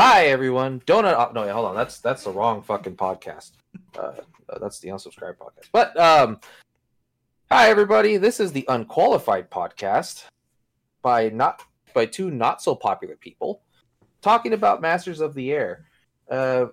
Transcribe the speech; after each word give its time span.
Hi 0.00 0.26
everyone. 0.26 0.78
Donut. 0.86 1.16
Oh, 1.18 1.32
no, 1.32 1.52
hold 1.52 1.66
on. 1.66 1.74
That's 1.74 1.98
that's 1.98 2.22
the 2.22 2.30
wrong 2.30 2.62
fucking 2.62 2.94
podcast. 2.94 3.50
Uh, 3.98 4.12
that's 4.60 4.78
the 4.78 4.90
unsubscribed 4.90 5.38
podcast. 5.38 5.70
But 5.72 5.98
um, 5.98 6.38
hi 7.50 7.68
everybody. 7.68 8.16
This 8.16 8.38
is 8.38 8.52
the 8.52 8.64
unqualified 8.68 9.50
podcast 9.50 10.26
by 11.02 11.30
not 11.30 11.64
by 11.94 12.06
two 12.06 12.30
not 12.30 12.62
so 12.62 12.76
popular 12.76 13.16
people 13.16 13.62
talking 14.22 14.52
about 14.52 14.80
Masters 14.80 15.18
of 15.18 15.34
the 15.34 15.50
Air. 15.50 15.84
Uh, 16.30 16.66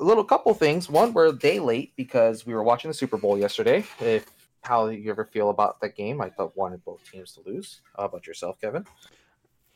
a 0.00 0.04
little 0.04 0.24
couple 0.24 0.52
things. 0.52 0.90
One, 0.90 1.12
we're 1.12 1.28
a 1.28 1.32
day 1.32 1.60
late 1.60 1.92
because 1.94 2.46
we 2.46 2.52
were 2.52 2.64
watching 2.64 2.88
the 2.88 2.94
Super 2.94 3.16
Bowl 3.16 3.38
yesterday. 3.38 3.84
If 4.00 4.26
how 4.62 4.88
you 4.88 5.08
ever 5.12 5.24
feel 5.24 5.50
about 5.50 5.80
that 5.82 5.94
game, 5.94 6.20
I 6.20 6.30
thought 6.30 6.56
wanted 6.56 6.84
both 6.84 7.08
teams 7.12 7.30
to 7.34 7.42
lose. 7.48 7.82
How 7.96 8.06
about 8.06 8.26
yourself, 8.26 8.60
Kevin? 8.60 8.84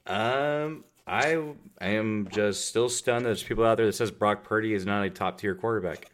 Um, 0.08 0.82
I 1.06 1.54
I 1.80 1.88
am 1.88 2.28
just 2.30 2.66
still 2.66 2.88
stunned. 2.88 3.24
That 3.24 3.30
there's 3.30 3.42
people 3.42 3.64
out 3.64 3.76
there 3.76 3.86
that 3.86 3.94
says 3.94 4.10
Brock 4.10 4.44
Purdy 4.44 4.74
is 4.74 4.86
not 4.86 5.04
a 5.04 5.10
top 5.10 5.38
tier 5.38 5.54
quarterback. 5.54 6.10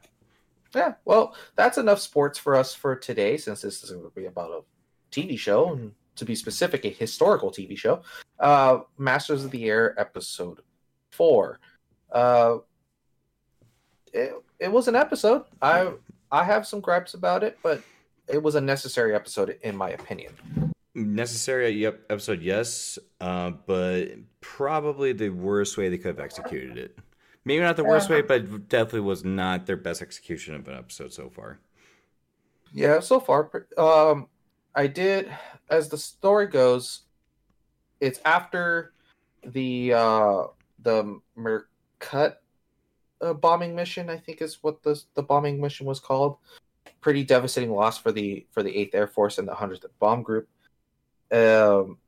Yeah, 0.74 0.94
well, 1.04 1.34
that's 1.54 1.78
enough 1.78 2.00
sports 2.00 2.38
for 2.38 2.54
us 2.54 2.74
for 2.74 2.96
today, 2.96 3.36
since 3.36 3.62
this 3.62 3.82
is 3.82 3.90
going 3.90 4.04
to 4.04 4.10
be 4.10 4.26
about 4.26 4.50
a 4.50 4.60
TV 5.10 5.38
show, 5.38 5.72
and 5.72 5.92
to 6.16 6.24
be 6.24 6.34
specific, 6.34 6.84
a 6.84 6.90
historical 6.90 7.50
TV 7.50 7.76
show. 7.76 8.02
Uh, 8.38 8.80
Masters 8.98 9.44
of 9.44 9.50
the 9.50 9.64
Air 9.64 9.98
episode 9.98 10.60
four. 11.10 11.60
Uh, 12.12 12.58
it, 14.12 14.34
it 14.58 14.72
was 14.72 14.88
an 14.88 14.96
episode. 14.96 15.44
I 15.62 15.92
I 16.30 16.44
have 16.44 16.66
some 16.66 16.80
gripes 16.80 17.14
about 17.14 17.42
it, 17.42 17.58
but 17.62 17.82
it 18.28 18.42
was 18.42 18.54
a 18.54 18.60
necessary 18.60 19.14
episode 19.14 19.58
in 19.62 19.76
my 19.76 19.90
opinion. 19.90 20.32
Necessary 20.96 21.84
episode, 21.84 22.40
yes, 22.40 22.98
uh, 23.20 23.50
but 23.50 24.06
probably 24.40 25.12
the 25.12 25.28
worst 25.28 25.76
way 25.76 25.90
they 25.90 25.98
could 25.98 26.16
have 26.16 26.20
executed 26.20 26.78
it. 26.78 26.98
Maybe 27.44 27.60
not 27.60 27.76
the 27.76 27.84
worst 27.84 28.08
way, 28.08 28.22
but 28.22 28.68
definitely 28.70 29.00
was 29.00 29.22
not 29.22 29.66
their 29.66 29.76
best 29.76 30.00
execution 30.00 30.54
of 30.54 30.66
an 30.68 30.74
episode 30.74 31.12
so 31.12 31.28
far. 31.28 31.58
Yeah, 32.72 33.00
so 33.00 33.20
far, 33.20 33.66
um, 33.76 34.28
I 34.74 34.86
did. 34.86 35.30
As 35.68 35.90
the 35.90 35.98
story 35.98 36.46
goes, 36.46 37.02
it's 38.00 38.20
after 38.24 38.94
the 39.44 39.92
uh, 39.92 40.44
the 40.78 41.20
Mercut 41.38 42.36
uh, 43.20 43.34
bombing 43.34 43.74
mission. 43.74 44.08
I 44.08 44.16
think 44.16 44.40
is 44.40 44.62
what 44.62 44.82
the 44.82 44.98
the 45.12 45.22
bombing 45.22 45.60
mission 45.60 45.86
was 45.86 46.00
called. 46.00 46.38
Pretty 47.02 47.22
devastating 47.22 47.70
loss 47.70 47.98
for 47.98 48.12
the 48.12 48.46
for 48.50 48.62
the 48.62 48.74
Eighth 48.74 48.94
Air 48.94 49.06
Force 49.06 49.36
and 49.36 49.46
the 49.46 49.54
Hundredth 49.54 49.84
Bomb 50.00 50.22
Group. 50.22 50.48
Um, 51.32 51.98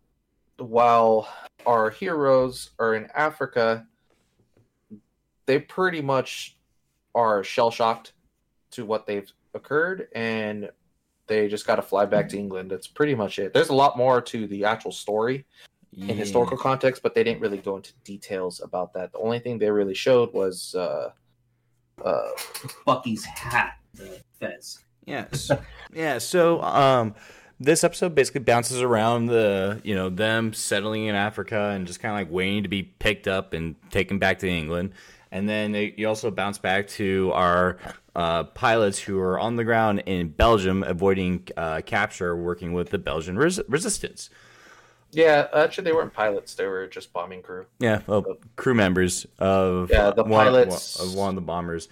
while 0.59 1.29
our 1.67 1.91
heroes 1.91 2.71
are 2.79 2.95
in 2.95 3.09
Africa, 3.15 3.87
they 5.47 5.59
pretty 5.59 6.01
much 6.01 6.57
are 7.15 7.43
shell 7.43 7.71
shocked 7.71 8.13
to 8.73 8.85
what 8.85 9.07
they've 9.07 9.31
occurred, 9.55 10.09
and 10.15 10.71
they 11.27 11.49
just 11.49 11.67
got 11.67 11.77
to 11.77 11.83
fly 11.83 12.05
back 12.05 12.29
to 12.31 12.39
England. 12.39 12.71
That's 12.71 12.87
pretty 12.87 13.15
much 13.15 13.39
it. 13.39 13.53
There's 13.53 13.71
a 13.71 13.75
lot 13.75 13.97
more 13.97 14.21
to 14.21 14.47
the 14.47 14.65
actual 14.65 14.93
story 14.93 15.47
in 15.97 16.17
historical 16.17 16.57
context, 16.57 17.03
but 17.03 17.15
they 17.15 17.25
didn't 17.25 17.41
really 17.41 17.59
go 17.59 17.77
into 17.77 17.93
details 18.05 18.61
about 18.61 18.93
that. 18.95 19.13
The 19.13 19.19
only 19.19 19.39
thing 19.39 19.59
they 19.59 19.71
really 19.71 19.95
showed 19.95 20.33
was 20.33 20.75
uh, 20.75 21.11
uh, 22.05 22.29
Bucky's 22.87 23.25
hat, 23.25 23.79
the 23.95 24.21
fez. 24.39 24.81
Yeah, 25.07 25.27
so, 25.33 25.61
yeah. 25.93 26.19
So, 26.19 26.63
um, 26.63 27.15
this 27.61 27.83
episode 27.85 28.15
basically 28.15 28.41
bounces 28.41 28.81
around 28.83 29.27
the 29.27 29.81
you 29.85 29.95
know 29.95 30.09
them 30.09 30.53
settling 30.53 31.05
in 31.07 31.15
Africa 31.15 31.71
and 31.75 31.87
just 31.87 32.01
kind 32.01 32.13
of 32.13 32.19
like 32.27 32.33
waiting 32.33 32.63
to 32.63 32.69
be 32.69 32.83
picked 32.83 33.27
up 33.29 33.53
and 33.53 33.75
taken 33.91 34.19
back 34.19 34.39
to 34.41 34.49
England, 34.49 34.93
and 35.33 35.49
then 35.49 35.73
they, 35.73 35.95
you 35.97 36.09
also 36.09 36.31
bounce 36.31 36.59
back 36.59 36.89
to 36.89 37.31
our 37.35 37.79
uh, 38.15 38.45
pilots 38.45 38.99
who 38.99 39.19
are 39.19 39.39
on 39.39 39.57
the 39.57 39.65
ground 39.65 40.03
in 40.07 40.29
Belgium 40.29 40.83
avoiding 40.83 41.47
uh, 41.57 41.81
capture, 41.85 42.37
working 42.37 42.73
with 42.73 42.91
the 42.91 42.99
Belgian 42.99 43.37
res- 43.37 43.61
resistance. 43.69 44.31
Yeah, 45.11 45.47
actually, 45.55 45.85
they 45.85 45.93
weren't 45.93 46.13
pilots; 46.13 46.55
they 46.55 46.67
were 46.67 46.87
just 46.87 47.13
bombing 47.13 47.43
crew. 47.43 47.67
Yeah, 47.81 48.03
well, 48.07 48.25
crew 48.57 48.75
members 48.75 49.27
of 49.39 49.91
Yeah, 49.91 50.11
the 50.11 50.23
one, 50.23 50.47
pilots- 50.47 51.01
of 51.01 51.15
one 51.15 51.31
of 51.31 51.35
the 51.35 51.41
bombers. 51.41 51.89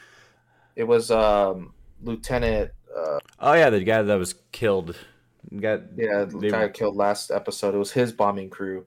It 0.76 0.84
was 0.84 1.10
um, 1.10 1.72
Lieutenant. 2.02 2.72
Uh, 2.94 3.18
Oh 3.40 3.54
yeah, 3.54 3.70
the 3.70 3.82
guy 3.82 4.02
that 4.02 4.14
was 4.18 4.34
killed. 4.52 4.96
Got 5.60 5.82
yeah, 5.96 6.24
the 6.24 6.38
They- 6.38 6.50
guy 6.50 6.68
killed 6.68 6.96
last 6.96 7.30
episode. 7.30 7.74
It 7.74 7.78
was 7.78 7.92
his 7.92 8.12
bombing 8.12 8.50
crew, 8.50 8.86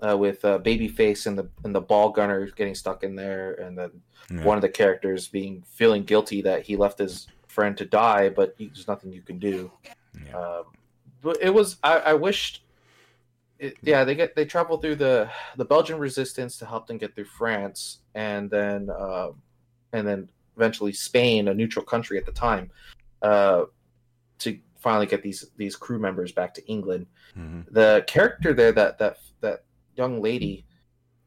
uh, 0.00 0.16
with 0.18 0.44
uh, 0.44 0.58
Babyface 0.58 1.26
and 1.26 1.38
the 1.38 1.48
and 1.64 1.74
the 1.74 1.80
ball 1.80 2.10
gunner 2.10 2.46
getting 2.50 2.74
stuck 2.74 3.02
in 3.04 3.14
there, 3.14 3.54
and 3.54 3.78
then 3.78 3.90
Yeah. 4.30 4.44
one 4.44 4.58
of 4.58 4.62
the 4.62 4.68
characters 4.68 5.28
being 5.28 5.62
feeling 5.62 6.02
guilty 6.04 6.42
that 6.42 6.62
he 6.66 6.76
left 6.76 6.98
his 6.98 7.28
friend 7.46 7.76
to 7.78 7.84
die, 7.84 8.28
but 8.28 8.54
you- 8.58 8.68
there's 8.68 8.88
nothing 8.88 9.12
you 9.12 9.22
can 9.22 9.38
do. 9.38 9.70
Yeah. 10.24 10.36
Um, 10.36 10.64
but 11.22 11.38
it 11.40 11.50
was. 11.54 11.76
I, 11.82 11.98
I 11.98 12.14
wished. 12.14 12.62
It, 13.58 13.76
yeah, 13.82 14.04
they 14.04 14.14
get 14.14 14.34
they 14.36 14.44
travel 14.44 14.76
through 14.78 14.96
the 14.96 15.30
the 15.56 15.64
Belgian 15.64 15.98
resistance 15.98 16.58
to 16.58 16.66
help 16.66 16.86
them 16.86 16.98
get 16.98 17.14
through 17.14 17.24
France, 17.24 18.00
and 18.14 18.50
then 18.50 18.90
uh, 18.90 19.30
and 19.92 20.06
then 20.06 20.28
eventually 20.56 20.92
Spain, 20.92 21.48
a 21.48 21.54
neutral 21.54 21.84
country 21.84 22.18
at 22.18 22.26
the 22.26 22.32
time, 22.32 22.70
uh, 23.22 23.64
to 24.40 24.58
finally 24.86 25.06
get 25.06 25.20
these 25.20 25.50
these 25.56 25.74
crew 25.74 25.98
members 25.98 26.30
back 26.30 26.54
to 26.54 26.64
England. 26.68 27.06
Mm-hmm. 27.36 27.62
The 27.74 28.04
character 28.06 28.54
there, 28.54 28.70
that 28.70 28.98
that 28.98 29.18
that 29.40 29.64
young 29.96 30.22
lady, 30.22 30.64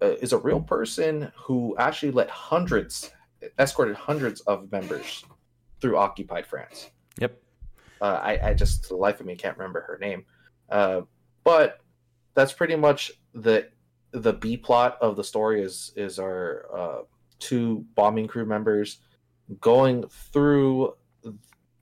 uh, 0.02 0.16
is 0.22 0.32
a 0.32 0.38
real 0.38 0.62
person 0.62 1.30
who 1.36 1.76
actually 1.78 2.12
let 2.12 2.30
hundreds 2.30 3.12
escorted 3.58 3.98
hundreds 3.98 4.40
of 4.42 4.72
members 4.72 5.26
through 5.82 5.98
occupied 5.98 6.48
France. 6.48 6.90
Yep. 7.20 7.38
Uh, 8.02 8.20
I, 8.24 8.50
I 8.50 8.54
just 8.54 8.88
the 8.88 8.96
life 8.96 9.20
of 9.20 9.26
me 9.26 9.36
can't 9.36 9.58
remember 9.58 9.82
her 9.82 9.98
name, 10.00 10.24
uh, 10.70 11.02
but 11.44 11.82
that's 12.36 12.54
pretty 12.54 12.78
much 12.78 13.12
the 13.34 13.68
the 14.12 14.32
B 14.32 14.56
plot 14.56 14.98
of 15.02 15.18
the 15.18 15.24
story 15.24 15.62
is 15.62 15.92
is 15.98 16.18
our 16.18 16.66
uh, 16.74 17.02
two 17.40 17.86
bombing 17.96 18.28
crew 18.28 18.46
members 18.46 19.00
going 19.60 20.08
through 20.32 20.94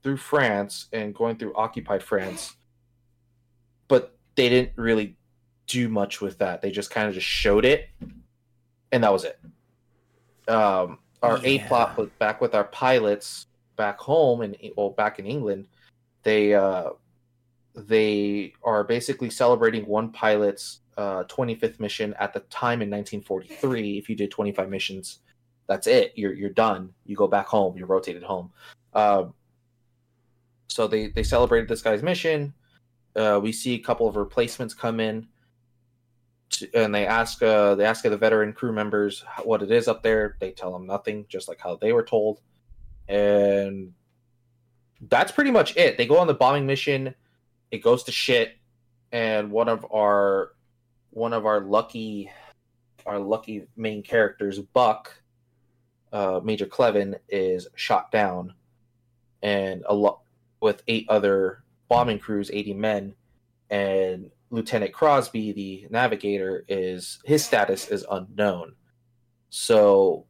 through 0.04 0.18
France 0.18 0.88
and 0.94 1.14
going 1.14 1.38
through 1.38 1.54
occupied 1.56 2.04
France, 2.04 2.56
but 3.88 4.18
they 4.36 4.50
didn't 4.50 4.74
really 4.76 5.18
do 5.68 5.90
much 5.90 6.22
with 6.22 6.38
that. 6.40 6.62
They 6.62 6.72
just 6.72 6.90
kind 6.90 7.08
of 7.08 7.14
just 7.14 7.28
showed 7.28 7.66
it, 7.66 7.90
and 8.92 9.04
that 9.04 9.12
was 9.12 9.26
it. 9.26 9.40
Um, 10.48 11.00
our 11.22 11.40
A 11.44 11.60
plot 11.60 11.98
was 11.98 12.10
back 12.20 12.42
with 12.42 12.56
our 12.56 12.66
pilots 12.66 13.48
back 13.76 14.00
home 14.00 14.42
and 14.42 14.58
well 14.76 14.90
back 14.92 15.20
in 15.20 15.26
England. 15.26 15.68
They 16.24 16.54
uh, 16.54 16.92
they 17.76 18.54
are 18.64 18.84
basically 18.84 19.30
celebrating 19.30 19.86
one 19.86 20.12
pilot's 20.12 20.82
uh, 20.98 21.24
25th 21.26 21.80
mission 21.80 22.16
at 22.20 22.34
the 22.34 22.40
time 22.42 22.82
in 22.82 22.90
1943. 22.90 23.98
If 23.98 24.10
you 24.10 24.16
did 24.16 24.32
25 24.32 24.70
missions, 24.70 25.20
that's 25.68 25.88
it. 25.88 26.14
You're 26.16 26.34
you're 26.34 26.50
done. 26.50 26.94
You 27.06 27.16
go 27.16 27.28
back 27.28 27.48
home. 27.48 27.78
You're 27.78 27.88
rotated 27.88 28.24
home. 28.24 28.52
Um, 28.94 29.34
so 30.68 30.88
they 30.88 31.08
they 31.08 31.24
celebrated 31.24 31.68
this 31.70 31.82
guy's 31.82 32.04
mission. 32.04 32.54
Uh, 33.16 33.40
we 33.42 33.52
see 33.52 33.74
a 33.74 33.80
couple 33.80 34.08
of 34.08 34.16
replacements 34.16 34.74
come 34.74 35.00
in, 35.00 35.28
to, 36.52 36.70
and 36.76 36.94
they 36.94 37.06
ask 37.06 37.42
uh, 37.42 37.76
they 37.76 37.86
ask 37.86 38.04
the 38.04 38.18
veteran 38.18 38.54
crew 38.54 38.72
members 38.72 39.24
what 39.44 39.62
it 39.62 39.72
is 39.72 39.88
up 39.88 40.04
there. 40.04 40.38
They 40.40 40.52
tell 40.52 40.72
them 40.72 40.86
nothing, 40.86 41.26
just 41.30 41.48
like 41.48 41.60
how 41.60 41.76
they 41.78 41.94
were 41.94 42.04
told, 42.04 42.42
and 43.08 43.94
that's 45.02 45.32
pretty 45.32 45.52
much 45.52 45.76
it. 45.78 45.98
They 45.98 46.06
go 46.06 46.18
on 46.18 46.28
the 46.28 46.34
bombing 46.34 46.66
mission. 46.66 47.16
It 47.72 47.80
goes 47.80 48.04
to 48.04 48.12
shit, 48.12 48.56
and 49.12 49.52
one 49.52 49.70
of 49.70 49.86
our 49.92 50.52
one 51.12 51.34
of 51.34 51.46
our 51.46 51.62
lucky 51.62 52.32
our 53.06 53.20
lucky 53.20 53.66
main 53.78 54.04
characters, 54.04 54.60
Buck, 54.60 55.22
uh, 56.12 56.42
Major 56.44 56.66
Cleven, 56.66 57.16
is 57.30 57.68
shot 57.76 58.12
down, 58.12 58.54
and 59.42 59.84
a 59.88 59.96
lot 59.96 60.22
with 60.62 60.82
eight 60.88 61.06
other 61.10 61.64
bombing 61.90 62.20
crews, 62.20 62.50
eighty 62.54 62.74
men, 62.74 63.16
and 63.70 64.32
Lieutenant 64.50 64.94
Crosby, 64.94 65.52
the 65.52 65.88
navigator, 65.90 66.64
is 66.68 67.20
his 67.26 67.44
status 67.44 67.90
is 67.90 68.06
unknown. 68.10 68.76
So, 69.50 70.26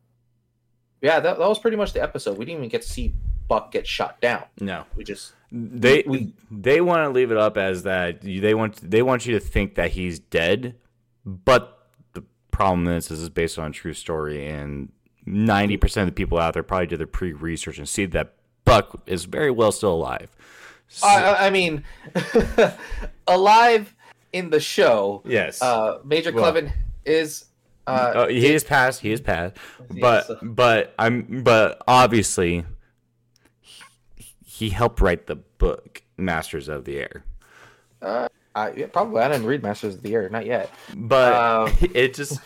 yeah, 1.02 1.20
that, 1.20 1.38
that 1.40 1.48
was 1.48 1.60
pretty 1.60 1.78
much 1.78 1.94
the 1.94 2.02
episode. 2.02 2.38
We 2.38 2.46
didn't 2.46 2.60
even 2.60 2.70
get 2.70 2.82
to 2.84 2.88
see 2.88 3.14
Buck 3.48 3.72
get 3.72 3.88
shot 3.88 4.20
down. 4.22 4.44
No, 4.60 4.84
We 4.96 5.04
just 5.04 5.34
they 5.52 6.04
We- 6.06 6.34
they 6.52 6.82
want 6.82 7.04
to 7.06 7.10
leave 7.10 7.32
it 7.32 7.38
up 7.38 7.58
as 7.58 7.84
that 7.84 8.22
they 8.22 8.54
want 8.54 8.76
they 8.90 9.02
want 9.02 9.26
you 9.26 9.34
to 9.34 9.40
think 9.40 9.76
that 9.76 9.92
he's 9.92 10.20
dead, 10.20 10.76
but 11.26 11.88
the 12.14 12.24
problem 12.52 12.88
is 12.88 13.08
this 13.08 13.20
is 13.20 13.30
based 13.30 13.58
on 13.58 13.70
a 13.70 13.74
true 13.74 13.94
story, 13.94 14.48
and 14.48 14.92
ninety 15.26 15.78
percent 15.78 16.08
of 16.10 16.14
the 16.14 16.18
people 16.20 16.38
out 16.38 16.54
there 16.54 16.64
probably 16.64 16.88
did 16.88 17.00
their 17.00 17.08
pre 17.08 17.32
research 17.32 17.78
and 17.78 17.88
see 17.88 18.06
that 18.08 18.34
Buck 18.68 19.02
is 19.08 19.26
very 19.26 19.50
well 19.52 19.72
still 19.72 19.94
alive. 19.94 20.30
So- 20.90 21.08
I, 21.08 21.48
I- 21.48 21.50
mean, 21.50 21.84
alive 23.28 23.94
in 24.34 24.50
the 24.50 24.60
show. 24.60 25.22
yes, 25.26 25.62
Uh, 25.62 26.00
Major 26.04 26.32
Well- 26.32 26.44
Cleven 26.52 26.72
is 27.06 27.46
Uh, 27.88 28.12
Oh, 28.16 28.28
he 28.28 28.54
is 28.54 28.64
passed. 28.66 29.00
He 29.02 29.12
is 29.14 29.22
passed. 29.22 29.56
But 29.90 30.26
yes, 30.28 30.30
uh, 30.30 30.36
but 30.44 30.94
I'm 31.00 31.42
but 31.44 31.82
obviously 31.88 32.66
he, 33.62 34.34
he 34.46 34.70
helped 34.70 35.00
write 35.00 35.28
the 35.28 35.36
book 35.38 36.04
Masters 36.18 36.68
of 36.68 36.84
the 36.84 37.00
Air. 37.00 37.24
uh, 38.02 38.28
I, 38.56 38.72
yeah, 38.72 38.88
probably 38.88 39.22
I 39.22 39.30
didn't 39.30 39.46
read 39.46 39.64
Masters 39.64 39.96
of 39.96 40.02
the 40.04 40.14
Air, 40.16 40.30
not 40.30 40.46
yet. 40.46 40.70
But 40.96 41.34
Um, 41.34 41.78
it 41.94 42.14
just 42.14 42.40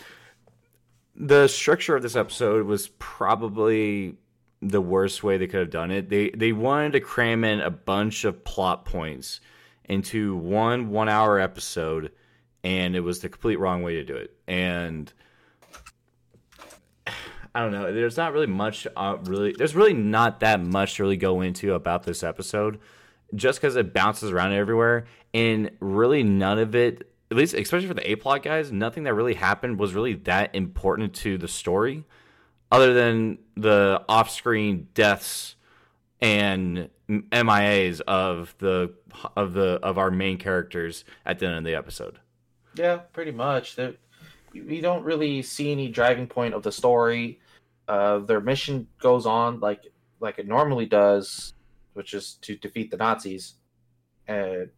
the 1.16 1.48
structure 1.48 1.96
of 1.96 2.02
this 2.02 2.14
episode 2.16 2.64
was 2.66 2.88
probably 2.98 4.14
the 4.62 4.80
worst 4.80 5.24
way 5.24 5.36
they 5.36 5.48
could 5.48 5.60
have 5.60 5.70
done 5.70 5.90
it. 5.90 6.08
They 6.08 6.30
they 6.30 6.52
wanted 6.52 6.92
to 6.92 7.00
cram 7.00 7.44
in 7.44 7.60
a 7.60 7.70
bunch 7.70 8.24
of 8.24 8.44
plot 8.44 8.84
points 8.84 9.40
into 9.84 10.36
one 10.36 10.88
one 10.88 11.08
hour 11.08 11.38
episode, 11.38 12.12
and 12.62 12.94
it 12.94 13.00
was 13.00 13.20
the 13.20 13.28
complete 13.28 13.58
wrong 13.58 13.82
way 13.82 13.94
to 13.96 14.04
do 14.04 14.14
it. 14.14 14.34
And 14.46 15.12
I 17.54 17.60
don't 17.60 17.72
know. 17.72 17.92
There's 17.92 18.16
not 18.16 18.32
really 18.32 18.46
much. 18.46 18.86
Uh, 18.96 19.18
really, 19.24 19.52
there's 19.58 19.74
really 19.74 19.94
not 19.94 20.40
that 20.40 20.60
much 20.60 20.94
to 20.94 21.02
really 21.02 21.16
go 21.16 21.40
into 21.40 21.74
about 21.74 22.04
this 22.04 22.22
episode, 22.22 22.78
just 23.34 23.60
because 23.60 23.74
it 23.76 23.92
bounces 23.92 24.30
around 24.30 24.52
everywhere, 24.52 25.06
and 25.34 25.70
really 25.80 26.22
none 26.22 26.58
of 26.58 26.74
it. 26.74 27.08
At 27.32 27.36
least, 27.38 27.54
especially 27.54 27.88
for 27.88 27.94
the 27.94 28.10
A 28.10 28.16
plot 28.16 28.42
guys, 28.42 28.70
nothing 28.70 29.04
that 29.04 29.14
really 29.14 29.32
happened 29.34 29.78
was 29.78 29.94
really 29.94 30.14
that 30.14 30.54
important 30.54 31.14
to 31.14 31.38
the 31.38 31.48
story, 31.48 32.04
other 32.72 32.92
than 32.94 33.38
the 33.56 34.02
off-screen 34.08 34.88
deaths 34.94 35.54
and 36.20 36.88
MIAs 37.08 38.00
of 38.00 38.54
the 38.58 38.94
of 39.36 39.52
the 39.52 39.78
of 39.82 39.98
our 39.98 40.10
main 40.10 40.38
characters 40.38 41.04
at 41.26 41.38
the 41.38 41.46
end 41.46 41.58
of 41.58 41.64
the 41.64 41.74
episode. 41.74 42.18
Yeah, 42.74 42.96
pretty 43.12 43.30
much. 43.32 43.76
There- 43.76 43.94
We 44.54 44.80
don't 44.82 45.04
really 45.04 45.40
see 45.42 45.70
any 45.72 45.88
driving 45.88 46.26
point 46.26 46.52
of 46.54 46.62
the 46.62 46.72
story. 46.72 47.40
Uh, 47.88 48.18
their 48.18 48.40
mission 48.40 48.86
goes 48.98 49.26
on 49.26 49.60
like 49.60 49.92
like 50.20 50.38
it 50.38 50.46
normally 50.46 50.86
does, 50.86 51.52
which 51.94 52.14
is 52.14 52.34
to 52.42 52.56
defeat 52.56 52.90
the 52.90 52.96
Nazis, 52.96 53.54
and 54.26 54.70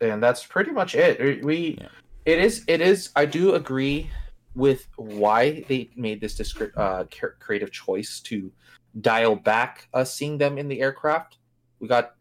and 0.00 0.22
that's 0.22 0.44
pretty 0.44 0.70
much 0.72 0.94
it. 0.94 1.44
We 1.44 1.78
Yeah. 1.80 1.88
it 2.24 2.38
is 2.38 2.64
it 2.68 2.80
is. 2.80 3.10
I 3.16 3.26
do 3.26 3.54
agree 3.54 4.10
with 4.54 4.88
why 4.96 5.64
they 5.68 5.90
made 5.96 6.20
this 6.20 6.38
discre- 6.38 6.76
uh, 6.76 7.04
creative 7.40 7.72
choice 7.72 8.20
to 8.20 8.52
dial 9.00 9.34
back 9.34 9.88
us 9.92 10.14
seeing 10.14 10.38
them 10.38 10.58
in 10.58 10.68
the 10.68 10.80
aircraft. 10.80 11.38
We 11.80 11.88
got 11.88 12.14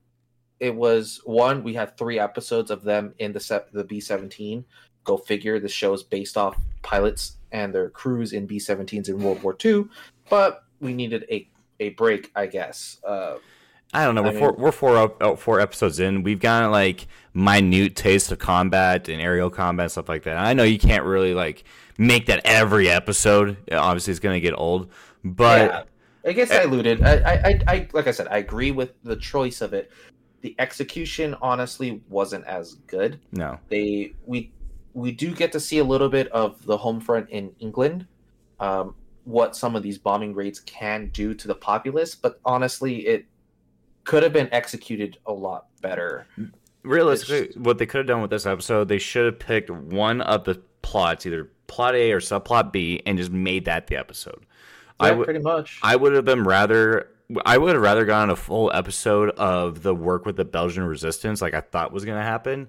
it 0.59 0.74
was 0.75 1.21
one. 1.25 1.63
We 1.63 1.74
had 1.74 1.97
three 1.97 2.19
episodes 2.19 2.71
of 2.71 2.83
them 2.83 3.13
in 3.19 3.33
the 3.33 3.39
set 3.39 3.71
the 3.71 3.83
B 3.83 4.00
seventeen. 4.00 4.65
Go 5.03 5.18
figure. 5.18 5.59
The 5.59 5.68
show 5.68 5.94
is 5.94 6.01
based 6.03 6.38
off 6.38 6.56
pilots 6.81 7.38
and 7.53 7.74
their 7.74 7.89
crews 7.89 8.33
in 8.33 8.45
B 8.45 8.57
17s 8.57 9.07
in 9.07 9.19
World 9.19 9.41
War 9.44 9.56
II, 9.63 9.85
but 10.30 10.63
we 10.81 10.94
needed 10.94 11.25
a, 11.31 11.47
a 11.80 11.89
break, 11.89 12.31
I 12.35 12.47
guess. 12.47 12.97
Uh, 13.07 13.35
I 13.94 14.06
don't 14.06 14.15
know. 14.15 14.24
We're 14.24 14.31
mean- 14.31 14.39
four, 14.39 14.53
we're 14.53 14.71
four 14.71 14.97
up, 14.97 15.18
oh, 15.21 15.35
four 15.35 15.59
episodes 15.59 16.00
in. 16.00 16.24
We've 16.24 16.39
gotten 16.39 16.71
like 16.71 17.07
minute 17.33 17.95
taste 17.95 18.31
of 18.31 18.39
combat 18.39 19.07
and 19.07 19.21
aerial 19.21 19.51
combat 19.51 19.91
stuff 19.91 20.09
like 20.09 20.24
that. 20.24 20.38
I 20.38 20.53
know 20.53 20.63
you 20.63 20.80
can't 20.80 21.06
really 21.06 21.35
like 21.35 21.63
make 21.98 22.25
that 22.28 22.42
every 22.45 22.90
episode. 22.90 23.57
Obviously, 23.72 24.12
it's 24.12 24.19
gonna 24.19 24.40
get 24.40 24.54
old. 24.57 24.90
But 25.24 25.69
yeah, 25.69 25.84
it 26.24 26.34
gets 26.34 26.51
diluted. 26.51 27.04
I, 27.04 27.13
I, 27.16 27.60
I, 27.68 27.88
like 27.94 28.07
I 28.07 28.12
said, 28.12 28.28
I 28.30 28.38
agree 28.38 28.72
with 28.72 28.94
the 29.04 29.16
choice 29.16 29.62
of 29.62 29.74
it. 29.74 29.92
The 30.42 30.56
execution, 30.60 31.36
honestly, 31.42 32.01
wasn't 32.10 32.45
as 32.45 32.74
good. 32.88 33.19
no, 33.31 33.60
They 33.69 34.13
we 34.25 34.51
we 34.94 35.12
do 35.12 35.34
get 35.34 35.51
to 35.54 35.60
see 35.60 35.80
a 35.80 35.84
little 35.84 36.10
bit 36.10 36.28
of 36.30 36.63
the 36.66 36.78
home 36.78 37.00
front 37.00 37.30
in 37.30 37.51
England, 37.60 38.06
um, 38.60 38.95
what 39.24 39.56
some 39.56 39.75
of 39.75 39.84
these 39.84 39.98
bombing 39.98 40.34
raids 40.34 40.60
can 40.60 41.10
do 41.13 41.34
to 41.34 41.48
the 41.48 41.56
populace. 41.56 42.13
But 42.16 42.40
honestly, 42.45 43.07
it 43.07 43.25
could 44.04 44.24
have 44.24 44.34
been 44.34 44.50
executed 44.51 45.18
a 45.25 45.31
lot 45.34 45.68
better. 45.81 46.28
realistically, 46.84 47.57
what 47.62 47.78
they 47.78 47.86
could 47.86 48.00
have 48.00 48.07
done 48.07 48.22
with 48.22 48.30
this 48.31 48.45
episode, 48.45 48.90
they 48.90 49.00
should 49.00 49.25
have 49.25 49.40
picked 49.40 49.69
one 49.69 50.19
of 50.22 50.44
the 50.44 50.62
plots, 50.81 51.25
either 51.25 51.50
plot 51.68 51.95
A 51.95 52.12
or 52.12 52.19
subplot 52.19 52.71
B, 52.71 53.01
and 53.06 53.18
just 53.18 53.31
made 53.31 53.65
that 53.65 53.88
the 53.88 53.95
episode. 53.95 54.45
I 55.00 55.10
Yeah, 55.10 55.15
would. 55.15 55.25
pretty 55.25 55.39
much. 55.39 55.80
I 55.81 55.95
would 55.95 56.13
have 56.13 56.25
been 56.25 56.44
rather. 56.44 57.10
I 57.45 57.57
would 57.57 57.74
have 57.74 57.81
rather 57.81 58.06
gotten 58.06 58.30
a 58.30 58.36
full 58.36 58.71
episode 58.74 59.30
of 59.31 59.81
the 59.81 59.95
work 59.95 60.25
with 60.25 60.36
the 60.36 60.45
Belgian 60.45 60.83
resistance, 60.83 61.42
like 61.42 61.54
I 61.54 61.62
thought 61.62 61.92
was 61.92 62.06
going 62.06 62.18
to 62.18 62.24
happen, 62.24 62.68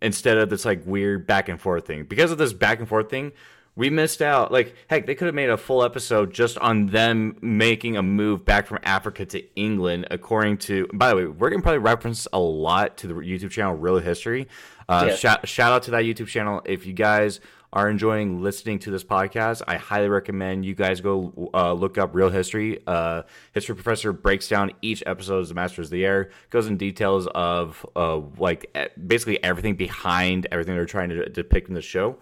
instead 0.00 0.38
of 0.38 0.50
this 0.50 0.64
like 0.64 0.84
weird 0.86 1.26
back 1.26 1.48
and 1.48 1.60
forth 1.60 1.86
thing. 1.86 2.04
Because 2.04 2.32
of 2.32 2.38
this 2.38 2.52
back 2.52 2.80
and 2.80 2.88
forth 2.88 3.10
thing, 3.10 3.32
we 3.74 3.88
missed 3.90 4.20
out. 4.20 4.52
Like, 4.52 4.74
heck, 4.88 5.06
they 5.06 5.14
could 5.14 5.26
have 5.26 5.34
made 5.34 5.48
a 5.50 5.56
full 5.56 5.82
episode 5.82 6.32
just 6.32 6.58
on 6.58 6.86
them 6.88 7.36
making 7.40 7.96
a 7.96 8.02
move 8.02 8.44
back 8.44 8.66
from 8.66 8.78
Africa 8.82 9.24
to 9.26 9.42
England. 9.56 10.06
According 10.10 10.58
to, 10.58 10.88
by 10.92 11.08
the 11.10 11.16
way, 11.16 11.26
we're 11.26 11.50
gonna 11.50 11.62
probably 11.62 11.78
reference 11.78 12.26
a 12.32 12.38
lot 12.38 12.96
to 12.98 13.06
the 13.06 13.14
YouTube 13.14 13.50
channel 13.50 13.74
Reel 13.74 13.98
History. 13.98 14.46
Uh, 14.88 15.06
Yeah. 15.08 15.14
shout, 15.16 15.48
shout 15.48 15.72
out 15.72 15.82
to 15.84 15.90
that 15.92 16.04
YouTube 16.04 16.26
channel 16.26 16.60
if 16.66 16.86
you 16.86 16.92
guys 16.92 17.40
are 17.74 17.88
enjoying 17.88 18.42
listening 18.42 18.78
to 18.78 18.90
this 18.90 19.02
podcast, 19.02 19.62
I 19.66 19.78
highly 19.78 20.10
recommend 20.10 20.66
you 20.66 20.74
guys 20.74 21.00
go 21.00 21.50
uh, 21.54 21.72
look 21.72 21.96
up 21.96 22.14
Reel 22.14 22.28
History. 22.28 22.78
Uh, 22.86 23.22
History 23.54 23.74
Professor 23.74 24.12
breaks 24.12 24.46
down 24.46 24.72
each 24.82 25.02
episode 25.06 25.38
of 25.38 25.48
the 25.48 25.54
Masters 25.54 25.86
of 25.86 25.92
the 25.92 26.04
Air, 26.04 26.28
goes 26.50 26.66
in 26.66 26.76
details 26.76 27.26
of 27.28 27.86
uh, 27.96 28.18
like 28.36 28.76
basically 29.06 29.42
everything 29.42 29.76
behind 29.76 30.46
everything 30.52 30.74
they're 30.74 30.84
trying 30.84 31.08
to 31.08 31.26
depict 31.30 31.68
in 31.68 31.74
the 31.74 31.80
show. 31.80 32.18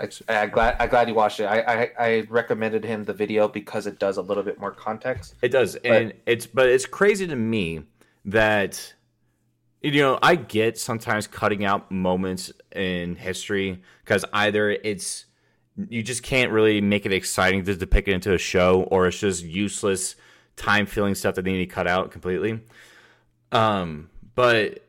I, 0.00 0.08
I'm 0.28 0.50
glad. 0.50 0.76
I'm 0.80 0.88
glad 0.88 1.08
you 1.08 1.14
watched 1.14 1.40
it. 1.40 1.44
I, 1.44 1.60
I 1.60 1.90
I 1.98 2.26
recommended 2.28 2.84
him 2.84 3.04
the 3.04 3.12
video 3.12 3.48
because 3.48 3.86
it 3.86 3.98
does 3.98 4.16
a 4.16 4.22
little 4.22 4.42
bit 4.42 4.58
more 4.58 4.70
context. 4.70 5.34
It 5.42 5.50
does, 5.50 5.76
and 5.76 6.14
it's 6.26 6.46
but 6.46 6.68
it's 6.68 6.86
crazy 6.86 7.26
to 7.26 7.36
me 7.36 7.82
that 8.24 8.94
you 9.82 10.00
know 10.00 10.18
I 10.22 10.36
get 10.36 10.78
sometimes 10.78 11.26
cutting 11.26 11.64
out 11.64 11.90
moments 11.90 12.52
in 12.72 13.16
history 13.16 13.82
because 14.04 14.24
either 14.32 14.70
it's 14.70 15.26
you 15.88 16.02
just 16.02 16.22
can't 16.22 16.50
really 16.50 16.80
make 16.80 17.06
it 17.06 17.12
exciting 17.12 17.64
to 17.64 17.74
depict 17.74 18.08
it 18.08 18.12
into 18.12 18.34
a 18.34 18.38
show, 18.38 18.82
or 18.84 19.06
it's 19.06 19.20
just 19.20 19.44
useless 19.44 20.16
time 20.56 20.86
filling 20.86 21.14
stuff 21.14 21.34
that 21.34 21.42
they 21.44 21.52
need 21.52 21.66
to 21.68 21.74
cut 21.74 21.86
out 21.86 22.10
completely. 22.10 22.60
Um, 23.52 24.10
but 24.34 24.84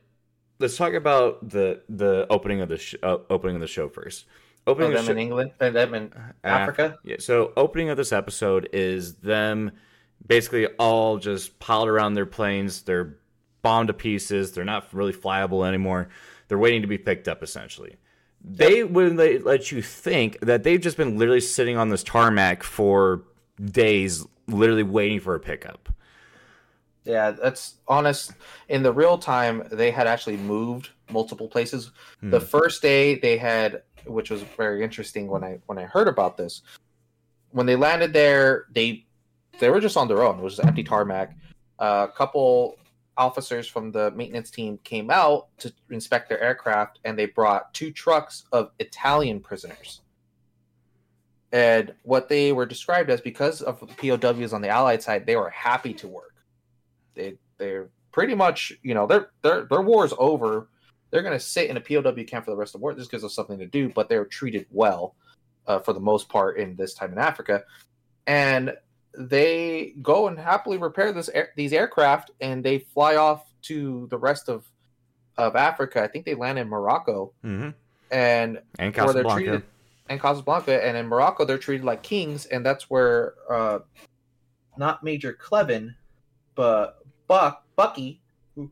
let's 0.59 0.77
talk 0.77 0.93
about 0.93 1.49
the 1.49 1.81
the 1.89 2.27
opening 2.29 2.61
of 2.61 2.69
the 2.69 2.77
sh- 2.77 2.95
uh, 3.03 3.17
opening 3.29 3.55
of 3.55 3.61
the 3.61 3.67
show 3.67 3.89
first. 3.89 4.25
Oh, 4.67 4.71
Opening 4.73 4.91
of 4.91 4.97
them 4.97 5.05
the 5.05 5.11
in 5.13 5.17
England, 5.17 5.51
and 5.59 5.75
them 5.75 5.93
in 5.95 6.13
Africa. 6.43 6.99
yeah. 7.03 7.15
So 7.19 7.51
opening 7.57 7.89
of 7.89 7.97
this 7.97 8.11
episode 8.11 8.69
is 8.71 9.15
them 9.15 9.71
basically 10.25 10.67
all 10.77 11.17
just 11.17 11.57
piled 11.59 11.87
around 11.87 12.13
their 12.13 12.27
planes. 12.27 12.83
They're 12.83 13.17
bombed 13.63 13.87
to 13.87 13.93
pieces. 13.93 14.51
They're 14.51 14.63
not 14.63 14.93
really 14.93 15.13
flyable 15.13 15.67
anymore. 15.67 16.09
They're 16.47 16.59
waiting 16.59 16.81
to 16.83 16.87
be 16.87 16.97
picked 16.99 17.27
up 17.27 17.41
essentially. 17.41 17.95
They 18.43 18.83
would 18.83 19.17
they 19.17 19.39
let 19.39 19.71
you 19.71 19.81
think 19.81 20.39
that 20.41 20.63
they've 20.63 20.81
just 20.81 20.97
been 20.97 21.17
literally 21.17 21.41
sitting 21.41 21.77
on 21.77 21.89
this 21.89 22.03
tarmac 22.03 22.61
for 22.63 23.23
days, 23.63 24.25
literally 24.47 24.83
waiting 24.83 25.19
for 25.19 25.33
a 25.35 25.39
pickup. 25.39 25.89
Yeah, 27.03 27.31
that's 27.31 27.75
honest. 27.87 28.33
In 28.69 28.83
the 28.83 28.93
real 28.93 29.17
time, 29.17 29.67
they 29.71 29.89
had 29.89 30.05
actually 30.05 30.37
moved 30.37 30.89
multiple 31.09 31.47
places. 31.47 31.91
The 32.21 32.39
Hmm. 32.39 32.45
first 32.45 32.81
day 32.83 33.15
they 33.15 33.37
had, 33.37 33.81
which 34.05 34.29
was 34.29 34.41
very 34.57 34.83
interesting 34.83 35.27
when 35.27 35.43
I 35.43 35.59
when 35.65 35.77
I 35.77 35.83
heard 35.83 36.07
about 36.07 36.37
this, 36.37 36.61
when 37.51 37.65
they 37.65 37.75
landed 37.75 38.13
there, 38.13 38.65
they 38.71 39.05
they 39.59 39.69
were 39.69 39.79
just 39.79 39.97
on 39.97 40.07
their 40.07 40.23
own. 40.23 40.39
It 40.39 40.43
was 40.43 40.55
just 40.57 40.67
empty 40.67 40.83
tarmac. 40.83 41.35
a 41.79 42.09
couple 42.15 42.77
officers 43.17 43.67
from 43.67 43.91
the 43.91 44.09
maintenance 44.11 44.49
team 44.49 44.79
came 44.83 45.11
out 45.11 45.47
to 45.59 45.71
inspect 45.89 46.29
their 46.29 46.41
aircraft, 46.41 46.99
and 47.03 47.17
they 47.17 47.25
brought 47.25 47.73
two 47.73 47.91
trucks 47.91 48.45
of 48.51 48.71
Italian 48.79 49.39
prisoners. 49.39 50.01
And 51.51 51.93
what 52.03 52.29
they 52.29 52.53
were 52.53 52.65
described 52.65 53.09
as, 53.09 53.19
because 53.19 53.61
of 53.61 53.81
POWs 53.97 54.53
on 54.53 54.61
the 54.61 54.69
Allied 54.69 55.03
side, 55.03 55.25
they 55.25 55.35
were 55.35 55.49
happy 55.49 55.93
to 55.95 56.07
work 56.07 56.31
they 57.15 57.35
they're 57.57 57.89
pretty 58.11 58.35
much 58.35 58.73
you 58.83 58.93
know 58.93 59.07
their 59.07 59.31
their 59.41 59.65
their 59.65 59.81
war's 59.81 60.13
over. 60.17 60.67
They're 61.11 61.21
gonna 61.21 61.39
sit 61.39 61.69
in 61.69 61.77
a 61.77 61.81
POW 61.81 62.23
camp 62.23 62.45
for 62.45 62.51
the 62.51 62.57
rest 62.57 62.73
of 62.73 62.79
the 62.81 62.83
war 62.83 62.93
just 62.93 63.11
because 63.11 63.23
of 63.23 63.31
something 63.31 63.59
to 63.59 63.65
do, 63.67 63.89
but 63.89 64.09
they're 64.09 64.25
treated 64.25 64.65
well 64.71 65.15
uh, 65.67 65.79
for 65.79 65.93
the 65.93 65.99
most 65.99 66.29
part 66.29 66.57
in 66.57 66.75
this 66.75 66.93
time 66.93 67.11
in 67.11 67.17
Africa, 67.19 67.63
and 68.25 68.73
they 69.17 69.93
go 70.01 70.27
and 70.27 70.39
happily 70.39 70.77
repair 70.77 71.11
this 71.11 71.29
air, 71.29 71.49
these 71.57 71.73
aircraft 71.73 72.31
and 72.39 72.63
they 72.63 72.79
fly 72.79 73.17
off 73.17 73.43
to 73.63 74.07
the 74.09 74.17
rest 74.17 74.47
of 74.49 74.65
of 75.37 75.55
Africa. 75.55 76.01
I 76.01 76.07
think 76.07 76.25
they 76.25 76.33
land 76.35 76.57
in 76.59 76.67
Morocco 76.69 77.33
Mm-hmm. 77.43 77.69
and 78.11 78.59
And 78.79 78.95
where 78.95 79.13
they're 79.13 79.23
Casablanca. 79.23 79.33
treated 79.43 79.63
and 80.09 80.19
Casablanca, 80.21 80.85
and 80.85 80.97
in 80.97 81.07
Morocco 81.07 81.45
they're 81.45 81.57
treated 81.57 81.85
like 81.85 82.03
kings, 82.03 82.45
and 82.45 82.65
that's 82.65 82.89
where 82.89 83.33
uh, 83.49 83.79
not 84.77 85.03
Major 85.03 85.33
Cleven, 85.33 85.95
but 86.55 86.99
Buck 87.27 87.63
Bucky, 87.75 88.21
who 88.55 88.71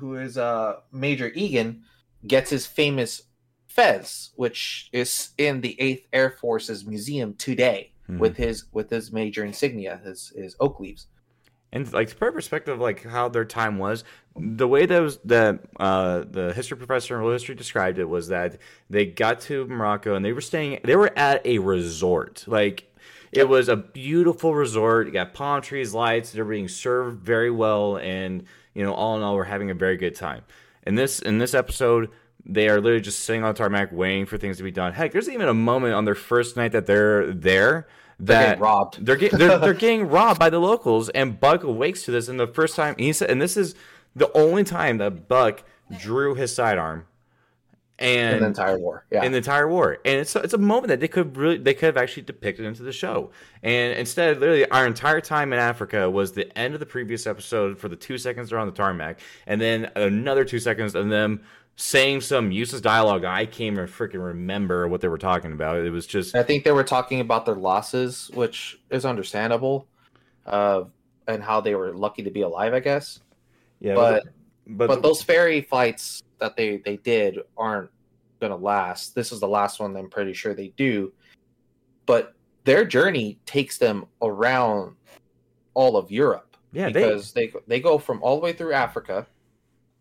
who 0.00 0.16
is 0.16 0.36
uh, 0.36 0.76
Major 0.92 1.30
Egan, 1.34 1.82
gets 2.26 2.50
his 2.50 2.66
famous 2.66 3.22
Fez, 3.68 4.30
which 4.34 4.88
is 4.92 5.30
in 5.38 5.60
the 5.60 5.80
Eighth 5.80 6.08
Air 6.12 6.30
Force's 6.30 6.84
museum 6.84 7.34
today 7.34 7.92
Mhm. 8.08 8.18
with 8.18 8.36
his 8.36 8.64
with 8.72 8.90
his 8.90 9.12
major 9.12 9.44
insignia, 9.44 10.00
his 10.04 10.32
his 10.34 10.56
oak 10.58 10.80
leaves. 10.80 11.06
And 11.72 11.90
like 11.92 12.08
to 12.08 12.16
put 12.16 12.28
in 12.28 12.34
perspective, 12.34 12.80
like 12.80 13.04
how 13.04 13.28
their 13.28 13.44
time 13.44 13.78
was, 13.78 14.02
the 14.36 14.66
way 14.66 14.86
that 14.86 15.00
was 15.00 15.18
that 15.26 15.60
uh, 15.78 16.24
the 16.28 16.52
history 16.52 16.76
professor 16.76 17.14
in 17.14 17.22
world 17.22 17.34
history 17.34 17.54
described 17.54 17.98
it 18.00 18.08
was 18.08 18.26
that 18.28 18.58
they 18.88 19.06
got 19.06 19.40
to 19.42 19.66
Morocco 19.68 20.16
and 20.16 20.24
they 20.24 20.32
were 20.32 20.40
staying. 20.40 20.80
They 20.82 20.96
were 20.96 21.16
at 21.16 21.46
a 21.46 21.58
resort, 21.60 22.44
like 22.48 22.92
it 23.30 23.48
was 23.48 23.68
a 23.68 23.76
beautiful 23.76 24.52
resort. 24.56 25.06
You 25.06 25.12
got 25.12 25.32
palm 25.32 25.62
trees, 25.62 25.94
lights. 25.94 26.32
They're 26.32 26.44
being 26.44 26.66
served 26.66 27.20
very 27.24 27.52
well, 27.52 27.98
and 27.98 28.42
you 28.74 28.82
know, 28.84 28.92
all 28.94 29.16
in 29.16 29.22
all, 29.22 29.34
we're 29.34 29.44
having 29.44 29.70
a 29.70 29.74
very 29.74 29.96
good 29.96 30.14
time. 30.14 30.42
In 30.86 30.94
this 30.94 31.20
in 31.20 31.38
this 31.38 31.54
episode, 31.54 32.10
they 32.44 32.68
are 32.68 32.80
literally 32.80 33.00
just 33.00 33.20
sitting 33.20 33.44
on 33.44 33.54
tarmac 33.54 33.92
waiting 33.92 34.26
for 34.26 34.38
things 34.38 34.56
to 34.58 34.62
be 34.62 34.70
done. 34.70 34.92
Heck, 34.92 35.12
there's 35.12 35.28
even 35.28 35.48
a 35.48 35.54
moment 35.54 35.94
on 35.94 36.04
their 36.04 36.14
first 36.14 36.56
night 36.56 36.72
that 36.72 36.86
they're 36.86 37.32
there 37.32 37.86
that 38.18 38.26
They're 38.26 38.46
getting 38.48 38.60
robbed. 38.62 39.06
they're, 39.06 39.16
get, 39.16 39.32
they're 39.32 39.58
they're 39.58 39.74
getting 39.86 40.08
robbed 40.08 40.38
by 40.38 40.50
the 40.50 40.58
locals, 40.58 41.08
and 41.10 41.38
Buck 41.40 41.64
awakes 41.64 42.04
to 42.04 42.10
this. 42.10 42.28
And 42.28 42.38
the 42.38 42.46
first 42.46 42.76
time 42.76 42.94
he 42.98 43.12
said, 43.12 43.30
and 43.30 43.40
this 43.40 43.56
is 43.56 43.74
the 44.14 44.30
only 44.36 44.64
time 44.64 44.98
that 44.98 45.28
Buck 45.28 45.62
drew 45.98 46.34
his 46.34 46.54
sidearm, 46.54 47.06
and 48.00 48.36
in 48.36 48.40
the 48.40 48.46
entire 48.46 48.78
war. 48.78 49.04
Yeah. 49.10 49.24
in 49.24 49.32
the 49.32 49.38
entire 49.38 49.68
war. 49.68 49.98
And 50.04 50.20
it's 50.20 50.34
it's 50.34 50.54
a 50.54 50.58
moment 50.58 50.88
that 50.88 51.00
they 51.00 51.08
could 51.08 51.36
really 51.36 51.58
they 51.58 51.74
could 51.74 51.86
have 51.86 51.96
actually 51.98 52.22
depicted 52.22 52.64
into 52.64 52.82
the 52.82 52.92
show. 52.92 53.30
And 53.62 53.96
instead, 53.98 54.40
literally, 54.40 54.68
our 54.70 54.86
entire 54.86 55.20
time 55.20 55.52
in 55.52 55.58
Africa 55.58 56.10
was 56.10 56.32
the 56.32 56.56
end 56.58 56.74
of 56.74 56.80
the 56.80 56.86
previous 56.86 57.26
episode 57.26 57.78
for 57.78 57.88
the 57.88 57.96
two 57.96 58.16
seconds 58.16 58.50
they're 58.50 58.58
on 58.58 58.66
the 58.66 58.72
tarmac, 58.72 59.20
and 59.46 59.60
then 59.60 59.90
another 59.96 60.44
two 60.44 60.58
seconds 60.58 60.94
of 60.94 61.08
them 61.10 61.42
saying 61.76 62.22
some 62.22 62.50
useless 62.50 62.80
dialogue. 62.80 63.24
I 63.24 63.44
can't 63.44 63.74
even 63.74 63.86
freaking 63.86 64.24
remember 64.24 64.88
what 64.88 65.02
they 65.02 65.08
were 65.08 65.18
talking 65.18 65.52
about. 65.52 65.76
It 65.76 65.90
was 65.90 66.06
just 66.06 66.34
I 66.34 66.42
think 66.42 66.64
they 66.64 66.72
were 66.72 66.84
talking 66.84 67.20
about 67.20 67.44
their 67.44 67.54
losses, 67.54 68.30
which 68.32 68.80
is 68.88 69.04
understandable, 69.04 69.86
uh, 70.46 70.84
and 71.28 71.42
how 71.42 71.60
they 71.60 71.74
were 71.74 71.92
lucky 71.92 72.22
to 72.22 72.30
be 72.30 72.40
alive, 72.40 72.72
I 72.72 72.80
guess. 72.80 73.20
yeah, 73.78 73.94
But 73.94 74.24
but, 74.66 74.86
but 74.86 75.02
those 75.02 75.22
fairy 75.22 75.60
fights 75.60 76.22
that 76.40 76.56
they 76.56 76.78
they 76.78 76.96
did 76.98 77.38
aren't 77.56 77.90
gonna 78.40 78.56
last. 78.56 79.14
This 79.14 79.32
is 79.32 79.40
the 79.40 79.48
last 79.48 79.80
one. 79.80 79.96
I'm 79.96 80.10
pretty 80.10 80.32
sure 80.32 80.54
they 80.54 80.72
do, 80.76 81.12
but 82.06 82.34
their 82.64 82.84
journey 82.84 83.38
takes 83.46 83.78
them 83.78 84.06
around 84.22 84.96
all 85.74 85.96
of 85.96 86.10
Europe 86.10 86.56
yeah, 86.72 86.88
because 86.88 87.32
they 87.32 87.52
they 87.66 87.80
go 87.80 87.98
from 87.98 88.22
all 88.22 88.36
the 88.36 88.42
way 88.42 88.52
through 88.52 88.72
Africa, 88.72 89.26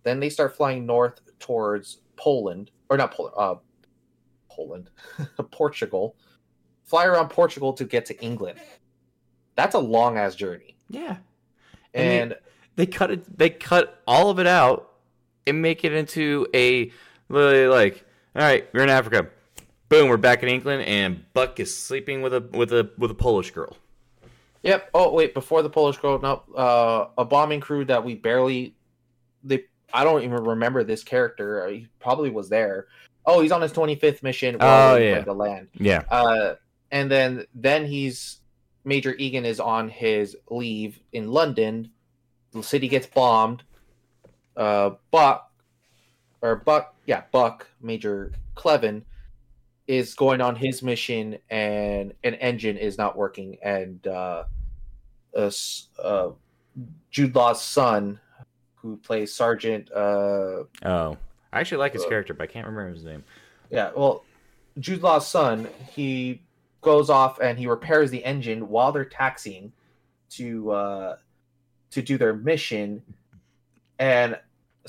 then 0.04 0.20
they 0.20 0.30
start 0.30 0.56
flying 0.56 0.86
north 0.86 1.20
towards 1.40 2.00
Poland 2.16 2.72
or 2.90 2.98
not 2.98 3.14
Poland, 3.14 3.36
uh, 3.38 3.56
Poland, 4.50 4.90
Portugal, 5.52 6.16
fly 6.84 7.06
around 7.06 7.30
Portugal 7.30 7.74
to 7.74 7.86
get 7.86 8.06
to 8.08 8.22
England. 8.22 8.60
That's 9.56 9.76
a 9.76 9.80
long 9.80 10.18
ass 10.18 10.36
journey, 10.36 10.78
yeah. 10.90 11.18
And 11.94 12.32
and 12.32 12.36
they 12.76 12.86
cut 12.86 13.12
it 13.12 13.38
they 13.38 13.50
cut 13.50 14.02
all 14.08 14.30
of 14.30 14.40
it 14.40 14.48
out 14.48 14.89
and 15.50 15.62
make 15.62 15.84
it 15.84 15.94
into 15.94 16.48
a 16.54 16.92
literally 17.28 17.68
like 17.68 18.06
all 18.36 18.42
right 18.42 18.68
we're 18.74 18.84
in 18.84 18.90
africa 18.90 19.28
boom 19.90 20.10
we're 20.10 20.18
back 20.18 20.44
in 20.44 20.50
england 20.50 20.84
and 20.84 21.24
buck 21.34 21.60
is 21.60 21.76
sleeping 21.76 22.22
with 22.22 22.34
a 22.34 22.42
with 22.54 22.72
a 22.72 22.90
with 22.98 23.12
a 23.12 23.16
polish 23.16 23.52
girl 23.52 23.76
Yep. 24.64 24.90
Oh 24.94 25.14
wait, 25.14 25.34
before 25.34 25.62
the 25.62 25.70
Polish 25.70 25.98
girl, 25.98 26.20
no, 26.20 26.44
uh, 26.56 27.08
a 27.18 27.26
bombing 27.26 27.62
crew 27.62 27.86
that 27.86 28.04
we 28.04 28.16
barely, 28.16 28.76
they, 29.44 29.64
I 29.94 30.04
don't 30.04 30.24
even 30.24 30.44
remember 30.44 30.84
this 30.84 31.04
character. 31.04 31.64
Uh, 31.64 31.70
He 31.70 31.88
probably 32.00 32.30
was 32.30 32.50
there. 32.50 32.88
Oh, 33.26 33.42
he's 33.42 33.52
on 33.52 33.62
his 33.62 33.72
25th 33.72 34.24
mission. 34.24 34.58
Oh, 34.60 34.96
yeah. 34.96 35.22
the 35.22 35.34
land. 35.34 35.68
yeah 35.76 36.04
Uh, 36.10 36.56
and 36.92 37.10
then 37.12 37.46
then 37.54 37.86
he's 37.86 38.40
Major 38.84 39.14
Egan 39.16 39.46
is 39.46 39.60
on 39.60 39.90
his 39.90 40.36
leave 40.50 41.00
in 41.14 41.32
London. 41.32 41.92
The 42.52 42.64
city 42.64 42.88
gets 42.88 43.06
bombed. 43.06 43.64
Uh, 44.60 44.92
Buck 45.10 45.50
or 46.42 46.58
Buck, 46.58 46.94
yeah, 47.06 47.24
Buck 47.32 47.66
Major 47.82 48.34
Cleven 48.56 49.06
is 49.88 50.14
going 50.14 50.42
on 50.42 50.56
his 50.56 50.84
mission, 50.84 51.38
and 51.50 52.14
an 52.24 52.36
engine 52.36 52.78
is 52.78 52.98
not 52.98 53.18
working, 53.18 53.58
and 53.64 54.06
uh, 54.06 54.44
uh, 55.36 55.50
uh 56.04 56.30
Jude 57.10 57.34
Law's 57.34 57.62
son, 57.62 58.20
who 58.76 58.98
plays 58.98 59.34
Sergeant 59.34 59.90
uh, 59.92 60.64
oh 60.84 61.18
i 61.52 61.60
actually 61.60 61.78
like 61.78 61.94
his 61.94 62.04
Uh, 62.04 62.10
character 62.10 62.34
but 62.34 62.44
i 62.44 62.48
can't 62.48 62.68
remember 62.68 62.94
his 62.94 63.04
name. 63.04 63.24
Yeah, 63.72 63.92
well, 63.96 64.24
Jude 64.80 65.02
Law's 65.02 65.28
son, 65.28 65.68
he 65.92 66.42
goes 66.82 67.10
off 67.10 67.40
and 67.40 67.58
he 67.58 67.68
repairs 67.68 68.10
the 68.12 68.24
engine 68.26 68.68
while 68.68 68.92
they're 68.92 69.06
taxiing 69.06 69.72
to 70.32 70.72
uh, 70.72 71.18
to 71.92 72.02
do 72.02 72.18
their 72.18 72.34
mission, 72.34 73.02
and 73.98 74.38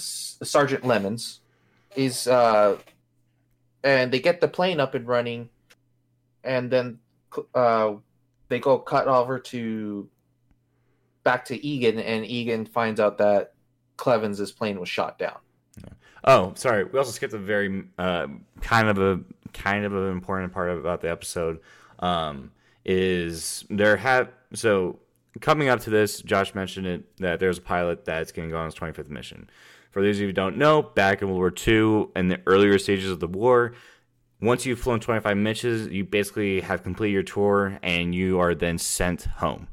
Sergeant 0.02 0.84
Lemmons 0.84 1.40
is 1.96 2.26
uh, 2.26 2.76
and 3.82 4.12
they 4.12 4.20
get 4.20 4.40
the 4.40 4.48
plane 4.48 4.80
up 4.80 4.94
and 4.94 5.06
running, 5.06 5.48
and 6.44 6.70
then 6.70 6.98
uh, 7.54 7.94
they 8.48 8.58
go 8.58 8.78
cut 8.78 9.08
over 9.08 9.38
to 9.38 10.08
back 11.22 11.44
to 11.46 11.66
Egan, 11.66 11.98
and 11.98 12.24
Egan 12.26 12.66
finds 12.66 13.00
out 13.00 13.18
that 13.18 13.54
Cleven's 13.96 14.52
plane 14.52 14.80
was 14.80 14.88
shot 14.88 15.18
down. 15.18 15.38
oh 16.24 16.52
sorry. 16.56 16.84
We 16.84 16.98
also 16.98 17.12
skipped 17.12 17.34
a 17.34 17.38
very 17.38 17.84
uh, 17.98 18.26
kind 18.60 18.88
of 18.88 18.98
a 18.98 19.20
kind 19.52 19.84
of 19.84 19.94
an 19.94 20.10
important 20.10 20.52
part 20.52 20.70
about 20.70 21.00
the 21.00 21.10
episode 21.10 21.60
um, 22.00 22.50
is 22.84 23.64
there 23.70 23.96
have 23.96 24.30
so 24.54 24.98
coming 25.40 25.68
up 25.68 25.80
to 25.80 25.90
this 25.90 26.20
josh 26.22 26.54
mentioned 26.54 26.86
it 26.86 27.16
that 27.18 27.38
there's 27.38 27.58
a 27.58 27.62
pilot 27.62 28.04
that's 28.04 28.32
going 28.32 28.48
to 28.48 28.52
go 28.52 28.58
on 28.58 28.66
his 28.66 28.74
25th 28.74 29.08
mission 29.08 29.48
for 29.90 30.02
those 30.02 30.16
of 30.16 30.22
you 30.22 30.26
who 30.28 30.32
don't 30.32 30.56
know 30.56 30.82
back 30.82 31.20
in 31.20 31.28
world 31.28 31.38
war 31.38 31.52
ii 31.68 32.06
and 32.14 32.30
the 32.30 32.40
earlier 32.46 32.78
stages 32.78 33.10
of 33.10 33.20
the 33.20 33.26
war 33.26 33.74
once 34.40 34.64
you've 34.64 34.80
flown 34.80 35.00
25 35.00 35.36
missions 35.36 35.92
you 35.92 36.04
basically 36.04 36.60
have 36.60 36.82
completed 36.82 37.12
your 37.12 37.22
tour 37.22 37.78
and 37.82 38.14
you 38.14 38.40
are 38.40 38.54
then 38.54 38.78
sent 38.78 39.24
home. 39.24 39.68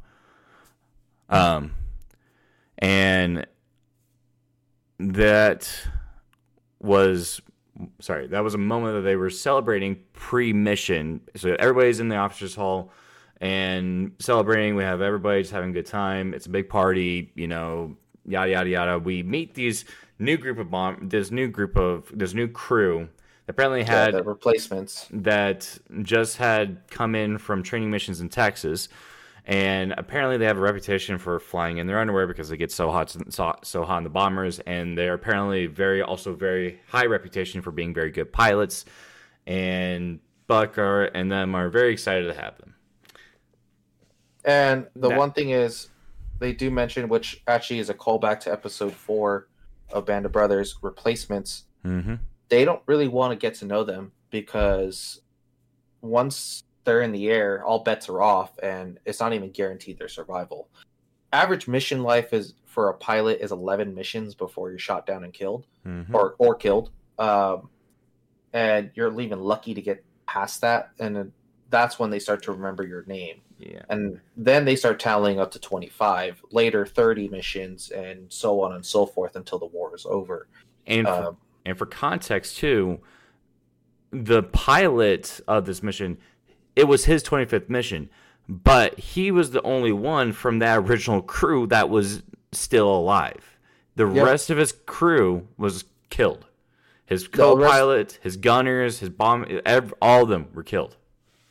Um 1.30 1.74
and 2.78 3.46
that 5.00 5.88
was 6.80 7.42
sorry 8.00 8.28
that 8.28 8.44
was 8.44 8.56
a 8.56 8.60
moment 8.60 8.96
that 8.96 9.02
they 9.02 9.16
were 9.16 9.30
celebrating 9.30 10.00
pre-mission. 10.14 11.22
So 11.36 11.56
everybody's 11.60 12.00
in 12.00 12.10
the 12.10 12.18
officers 12.18 12.56
hall 12.56 12.92
and 13.40 14.14
celebrating. 14.20 14.76
We 14.76 14.84
have 14.84 15.02
everybody 15.02 15.42
just 15.42 15.54
having 15.54 15.70
a 15.70 15.74
good 15.74 15.86
time. 15.86 16.34
It's 16.34 16.46
a 16.46 16.50
big 16.50 16.70
party 16.70 17.32
you 17.36 17.48
know 17.48 17.96
yada 18.26 18.52
yada 18.52 18.70
yada. 18.70 19.00
We 19.00 19.24
meet 19.24 19.54
these 19.54 19.86
new 20.20 20.38
group 20.38 20.58
of 20.58 20.70
bomb 20.72 21.10
this 21.10 21.32
new 21.32 21.48
group 21.48 21.76
of 21.78 22.12
this 22.14 22.34
new 22.34 22.48
crew 22.48 23.08
apparently 23.48 23.84
had 23.84 24.14
the 24.14 24.24
replacements. 24.24 25.08
that 25.12 25.78
just 26.02 26.38
had 26.38 26.82
come 26.90 27.16
in 27.16 27.38
from 27.38 27.64
training 27.64 27.90
missions 27.90 28.20
in 28.20 28.28
Texas, 28.28 28.90
and 29.46 29.94
apparently 29.98 30.38
they 30.38 30.46
have 30.46 30.58
a 30.58 30.62
reputation 30.62 31.18
for 31.18 31.40
flying 31.40 31.78
in 31.78 31.88
their 31.88 32.00
underwear 32.00 32.28
because 32.28 32.50
they 32.50 32.58
get 32.58 32.72
so 32.72 32.92
hot, 32.92 33.16
so, 33.30 33.56
so 33.64 33.86
hot 33.86 34.00
in 34.00 34.04
the 34.04 34.10
bombers, 34.10 34.60
and 34.60 34.98
they're 34.98 35.14
apparently 35.14 35.66
very 35.66 36.02
also 36.02 36.34
very 36.36 36.82
high 36.90 37.06
reputation 37.06 37.62
for 37.62 37.72
being 37.72 37.94
very 37.94 38.12
good 38.12 38.34
pilots. 38.34 38.84
And 39.46 40.20
Buck 40.48 40.78
are, 40.78 41.06
and 41.06 41.32
them 41.32 41.56
are 41.56 41.70
very 41.70 41.94
excited 41.94 42.28
to 42.28 42.34
have 42.34 42.58
them. 42.58 42.76
And 44.44 44.88
the 44.96 45.10
That- 45.10 45.18
one 45.18 45.32
thing 45.32 45.52
is, 45.52 45.90
they 46.40 46.52
do 46.52 46.70
mention, 46.70 47.08
which 47.08 47.42
actually 47.48 47.80
is 47.80 47.90
a 47.90 47.94
callback 47.94 48.42
to 48.42 48.52
episode 48.52 48.94
four 48.94 49.48
of 49.92 50.06
Band 50.06 50.26
of 50.26 50.32
Brothers 50.32 50.76
replacements. 50.82 51.66
Mm-hmm. 51.86 52.16
They 52.50 52.66
don't 52.66 52.82
really 52.86 53.08
want 53.08 53.32
to 53.32 53.36
get 53.38 53.56
to 53.56 53.66
know 53.66 53.84
them 53.84 54.12
because 54.30 55.22
once 56.02 56.64
they're 56.84 57.02
in 57.02 57.12
the 57.12 57.30
air, 57.30 57.64
all 57.66 57.80
bets 57.80 58.08
are 58.10 58.22
off, 58.22 58.58
and 58.64 59.00
it's 59.06 59.20
not 59.20 59.34
even 59.34 59.52
guaranteed 59.52 60.00
their 60.00 60.08
survival. 60.08 60.70
Average 61.34 61.68
mission 61.68 62.04
life 62.04 62.34
is 62.34 62.54
for 62.66 62.90
a 62.90 62.94
pilot 62.94 63.40
is 63.42 63.52
11 63.52 63.94
missions 63.94 64.36
before 64.36 64.70
you're 64.70 64.80
shot 64.80 65.06
down 65.06 65.24
and 65.24 65.34
killed, 65.34 65.66
Mm-hmm. 65.86 66.16
or 66.16 66.36
or 66.38 66.56
killed. 66.56 66.92
Um, 67.20 67.70
and 68.54 68.92
you're 68.94 69.20
even 69.20 69.40
lucky 69.42 69.74
to 69.74 69.82
get 69.82 70.04
past 70.26 70.62
that, 70.62 70.92
and 71.00 71.32
that's 71.70 72.00
when 72.00 72.10
they 72.10 72.20
start 72.20 72.44
to 72.44 72.52
remember 72.54 72.86
your 72.86 73.04
name 73.06 73.42
Yeah. 73.60 73.82
and 73.90 74.20
then 74.36 74.66
they 74.66 74.76
start 74.76 75.00
tallying 75.00 75.40
up 75.40 75.52
to 75.52 75.60
25 75.60 76.44
later 76.52 76.86
30 76.86 77.28
missions 77.30 77.90
and 77.92 78.32
so 78.32 78.62
on 78.62 78.74
and 78.74 78.86
so 78.86 79.06
forth 79.06 79.36
until 79.36 79.58
the 79.60 79.66
war 79.66 79.96
is 79.96 80.06
over 80.06 80.48
And 80.86 81.08
for, 81.08 81.14
um, 81.14 81.38
and 81.66 81.78
for 81.78 81.86
context 81.88 82.58
too, 82.58 83.00
the 84.12 84.44
pilot 84.44 85.40
of 85.48 85.66
this 85.66 85.82
mission, 85.84 86.18
it 86.76 86.86
was 86.88 87.06
his 87.06 87.24
25th 87.24 87.70
mission, 87.70 88.10
but 88.48 88.98
he 89.00 89.32
was 89.32 89.52
the 89.52 89.62
only 89.64 89.92
one 89.92 90.32
from 90.32 90.60
that 90.60 90.78
original 90.80 91.22
crew 91.22 91.68
that 91.68 91.90
was 91.90 92.24
still 92.52 92.90
alive. 92.90 93.58
The 93.96 94.08
Yep. 94.08 94.26
rest 94.26 94.50
of 94.50 94.58
his 94.58 94.72
crew 94.86 95.48
was 95.58 95.84
killed. 96.10 96.46
His 97.06 97.28
co-pilot, 97.28 98.20
his 98.22 98.38
gunners, 98.38 99.00
his 99.00 99.10
bomb, 99.10 99.46
ev- 99.66 99.94
all 100.02 100.24
of 100.24 100.30
them 100.30 100.48
were 100.54 100.64
killed. 100.64 100.96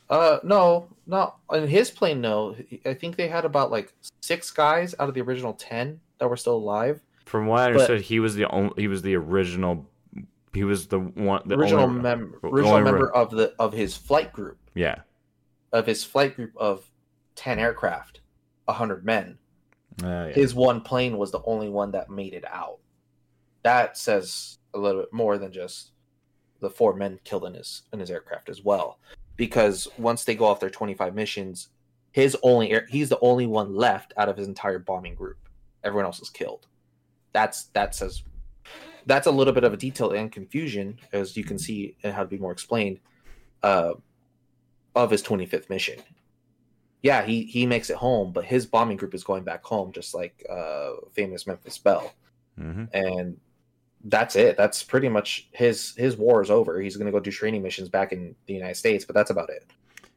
Uh, 0.09 0.37
no, 0.43 0.87
not 1.07 1.37
in 1.51 1.67
his 1.67 1.89
plane. 1.89 2.21
No, 2.21 2.55
I 2.85 2.93
think 2.93 3.15
they 3.15 3.27
had 3.27 3.45
about 3.45 3.71
like 3.71 3.93
six 4.21 4.51
guys 4.51 4.93
out 4.99 5.07
of 5.09 5.15
the 5.15 5.21
original 5.21 5.53
ten 5.53 5.99
that 6.19 6.27
were 6.29 6.37
still 6.37 6.55
alive. 6.55 7.01
From 7.25 7.47
what 7.47 7.59
I 7.61 7.65
But- 7.67 7.71
understood, 7.73 8.01
he 8.01 8.19
was 8.19 8.35
the 8.35 8.45
only, 8.51 8.73
he 8.77 8.87
was 8.87 9.01
the 9.01 9.15
original. 9.15 9.85
He 10.53 10.63
was 10.63 10.87
the 10.87 10.99
one. 10.99 11.41
The 11.45 11.55
original 11.55 11.83
only- 11.83 12.01
mem- 12.01 12.35
original 12.43 12.73
only- 12.75 12.83
member 12.91 13.11
of 13.13 13.31
the 13.31 13.53
of 13.59 13.73
his 13.73 13.95
flight 13.97 14.31
group 14.33 14.57
Yeah. 14.73 15.01
of 15.71 15.85
his 15.85 16.03
flight 16.03 16.35
group 16.35 16.51
of 16.57 16.89
ten 17.35 17.59
aircraft, 17.59 18.21
hundred 18.67 19.05
men. 19.05 19.37
Uh, 20.03 20.07
yeah. 20.07 20.27
His 20.29 20.53
one 20.55 20.81
plane 20.81 21.17
was 21.17 21.31
the 21.31 21.41
only 21.45 21.69
one 21.69 21.91
that 21.91 22.09
made 22.09 22.33
it 22.33 22.45
out. 22.47 22.79
That 23.63 23.97
says 23.97 24.57
a 24.73 24.77
little 24.79 25.01
bit 25.01 25.13
more 25.13 25.37
than 25.37 25.51
just 25.51 25.91
the 26.59 26.69
four 26.69 26.93
men 26.93 27.19
killed 27.23 27.45
in 27.45 27.53
his 27.53 27.83
in 27.93 27.99
his 27.99 28.09
aircraft 28.11 28.49
as 28.49 28.63
well, 28.63 28.99
because 29.37 29.87
once 29.97 30.25
they 30.25 30.35
go 30.35 30.45
off 30.45 30.59
their 30.59 30.69
twenty 30.69 30.93
five 30.93 31.15
missions, 31.15 31.69
his 32.11 32.35
only 32.43 32.71
air, 32.71 32.85
he's 32.89 33.09
the 33.09 33.19
only 33.21 33.47
one 33.47 33.75
left 33.75 34.13
out 34.17 34.27
of 34.29 34.37
his 34.37 34.47
entire 34.47 34.79
bombing 34.79 35.15
group. 35.15 35.37
Everyone 35.83 36.05
else 36.05 36.19
is 36.19 36.29
killed. 36.29 36.67
That's 37.31 37.65
that 37.67 37.95
says 37.95 38.23
that's 39.05 39.27
a 39.27 39.31
little 39.31 39.53
bit 39.53 39.63
of 39.63 39.71
a 39.71 39.77
detail 39.77 40.11
and 40.11 40.29
confusion, 40.31 40.99
as 41.13 41.37
you 41.37 41.45
can 41.45 41.57
see 41.57 41.95
and 42.03 42.13
how 42.13 42.23
to 42.23 42.27
be 42.27 42.37
more 42.37 42.51
explained, 42.51 42.99
uh, 43.63 43.93
of 44.95 45.11
his 45.11 45.21
twenty 45.21 45.45
fifth 45.45 45.69
mission 45.69 45.99
yeah, 47.01 47.23
he 47.23 47.43
he 47.43 47.65
makes 47.65 47.89
it 47.89 47.95
home, 47.95 48.31
but 48.31 48.45
his 48.45 48.65
bombing 48.65 48.97
group 48.97 49.13
is 49.13 49.23
going 49.23 49.43
back 49.43 49.63
home, 49.63 49.91
just 49.91 50.13
like 50.13 50.45
uh, 50.49 50.93
famous 51.13 51.45
Memphis 51.45 51.77
Belle, 51.77 52.11
hmm 52.57 52.85
and 52.93 53.37
that's 54.07 54.35
it. 54.35 54.57
That's 54.57 54.83
pretty 54.83 55.09
much 55.09 55.47
his 55.51 55.93
his 55.95 56.17
war 56.17 56.41
is 56.41 56.49
over. 56.49 56.81
He's 56.81 56.97
going 56.97 57.05
to 57.05 57.11
go 57.11 57.19
do 57.19 57.31
training 57.31 57.61
missions 57.61 57.89
back 57.89 58.11
in 58.11 58.35
the 58.45 58.53
United 58.53 58.75
States, 58.75 59.05
but 59.05 59.15
that's 59.15 59.29
about 59.29 59.49
it. 59.49 59.65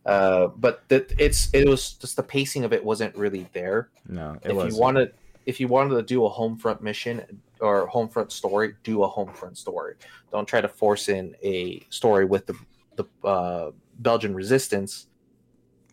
Uh, 0.07 0.49
but 0.49 0.83
the, 0.89 1.07
it's 1.19 1.51
it 1.53 1.69
was 1.69 1.95
just 1.95 2.17
the 2.17 2.23
pacing 2.23 2.65
of 2.65 2.73
it 2.73 2.85
wasn't 2.85 3.15
really 3.17 3.47
there. 3.53 3.91
No, 4.09 4.39
it 4.43 4.51
if 4.51 4.57
was. 4.57 4.75
you 4.75 4.81
wanted 4.81 5.13
if 5.47 5.61
you 5.61 5.69
wanted 5.69 5.97
to 5.97 6.03
do 6.03 6.25
a 6.25 6.29
home 6.29 6.57
front 6.57 6.83
mission 6.83 7.41
or 7.61 7.87
home 7.87 8.09
front 8.09 8.33
story, 8.33 8.75
do 8.83 9.03
a 9.03 9.09
home 9.09 9.33
front 9.33 9.59
story. 9.59 9.95
Don't 10.33 10.47
try 10.47 10.61
to 10.61 10.69
force 10.69 11.09
in 11.09 11.35
a 11.43 11.83
story 11.91 12.25
with 12.25 12.47
the 12.47 12.55
the 12.97 13.29
uh, 13.29 13.71
Belgian 13.99 14.35
resistance 14.35 15.07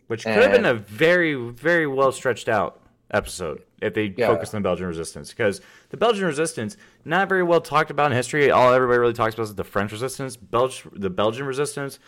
Which 0.06 0.24
could 0.24 0.34
have 0.34 0.52
been 0.52 0.66
a 0.66 0.74
very, 0.74 1.34
very 1.34 1.86
well 1.86 2.12
stretched 2.12 2.48
out 2.48 2.80
episode 3.10 3.62
if 3.80 3.94
they 3.94 4.14
Yeah. 4.16 4.26
focused 4.28 4.54
on 4.54 4.62
Belgian 4.62 4.86
resistance. 4.86 5.30
Because 5.30 5.60
the 5.90 5.96
Belgian 5.96 6.24
resistance, 6.26 6.76
not 7.04 7.28
very 7.28 7.42
well 7.42 7.60
talked 7.60 7.90
about 7.90 8.10
in 8.10 8.16
history. 8.16 8.50
All 8.50 8.72
everybody 8.72 8.98
really 8.98 9.12
talks 9.12 9.34
about 9.34 9.44
is 9.44 9.54
the 9.54 9.64
French 9.64 9.92
resistance. 9.92 10.36
Belg- 10.36 10.88
the 10.98 11.10
Belgian 11.10 11.46
resistance 11.46 11.98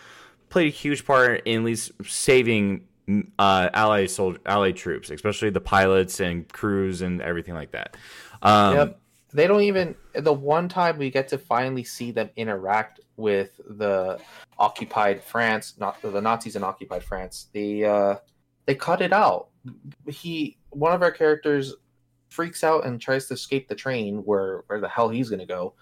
played 0.48 0.66
a 0.66 0.70
huge 0.70 1.04
part 1.06 1.42
in 1.44 1.58
at 1.60 1.64
least 1.64 1.92
saving 2.04 2.86
uh, 3.38 3.68
Allied 3.74 4.08
soldier, 4.10 4.38
Allied 4.46 4.76
troops, 4.76 5.10
especially 5.10 5.50
the 5.50 5.60
pilots 5.60 6.20
and 6.20 6.48
crews 6.52 7.02
and 7.02 7.20
everything 7.20 7.54
like 7.54 7.72
that. 7.72 7.96
Um, 8.42 8.74
Yep. 8.76 9.00
They 9.32 9.46
don't 9.46 9.62
even 9.62 9.94
the 10.14 10.32
one 10.32 10.68
time 10.68 10.98
we 10.98 11.08
get 11.10 11.28
to 11.28 11.38
finally 11.38 11.84
see 11.84 12.10
them 12.10 12.30
interact 12.34 12.98
with 13.16 13.60
the 13.64 14.18
occupied 14.58 15.22
France, 15.22 15.74
not 15.78 16.02
the 16.02 16.20
Nazis 16.20 16.56
in 16.56 16.64
occupied 16.64 17.04
France. 17.04 17.46
The 17.52 17.84
uh 17.84 18.16
they 18.70 18.76
cut 18.76 19.02
it 19.02 19.12
out. 19.12 19.48
He 20.06 20.56
one 20.68 20.92
of 20.92 21.02
our 21.02 21.10
characters 21.10 21.74
freaks 22.28 22.62
out 22.62 22.86
and 22.86 23.00
tries 23.00 23.26
to 23.26 23.34
escape 23.34 23.66
the 23.66 23.74
train 23.74 24.18
where 24.18 24.62
where 24.68 24.78
the 24.80 24.88
hell 24.88 25.08
he's 25.08 25.28
going 25.28 25.40
to 25.40 25.44
go. 25.44 25.74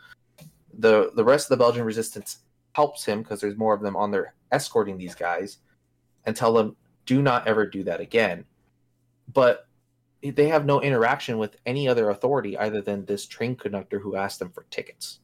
The 0.79 1.13
the 1.15 1.23
rest 1.23 1.45
of 1.45 1.51
the 1.51 1.63
Belgian 1.63 1.85
resistance 1.85 2.39
helps 2.73 3.05
him 3.05 3.23
because 3.23 3.43
there's 3.43 3.59
more 3.59 3.75
of 3.75 3.83
them 3.83 3.95
on 3.95 4.11
there 4.11 4.33
escorting 4.53 4.97
these 4.97 5.15
guys 5.15 5.59
and 6.25 6.35
tell 6.35 6.55
them 6.55 6.77
do 7.05 7.21
not 7.21 7.47
ever 7.47 7.67
do 7.67 7.85
that 7.85 8.01
again. 8.01 8.47
But 9.35 9.67
they 10.23 10.49
have 10.49 10.65
no 10.65 10.81
interaction 10.81 11.37
with 11.37 11.57
any 11.67 11.89
other 11.89 12.09
authority 12.09 12.57
other 12.57 12.81
than 12.81 13.05
this 13.05 13.27
train 13.27 13.55
conductor 13.55 13.99
who 13.99 14.17
asked 14.17 14.39
them 14.39 14.49
for 14.49 14.65
tickets. 14.71 15.21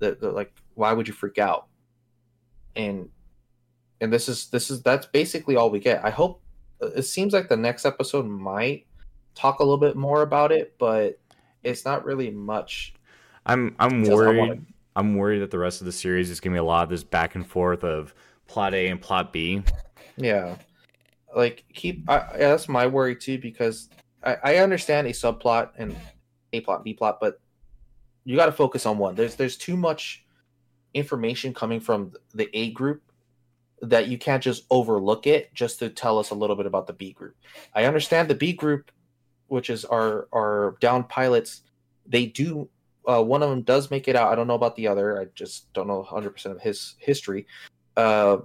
The, 0.00 0.18
like, 0.20 0.52
why 0.74 0.92
would 0.92 1.06
you 1.06 1.14
freak 1.14 1.38
out? 1.38 1.68
And 2.74 3.08
and 4.00 4.12
this 4.12 4.28
is 4.28 4.48
this 4.48 4.68
is 4.68 4.82
that's 4.82 5.06
basically 5.06 5.54
all 5.54 5.70
we 5.70 5.78
get. 5.78 6.04
I 6.04 6.10
hope 6.10 6.42
it 6.80 7.02
seems 7.02 7.32
like 7.32 7.48
the 7.48 7.56
next 7.56 7.84
episode 7.84 8.26
might 8.26 8.86
talk 9.34 9.60
a 9.60 9.62
little 9.62 9.78
bit 9.78 9.96
more 9.96 10.22
about 10.22 10.52
it, 10.52 10.74
but 10.78 11.18
it's 11.62 11.84
not 11.84 12.04
really 12.04 12.30
much. 12.30 12.94
I'm 13.44 13.74
I'm 13.78 14.02
worried. 14.02 14.64
I'm 14.94 15.16
worried 15.16 15.40
that 15.40 15.50
the 15.50 15.58
rest 15.58 15.80
of 15.80 15.84
the 15.84 15.92
series 15.92 16.30
is 16.30 16.40
gonna 16.40 16.54
be 16.54 16.58
a 16.58 16.64
lot 16.64 16.84
of 16.84 16.90
this 16.90 17.04
back 17.04 17.34
and 17.34 17.46
forth 17.46 17.84
of 17.84 18.14
plot 18.46 18.74
A 18.74 18.88
and 18.88 19.00
plot 19.00 19.32
B. 19.32 19.62
Yeah, 20.16 20.56
like 21.34 21.64
keep. 21.74 22.08
I, 22.08 22.16
yeah, 22.32 22.48
that's 22.48 22.68
my 22.68 22.86
worry 22.86 23.14
too 23.14 23.38
because 23.38 23.88
I, 24.24 24.36
I 24.42 24.56
understand 24.56 25.06
a 25.06 25.10
subplot 25.10 25.70
and 25.76 25.94
a 26.52 26.60
plot, 26.60 26.84
B 26.84 26.94
plot, 26.94 27.18
but 27.20 27.40
you 28.24 28.36
got 28.36 28.46
to 28.46 28.52
focus 28.52 28.86
on 28.86 28.98
one. 28.98 29.14
There's 29.14 29.36
there's 29.36 29.56
too 29.56 29.76
much 29.76 30.24
information 30.94 31.52
coming 31.52 31.78
from 31.78 32.12
the 32.34 32.48
A 32.56 32.72
group 32.72 33.02
that 33.82 34.08
you 34.08 34.18
can't 34.18 34.42
just 34.42 34.64
overlook 34.70 35.26
it 35.26 35.52
just 35.54 35.78
to 35.80 35.88
tell 35.88 36.18
us 36.18 36.30
a 36.30 36.34
little 36.34 36.56
bit 36.56 36.66
about 36.66 36.86
the 36.86 36.92
B 36.92 37.12
group. 37.12 37.36
I 37.74 37.84
understand 37.84 38.28
the 38.28 38.34
B 38.34 38.52
group, 38.52 38.90
which 39.48 39.70
is 39.70 39.84
our 39.84 40.28
our 40.32 40.76
down 40.80 41.04
pilots. 41.04 41.62
They 42.06 42.26
do. 42.26 42.68
Uh, 43.06 43.22
one 43.22 43.42
of 43.42 43.50
them 43.50 43.62
does 43.62 43.90
make 43.90 44.08
it 44.08 44.16
out. 44.16 44.32
I 44.32 44.34
don't 44.34 44.48
know 44.48 44.54
about 44.54 44.74
the 44.76 44.88
other. 44.88 45.20
I 45.20 45.26
just 45.34 45.72
don't 45.72 45.86
know 45.86 45.98
100 45.98 46.30
percent 46.30 46.56
of 46.56 46.62
his 46.62 46.96
history. 46.98 47.46
Uh, 47.96 48.38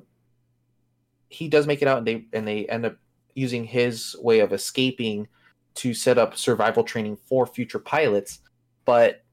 he 1.30 1.48
does 1.48 1.66
make 1.66 1.82
it 1.82 1.88
out, 1.88 1.98
and 2.00 2.08
they 2.08 2.26
and 2.34 2.48
they 2.48 2.66
end 2.68 2.86
up 2.86 2.98
using 3.34 3.64
his 3.64 4.16
way 4.20 4.40
of 4.40 4.52
escaping 4.52 5.28
to 5.74 5.94
set 5.94 6.18
up 6.18 6.38
survival 6.38 6.84
training 6.84 7.16
for 7.16 7.46
future 7.46 7.80
pilots. 7.80 8.40
But 8.84 9.24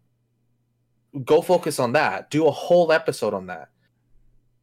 go 1.24 1.42
focus 1.42 1.78
on 1.78 1.92
that. 1.92 2.30
Do 2.30 2.46
a 2.46 2.50
whole 2.50 2.92
episode 2.92 3.34
on 3.34 3.46
that. 3.46 3.68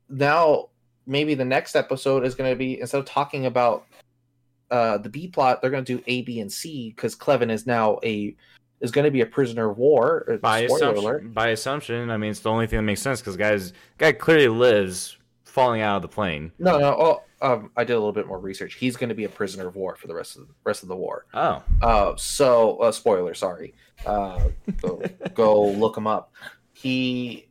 Now, 0.07 0.69
maybe 1.05 1.35
the 1.35 1.45
next 1.45 1.75
episode 1.75 2.25
is 2.25 2.35
going 2.35 2.49
to 2.51 2.55
be 2.55 2.79
instead 2.79 2.99
of 2.99 3.05
talking 3.05 3.45
about 3.45 3.85
uh, 4.71 4.97
the 4.97 5.09
B 5.09 5.27
plot, 5.27 5.61
they're 5.61 5.71
going 5.71 5.85
to 5.85 5.97
do 5.97 6.03
A, 6.07 6.21
B, 6.23 6.39
and 6.39 6.51
C 6.51 6.91
because 6.95 7.15
Cleven 7.15 7.49
is 7.49 7.67
now 7.67 7.99
a 8.03 8.35
is 8.81 8.91
going 8.91 9.05
to 9.05 9.11
be 9.11 9.21
a 9.21 9.25
prisoner 9.25 9.69
of 9.71 9.77
war. 9.77 10.25
Uh, 10.31 10.37
By 10.37 10.59
assumption, 10.59 11.03
alert. 11.03 11.33
by 11.33 11.49
assumption, 11.49 12.09
I 12.09 12.17
mean 12.17 12.31
it's 12.31 12.41
the 12.41 12.49
only 12.49 12.67
thing 12.67 12.77
that 12.77 12.83
makes 12.83 13.01
sense 13.01 13.21
because 13.21 13.37
guys, 13.37 13.73
guy 13.97 14.11
clearly 14.11 14.47
lives 14.47 15.17
falling 15.43 15.81
out 15.81 15.97
of 15.97 16.01
the 16.01 16.07
plane. 16.09 16.51
No, 16.59 16.77
no. 16.77 16.95
Oh, 16.99 17.21
um, 17.41 17.71
I 17.77 17.83
did 17.83 17.93
a 17.93 17.97
little 17.99 18.11
bit 18.11 18.27
more 18.27 18.39
research. 18.39 18.73
He's 18.75 18.97
going 18.97 19.09
to 19.09 19.15
be 19.15 19.23
a 19.23 19.29
prisoner 19.29 19.67
of 19.67 19.75
war 19.75 19.95
for 19.95 20.07
the 20.07 20.15
rest 20.15 20.35
of 20.35 20.47
the 20.47 20.53
rest 20.63 20.83
of 20.83 20.89
the 20.89 20.95
war. 20.95 21.25
Oh, 21.33 21.63
Uh, 21.81 22.15
so 22.17 22.77
uh, 22.77 22.91
spoiler, 22.91 23.33
sorry. 23.33 23.73
Uh, 24.05 24.49
go, 24.81 25.01
go 25.33 25.67
look 25.71 25.95
him 25.95 26.07
up. 26.07 26.33
He 26.73 27.47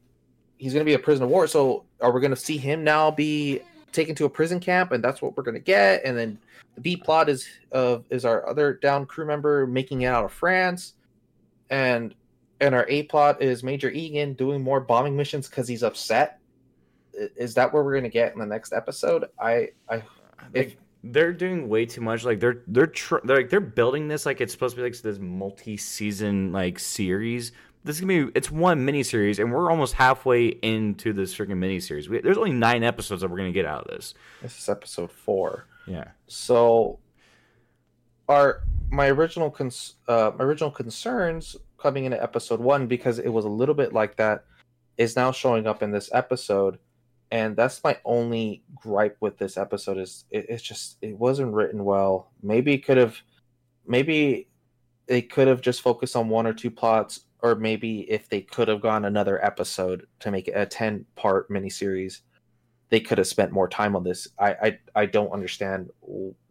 he's 0.59 0.73
going 0.73 0.85
to 0.85 0.89
be 0.89 0.95
a 0.95 0.99
prisoner 0.99 1.25
of 1.25 1.31
war. 1.31 1.47
So 1.47 1.85
are 2.05 2.13
we 2.13 2.21
going 2.21 2.31
to 2.31 2.37
see 2.37 2.59
him 2.59 2.85
now 2.85 3.11
be 3.11 3.61
taken 3.93 4.15
to 4.17 4.27
a 4.27 4.31
prison 4.31 4.61
camp, 4.61 4.93
and 4.93 5.03
that's 5.03 5.23
what 5.23 5.37
we're 5.37 5.43
going 5.43 5.55
to 5.55 5.61
get? 5.61 6.05
And 6.05 6.17
then 6.17 6.39
the 6.75 6.83
B 6.83 6.97
plot 6.97 7.29
is 7.29 7.49
of 7.73 8.05
is 8.11 8.25
our 8.25 8.47
other 8.47 8.75
down 8.75 9.07
crew 9.07 9.27
member 9.27 9.67
making 9.67 10.03
it 10.03 10.07
out 10.07 10.25
of 10.25 10.33
France, 10.33 10.95
and 11.71 12.15
and 12.61 12.75
our 12.75 12.87
A 12.89 13.05
plot 13.05 13.41
is 13.41 13.63
Major 13.63 13.91
Egan 13.91 14.35
doing 14.35 14.63
more 14.63 14.81
bombing 14.81 15.17
missions 15.17 15.49
because 15.49 15.67
he's 15.67 15.83
upset. 15.83 16.41
Is 17.15 17.55
that 17.55 17.73
where 17.73 17.83
we're 17.83 17.93
going 17.93 18.05
to 18.05 18.11
get 18.11 18.35
in 18.35 18.39
the 18.39 18.47
next 18.47 18.73
episode? 18.73 19.25
I 19.41 19.71
I 19.89 20.03
if 20.53 20.77
they're 21.05 21.33
doing 21.33 21.69
way 21.69 21.87
too 21.87 22.01
much. 22.01 22.25
Like 22.25 22.41
they're 22.41 22.63
they're 22.67 22.87
tr- 22.87 23.25
they're 23.25 23.39
like 23.39 23.51
they're 23.51 23.61
building 23.61 24.09
this 24.09 24.27
like 24.27 24.41
it's 24.41 24.53
supposed 24.53 24.77
to 24.77 24.83
be 24.83 24.89
like 24.89 25.01
this 25.01 25.19
multi-season 25.19 26.53
like 26.53 26.79
series. 26.79 27.53
This 27.85 27.97
is 27.97 28.01
gonna 28.01 28.27
be 28.27 28.33
it's 28.35 28.51
one 28.51 28.87
miniseries, 28.87 29.39
and 29.39 29.53
we're 29.53 29.71
almost 29.71 29.93
halfway 29.95 30.47
into 30.47 31.13
this 31.13 31.35
freaking 31.35 31.59
miniseries. 31.59 32.09
We, 32.09 32.21
there's 32.21 32.39
only 32.39 32.53
nine 32.53 32.83
episodes 32.83 33.21
that 33.21 33.31
we're 33.31 33.37
gonna 33.37 33.53
get 33.53 33.67
out 33.67 33.85
of 33.87 33.95
this. 33.95 34.15
this 34.43 34.59
is 34.59 34.69
episode 34.69 35.13
four. 35.13 35.67
Yeah, 35.87 36.09
So, 36.27 36.99
our 38.29 38.63
my 38.91 39.09
original 39.09 39.51
cons- 39.51 39.97
uh, 40.09 40.31
my 40.39 40.45
original 40.45 40.71
concerns 40.71 41.57
coming 41.79 42.07
into 42.07 42.23
episode 42.23 42.59
one 42.61 42.87
because 42.87 43.19
it 43.19 43.29
was 43.29 43.45
a 43.45 43.51
little 43.51 43.75
bit 43.75 43.93
like 43.93 44.17
that 44.17 44.45
is 44.97 45.15
now 45.15 45.31
showing 45.31 45.67
up 45.67 45.83
in 45.83 45.91
this 45.91 46.09
episode, 46.15 46.79
and 47.31 47.55
that's 47.55 47.85
my 47.85 47.99
only 48.07 48.63
gripe 48.75 49.19
with 49.21 49.37
this 49.37 49.59
episode 49.59 49.99
is 49.99 50.25
it, 50.31 50.47
it's 50.49 50.63
just 50.63 50.97
it 51.03 51.19
wasn't 51.19 51.53
written 51.53 51.85
well. 51.85 52.31
Maybe 52.43 52.73
it 52.73 52.87
could 52.87 52.97
have, 52.97 53.19
maybe 53.87 54.49
they 55.07 55.21
could 55.21 55.49
have 55.49 55.61
just 55.61 55.83
focused 55.83 56.17
on 56.17 56.31
one 56.31 56.47
or 56.47 56.55
two 56.55 56.71
plots, 56.71 57.24
or 57.45 57.55
maybe 57.55 58.11
if 58.11 58.29
they 58.29 58.41
could 58.41 58.69
have 58.69 58.81
gone 58.81 59.05
another 59.05 59.45
episode 59.45 60.07
to 60.21 60.31
make 60.31 60.49
it 60.49 60.53
a 60.57 60.65
ten 60.67 61.05
part 61.15 61.49
miniseries 61.51 62.21
they 62.91 63.01
could 63.01 63.19
have 63.19 63.27
spent 63.27 63.51
more 63.51 63.67
time 63.69 63.97
on 63.97 64.05
this. 64.05 64.29
I 64.39 64.51
I, 64.53 64.79
I 64.95 65.07
don't 65.07 65.31
understand 65.33 65.91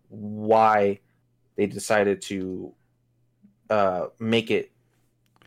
why 0.09 0.99
they 1.55 1.67
decided 1.67 2.21
to 2.23 2.73
uh, 3.69 4.07
make 4.19 4.51
it 4.51 4.71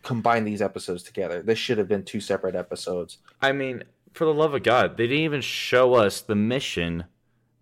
combine 0.01 0.43
these 0.43 0.61
episodes 0.61 1.03
together. 1.03 1.41
This 1.43 1.59
should 1.59 1.77
have 1.77 1.87
been 1.87 2.03
two 2.03 2.19
separate 2.19 2.55
episodes. 2.55 3.19
I 3.41 3.51
mean, 3.51 3.83
for 4.13 4.25
the 4.25 4.33
love 4.33 4.53
of 4.53 4.63
God, 4.63 4.97
they 4.97 5.05
didn't 5.07 5.23
even 5.25 5.41
show 5.41 5.93
us 5.93 6.21
the 6.21 6.35
mission 6.35 7.03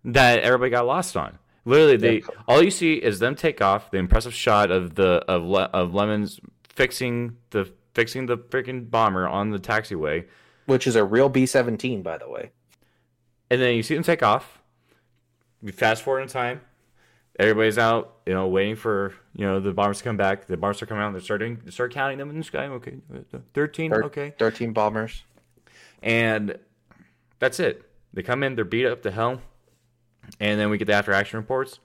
that 0.04 0.38
everybody 0.40 0.70
got 0.70 0.86
lost 0.86 1.16
on. 1.16 1.38
Literally, 1.64 1.96
they 1.96 2.14
Yeah. 2.18 2.26
all 2.46 2.62
you 2.62 2.70
see 2.70 2.94
is 2.94 3.18
them 3.18 3.34
take 3.34 3.60
off. 3.60 3.90
The 3.90 3.98
impressive 3.98 4.32
shot 4.34 4.70
of 4.70 4.94
the 4.94 5.24
of 5.28 5.42
Le, 5.42 5.64
of 5.74 5.92
Lemmons 5.92 6.40
fixing 6.76 7.36
the 7.50 7.72
fixing 7.94 8.26
the 8.26 8.36
freaking 8.38 8.88
bomber 8.90 9.26
on 9.26 9.50
the 9.50 9.58
taxiway, 9.58 10.26
Which 10.66 10.86
is 10.86 10.94
a 10.96 11.04
real 11.04 11.28
B 11.28 11.46
seventeen, 11.46 12.02
by 12.02 12.18
the 12.18 12.28
way. 12.28 12.52
and 13.50 13.60
then 13.60 13.74
you 13.74 13.82
see 13.82 13.94
them 13.94 14.04
take 14.04 14.22
off. 14.22 14.60
We 15.62 15.72
fast 15.72 16.02
forward 16.02 16.20
in 16.20 16.28
time. 16.28 16.60
Everybody's 17.38 17.76
out, 17.78 18.16
you 18.26 18.32
know, 18.34 18.46
waiting 18.48 18.76
for 18.76 19.12
you 19.34 19.44
know 19.46 19.58
the 19.60 19.72
bombers 19.72 19.98
to 19.98 20.04
come 20.04 20.16
back. 20.16 20.46
The 20.46 20.56
bombers 20.56 20.80
are 20.82 20.86
coming 20.86 21.02
out. 21.02 21.12
They're 21.12 21.20
starting, 21.20 21.60
they 21.64 21.70
start 21.70 21.92
counting 21.92 22.18
them 22.18 22.30
in 22.30 22.38
the 22.38 22.44
sky. 22.44 22.66
Okay, 22.66 22.94
thirteen. 23.54 23.90
Thir- 23.90 24.04
Okay, 24.04 24.34
Thirteen 24.38 24.72
bombers. 24.72 25.24
and 26.02 26.58
that's 27.38 27.58
it. 27.60 27.82
They 28.14 28.22
come 28.22 28.42
in, 28.42 28.54
they're 28.54 28.64
beat 28.64 28.86
up 28.86 29.02
to 29.02 29.10
hell, 29.10 29.40
and 30.40 30.58
then 30.58 30.70
we 30.70 30.78
get 30.78 30.86
the 30.86 30.94
after 30.94 31.12
action 31.12 31.38
reports. 31.38 31.78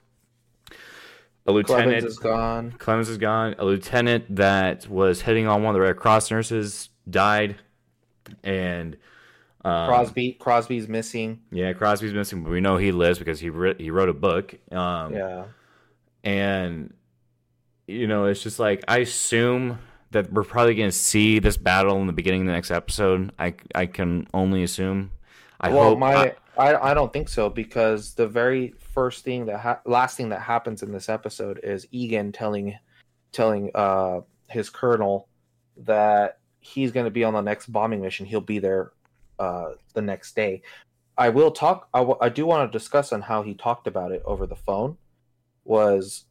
A 1.46 1.52
lieutenant 1.52 1.84
Clemens 1.88 2.04
is 2.04 2.18
gone. 2.18 2.72
Clemens 2.78 3.08
is 3.08 3.18
gone. 3.18 3.54
A 3.58 3.64
lieutenant 3.64 4.36
that 4.36 4.86
was 4.88 5.22
hitting 5.22 5.46
on 5.48 5.62
one 5.62 5.70
of 5.70 5.74
the 5.74 5.80
Red 5.80 5.96
Cross 5.96 6.30
nurses 6.30 6.88
died, 7.10 7.56
and 8.44 8.96
um, 9.64 9.88
Crosby 9.88 10.32
Crosby's 10.34 10.88
missing. 10.88 11.40
yeah, 11.50 11.72
Crosby's 11.72 12.12
missing, 12.14 12.42
but 12.44 12.50
we 12.50 12.60
know 12.60 12.76
he 12.76 12.92
lives 12.92 13.18
because 13.18 13.40
he 13.40 13.50
writ- 13.50 13.80
he 13.80 13.90
wrote 13.90 14.08
a 14.08 14.14
book. 14.14 14.54
Um, 14.72 15.14
Yeah. 15.14 15.44
and 16.24 16.94
you 17.88 18.06
know 18.06 18.26
it's 18.26 18.42
just 18.42 18.58
like 18.60 18.84
I 18.86 18.98
assume 18.98 19.78
that 20.12 20.32
we're 20.32 20.44
probably 20.44 20.74
going 20.74 20.90
to 20.90 20.96
see 20.96 21.38
this 21.38 21.56
battle 21.56 22.00
in 22.00 22.06
the 22.06 22.12
beginning 22.12 22.42
of 22.42 22.46
the 22.46 22.52
next 22.52 22.70
episode. 22.70 23.32
I 23.38 23.54
I 23.74 23.86
can 23.86 24.28
only 24.32 24.62
assume. 24.62 25.10
I 25.60 25.70
well, 25.70 25.90
hope. 25.90 25.98
my 25.98 26.14
I, 26.14 26.34
I 26.56 26.74
I 26.74 26.94
don't 26.94 27.12
think 27.12 27.28
so 27.28 27.48
because 27.48 28.14
the 28.14 28.26
very 28.26 28.74
first 28.78 29.24
thing 29.24 29.46
that 29.46 29.58
ha- 29.58 29.80
last 29.84 30.16
thing 30.16 30.28
that 30.30 30.40
happens 30.40 30.82
in 30.82 30.92
this 30.92 31.08
episode 31.08 31.60
is 31.62 31.86
Egan 31.90 32.32
telling 32.32 32.78
telling 33.32 33.70
uh 33.74 34.20
his 34.48 34.68
colonel 34.70 35.28
that 35.78 36.38
he's 36.60 36.92
going 36.92 37.04
to 37.04 37.10
be 37.10 37.24
on 37.24 37.32
the 37.32 37.40
next 37.40 37.66
bombing 37.72 38.02
mission. 38.02 38.26
He'll 38.26 38.40
be 38.40 38.58
there 38.58 38.92
uh 39.38 39.72
the 39.94 40.02
next 40.02 40.36
day. 40.36 40.62
I 41.18 41.28
will 41.28 41.50
talk. 41.50 41.88
I, 41.92 41.98
w- 41.98 42.18
I 42.20 42.30
do 42.30 42.46
want 42.46 42.70
to 42.70 42.78
discuss 42.78 43.12
on 43.12 43.20
how 43.20 43.42
he 43.42 43.54
talked 43.54 43.86
about 43.86 44.12
it 44.12 44.22
over 44.24 44.46
the 44.46 44.56
phone. 44.56 44.96
Was 45.64 46.24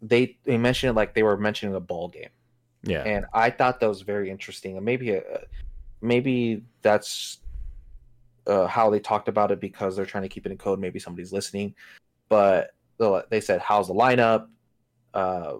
they 0.00 0.38
they 0.44 0.58
mentioned 0.58 0.90
it 0.90 0.94
like 0.94 1.14
they 1.14 1.22
were 1.22 1.36
mentioning 1.36 1.74
a 1.74 1.80
ball 1.80 2.08
game 2.08 2.28
yeah, 2.82 3.02
and 3.02 3.26
I 3.32 3.50
thought 3.50 3.80
that 3.80 3.88
was 3.88 4.02
very 4.02 4.30
interesting. 4.30 4.76
And 4.76 4.84
maybe, 4.84 5.16
uh, 5.16 5.20
maybe 6.00 6.62
that's 6.82 7.38
uh, 8.48 8.66
how 8.66 8.90
they 8.90 8.98
talked 8.98 9.28
about 9.28 9.50
it 9.50 9.60
because 9.60 9.94
they're 9.94 10.06
trying 10.06 10.22
to 10.22 10.28
keep 10.28 10.46
it 10.46 10.52
in 10.52 10.58
code. 10.58 10.80
Maybe 10.80 10.98
somebody's 10.98 11.32
listening, 11.32 11.74
but 12.28 12.72
they 13.30 13.40
said, 13.40 13.60
"How's 13.60 13.88
the 13.88 13.94
lineup? 13.94 14.48
Uh, 15.14 15.56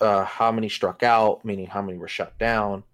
uh, 0.00 0.24
how 0.24 0.52
many 0.52 0.68
struck 0.68 1.02
out? 1.02 1.44
Meaning 1.44 1.66
how 1.66 1.82
many 1.82 1.98
were 1.98 2.08
shut 2.08 2.38
down?" 2.38 2.84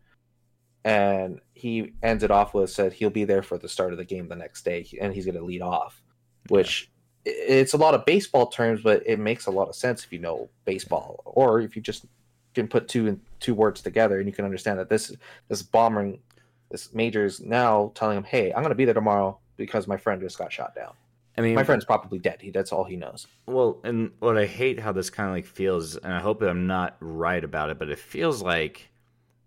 And 0.85 1.41
he 1.55 1.93
ends 2.03 2.23
it 2.23 2.31
off 2.31 2.55
with 2.55 2.71
said 2.71 2.93
he'll 2.93 3.11
be 3.11 3.25
there 3.25 3.43
for 3.43 3.59
the 3.59 3.69
start 3.69 3.93
of 3.93 3.99
the 3.99 4.05
game 4.05 4.29
the 4.29 4.37
next 4.37 4.65
day, 4.65 4.87
and 5.01 5.13
he's 5.13 5.25
going 5.25 5.37
to 5.37 5.45
lead 5.45 5.63
off, 5.63 6.01
which. 6.49 6.91
It's 7.31 7.75
a 7.75 7.77
lot 7.77 7.93
of 7.93 8.07
baseball 8.07 8.47
terms, 8.47 8.81
but 8.83 9.03
it 9.05 9.19
makes 9.19 9.47
a 9.47 9.51
lot 9.51 9.69
of 9.69 9.75
sense 9.75 10.03
if 10.03 10.13
you 10.15 10.19
know 10.19 10.49
baseball, 10.65 11.21
or 11.27 11.61
if 11.61 11.77
you 11.77 11.83
just 11.83 12.07
can 12.55 12.69
put 12.69 12.89
two 12.89 13.07
and 13.07 13.21
two 13.41 13.55
words 13.55 13.83
together 13.83 14.19
and 14.19 14.27
you 14.27 14.33
can 14.33 14.45
understand 14.45 14.79
that 14.79 14.89
this 14.89 15.15
this 15.49 15.63
bombing 15.63 16.19
this 16.71 16.93
major 16.93 17.25
is 17.25 17.41
now 17.41 17.93
telling 17.95 18.17
him 18.17 18.25
hey 18.25 18.53
i'm 18.53 18.63
going 18.63 18.71
to 18.71 18.75
be 18.75 18.85
there 18.85 18.95
tomorrow 18.95 19.39
because 19.57 19.87
my 19.87 19.97
friend 19.97 20.21
just 20.21 20.39
got 20.39 20.53
shot 20.53 20.75
down 20.75 20.93
I 21.37 21.41
mean, 21.41 21.55
my 21.55 21.63
friend's 21.63 21.85
probably 21.85 22.19
dead 22.19 22.43
he 22.43 22.51
that's 22.51 22.73
all 22.73 22.83
he 22.83 22.97
knows 22.97 23.29
Well, 23.47 23.79
and 23.85 24.11
what 24.19 24.37
I 24.37 24.47
hate 24.47 24.81
how 24.81 24.91
this 24.91 25.09
kind 25.09 25.29
of 25.29 25.37
like 25.37 25.47
feels, 25.47 25.97
and 25.97 26.13
I 26.13 26.19
hope 26.19 26.43
I'm 26.43 26.67
not 26.67 26.97
right 26.99 27.45
about 27.45 27.71
it, 27.71 27.79
but 27.79 27.89
it 27.91 27.99
feels 28.01 28.43
like 28.43 28.89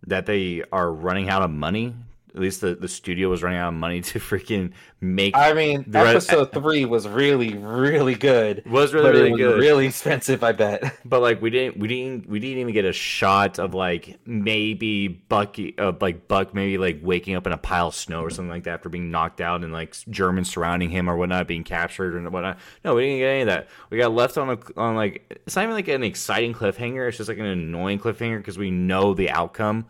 that 0.08 0.26
they 0.26 0.64
are 0.72 0.92
running 0.92 1.30
out 1.30 1.42
of 1.42 1.52
money. 1.52 1.94
At 2.34 2.42
least 2.42 2.62
the, 2.62 2.76
the 2.76 2.88
studio 2.88 3.30
was 3.30 3.44
running 3.44 3.60
out 3.60 3.70
of 3.70 3.74
money 3.74 4.02
to 4.12 4.20
freaking 4.20 4.72
make. 5.00 5.36
i 5.36 5.54
mean 5.54 5.86
episode 5.94 6.46
three 6.54 6.86
was 6.86 7.08
really 7.08 7.58
really 7.58 8.16
good 8.16 8.64
was 8.70 8.94
really 8.94 9.12
really 9.12 9.30
it 9.30 9.32
was 9.32 9.40
good, 9.40 9.60
really 9.60 9.88
expensive 9.88 10.44
i 10.44 10.52
bet 10.52 11.00
but 11.06 11.22
like 11.22 11.42
we 11.42 11.50
didn't 11.50 11.78
we 11.78 11.88
didn't 11.88 12.28
we 12.30 12.40
didn't 12.40 12.60
even 12.60 12.74
get 12.74 12.86
a 12.86 12.94
shot 12.94 13.60
of 13.60 13.74
like 13.74 14.20
maybe 14.26 15.08
Bucky 15.08 15.78
uh, 15.78 15.94
like 16.00 16.28
Buck 16.28 16.54
maybe 16.54 16.78
like 16.78 17.00
waking 17.02 17.36
up 17.36 17.46
in 17.48 17.54
a 17.54 17.58
pile 17.58 17.88
of 17.88 17.96
snow 17.96 18.22
or 18.22 18.30
something 18.30 18.50
like 18.50 18.64
that 18.64 18.76
after 18.76 18.90
being 18.90 19.12
knocked 19.12 19.42
out 19.42 19.64
and 19.64 19.74
like 19.74 19.96
Germans 20.10 20.50
surrounding 20.50 20.90
him 20.90 21.10
or 21.10 21.16
whatnot 21.16 21.48
being 21.48 21.64
captured 21.64 22.16
and 22.16 22.32
whatnot. 22.32 22.60
No, 22.84 22.96
we 22.96 23.04
didn't 23.04 23.20
get 23.20 23.28
any 23.28 23.42
of 23.42 23.48
that. 23.48 23.70
We 23.90 23.98
got 23.98 24.12
left 24.12 24.38
on 24.38 24.50
a 24.50 24.80
on 24.80 24.96
like 24.96 25.42
it's 25.46 25.56
not 25.56 25.64
even 25.64 25.76
like 25.76 25.88
an 25.88 26.04
exciting 26.04 26.54
cliffhanger. 26.54 27.08
It's 27.08 27.18
just 27.18 27.30
like 27.30 27.38
an 27.38 27.46
annoying 27.46 28.00
cliffhanger 28.00 28.38
because 28.38 28.58
we 28.58 28.72
know 28.72 29.14
the 29.14 29.30
outcome 29.30 29.86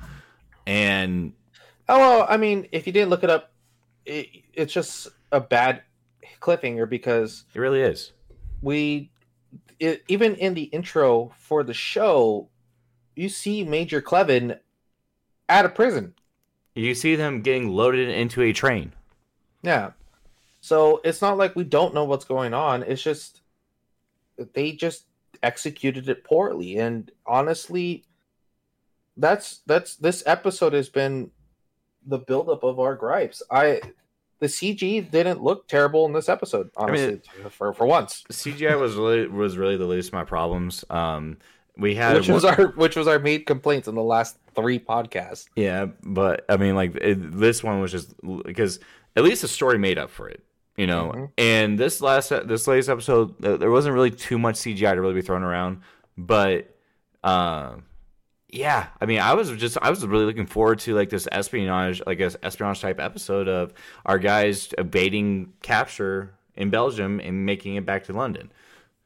and 0.66 1.34
oh 1.90 2.00
well 2.00 2.26
i 2.30 2.38
mean 2.38 2.68
if 2.72 2.86
you 2.88 2.94
didn't 2.94 3.10
look 3.10 3.24
it 3.24 3.30
up 3.30 3.52
it, 4.06 4.28
it's 4.54 4.74
just 4.74 5.08
a 5.32 5.40
bad 5.40 5.84
cliffhanger 6.40 6.90
because 6.90 7.46
it 7.54 7.60
really 7.60 7.82
is. 7.82 8.14
we 8.62 9.12
it, 9.80 10.04
even 10.08 10.36
in 10.36 10.54
the 10.54 10.64
intro 10.64 11.32
for 11.38 11.64
the 11.64 11.74
show 11.74 12.50
you 13.16 13.30
see 13.30 13.64
major 13.64 14.02
cleven 14.02 14.56
out 15.50 15.66
of 15.66 15.76
prison 15.76 16.14
You 16.76 16.96
see 16.96 17.16
them 17.16 17.42
getting 17.42 17.70
loaded 17.70 18.10
into 18.10 18.42
a 18.42 18.54
train. 18.54 18.94
yeah 19.62 19.92
so 20.62 21.02
it's 21.04 21.22
not 21.22 21.38
like 21.38 21.56
we 21.56 21.64
don't 21.64 21.94
know 21.94 22.06
what's 22.06 22.26
going 22.26 22.54
on 22.54 22.84
it's 22.84 23.02
just 23.04 23.42
they 24.54 24.72
just 24.72 25.06
executed 25.44 26.08
it 26.10 26.24
poorly 26.24 26.78
and 26.78 27.12
honestly 27.26 28.04
that's 29.18 29.62
that's 29.66 29.96
this 29.98 30.24
episode 30.26 30.74
has 30.74 30.88
been 30.90 31.32
the 32.06 32.18
buildup 32.18 32.64
of 32.64 32.80
our 32.80 32.96
gripes 32.96 33.44
i 33.52 33.80
the 34.40 34.48
cg 34.48 35.10
didn't 35.12 35.44
look 35.44 35.68
terrible 35.68 36.06
in 36.06 36.14
this 36.14 36.28
episode 36.28 36.70
honestly 36.76 37.22
for 37.50 37.74
for 37.74 37.86
once 37.86 38.24
CGI 38.32 38.80
was 38.80 38.96
really 38.96 39.28
was 39.28 39.58
really 39.58 39.78
the 39.78 39.86
least 39.86 40.10
of 40.10 40.14
my 40.14 40.24
problems. 40.24 40.84
Um, 40.90 41.38
we 41.78 41.96
had 41.96 42.16
which 42.16 42.28
was 42.28 42.44
our 42.44 42.68
which 42.70 42.96
was 42.96 43.08
our 43.08 43.20
main 43.20 43.46
complaints 43.46 43.88
in 43.88 43.96
the 43.96 44.04
last 44.04 44.38
three 44.56 44.80
podcasts. 44.80 45.48
Yeah, 45.56 45.88
but 46.04 46.46
I 46.50 46.58
mean, 46.58 46.76
like 46.76 46.96
it, 46.96 47.40
this 47.40 47.64
one 47.64 47.80
was 47.82 47.92
just 47.92 48.14
because 48.46 48.80
at 49.16 49.24
least 49.24 49.42
the 49.42 49.48
story 49.48 49.78
made 49.78 49.98
up 49.98 50.10
for 50.10 50.28
it, 50.30 50.44
you 50.76 50.88
know. 50.88 51.12
Mhm. 51.16 51.32
And 51.38 51.80
this 51.80 52.02
last 52.02 52.30
this 52.30 52.68
latest 52.68 52.90
episode, 52.90 53.40
there 53.40 53.72
wasn't 53.72 53.94
really 53.94 54.12
too 54.12 54.38
much 54.38 54.56
CGI 54.56 54.94
to 54.94 55.02
really 55.02 55.14
be 55.14 55.22
thrown 55.22 55.44
around, 55.44 55.82
but 56.18 56.76
um, 57.24 57.84
yeah, 58.52 58.88
I 59.00 59.06
mean, 59.06 59.20
I 59.20 59.34
was 59.34 59.50
just 59.52 59.78
I 59.82 59.90
was 59.90 60.06
really 60.06 60.26
looking 60.26 60.46
forward 60.46 60.80
to 60.80 60.94
like 60.94 61.10
this 61.10 61.28
espionage, 61.32 62.02
like 62.06 62.20
a 62.20 62.32
espionage 62.44 62.82
type 62.82 63.00
episode 63.00 63.48
of 63.48 63.74
our 64.06 64.20
guys 64.20 64.74
evading 64.78 65.54
capture 65.62 66.34
in 66.56 66.70
Belgium 66.70 67.22
and 67.22 67.46
making 67.46 67.76
it 67.76 67.86
back 67.86 68.04
to 68.06 68.14
London. 68.14 68.52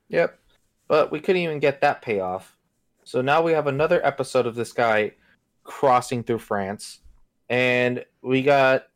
Yep, 0.10 0.40
but 0.88 1.12
we 1.12 1.20
couldn't 1.20 1.44
even 1.44 1.60
get 1.60 1.82
that 1.82 2.02
payoff. 2.02 2.58
So 3.04 3.22
now 3.22 3.44
we 3.44 3.52
have 3.52 3.68
another 3.68 4.04
episode 4.04 4.48
of 4.48 4.56
this 4.56 4.74
guy 4.74 5.12
crossing 5.64 6.24
through 6.24 6.40
France, 6.40 7.02
and 7.48 8.04
we 8.24 8.42
got 8.42 8.88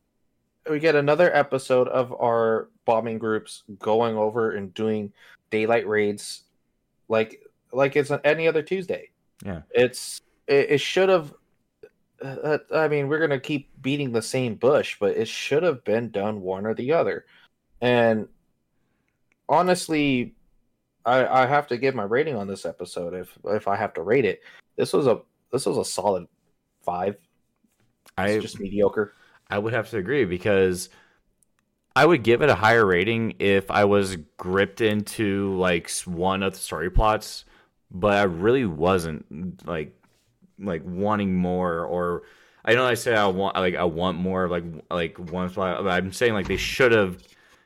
we 0.67 0.79
get 0.79 0.95
another 0.95 1.35
episode 1.35 1.87
of 1.87 2.11
our 2.19 2.69
bombing 2.85 3.19
groups 3.19 3.63
going 3.77 4.17
over 4.17 4.51
and 4.51 4.73
doing 4.73 5.13
daylight 5.51 5.87
raids, 5.87 6.41
like 7.07 7.43
like 7.71 7.95
it's 7.95 8.09
on 8.09 8.19
any 8.23 8.47
other 8.47 8.63
Tuesday. 8.63 9.11
Yeah. 9.45 9.61
it's 9.71 10.21
it, 10.49 10.71
it 10.71 10.81
should 10.81 11.09
have. 11.09 11.33
Uh, 12.21 12.57
I 12.73 12.89
mean, 12.89 13.07
we're 13.07 13.19
gonna 13.19 13.39
keep 13.39 13.69
beating 13.81 14.11
the 14.11 14.21
same 14.21 14.55
bush, 14.55 14.97
but 14.99 15.15
it 15.15 15.27
should 15.27 15.63
have 15.63 15.83
been 15.85 16.09
done 16.09 16.41
one 16.41 16.65
or 16.65 16.73
the 16.73 16.91
other. 16.91 17.25
And 17.81 18.27
honestly, 19.47 20.35
I, 21.05 21.43
I 21.43 21.45
have 21.45 21.67
to 21.67 21.77
give 21.77 21.95
my 21.95 22.03
rating 22.03 22.35
on 22.35 22.47
this 22.47 22.65
episode 22.65 23.13
if 23.13 23.37
if 23.45 23.67
I 23.67 23.77
have 23.77 23.93
to 23.93 24.01
rate 24.01 24.25
it. 24.25 24.41
This 24.75 24.91
was 24.91 25.07
a 25.07 25.21
this 25.51 25.65
was 25.65 25.77
a 25.77 25.85
solid 25.85 26.27
five. 26.83 27.15
I 28.17 28.29
It's 28.29 28.43
just 28.43 28.59
mediocre. 28.59 29.15
I 29.49 29.57
would 29.57 29.73
have 29.73 29.89
to 29.91 29.97
agree 29.97 30.25
because 30.25 30.89
I 31.95 32.05
would 32.05 32.23
give 32.23 32.41
it 32.41 32.49
a 32.49 32.55
higher 32.55 32.85
rating 32.85 33.35
if 33.39 33.71
I 33.71 33.85
was 33.85 34.17
gripped 34.37 34.81
into 34.81 35.55
like 35.55 35.89
one 36.05 36.43
of 36.43 36.53
the 36.53 36.59
story 36.59 36.89
plots, 36.89 37.45
but 37.89 38.17
I 38.17 38.23
really 38.23 38.65
wasn't 38.65 39.65
like 39.65 39.98
like 40.59 40.81
wanting 40.85 41.35
more 41.35 41.85
or 41.85 42.23
I 42.65 42.73
know 42.73 42.85
I 42.85 42.93
say 42.95 43.15
I 43.15 43.27
want 43.27 43.55
like 43.55 43.75
I 43.75 43.83
want 43.85 44.17
more 44.17 44.47
like 44.47 44.63
like 44.91 45.17
once. 45.31 45.57
I'm 45.57 46.11
saying 46.11 46.33
like 46.33 46.47
they 46.47 46.57
should 46.57 46.91
have 46.91 47.17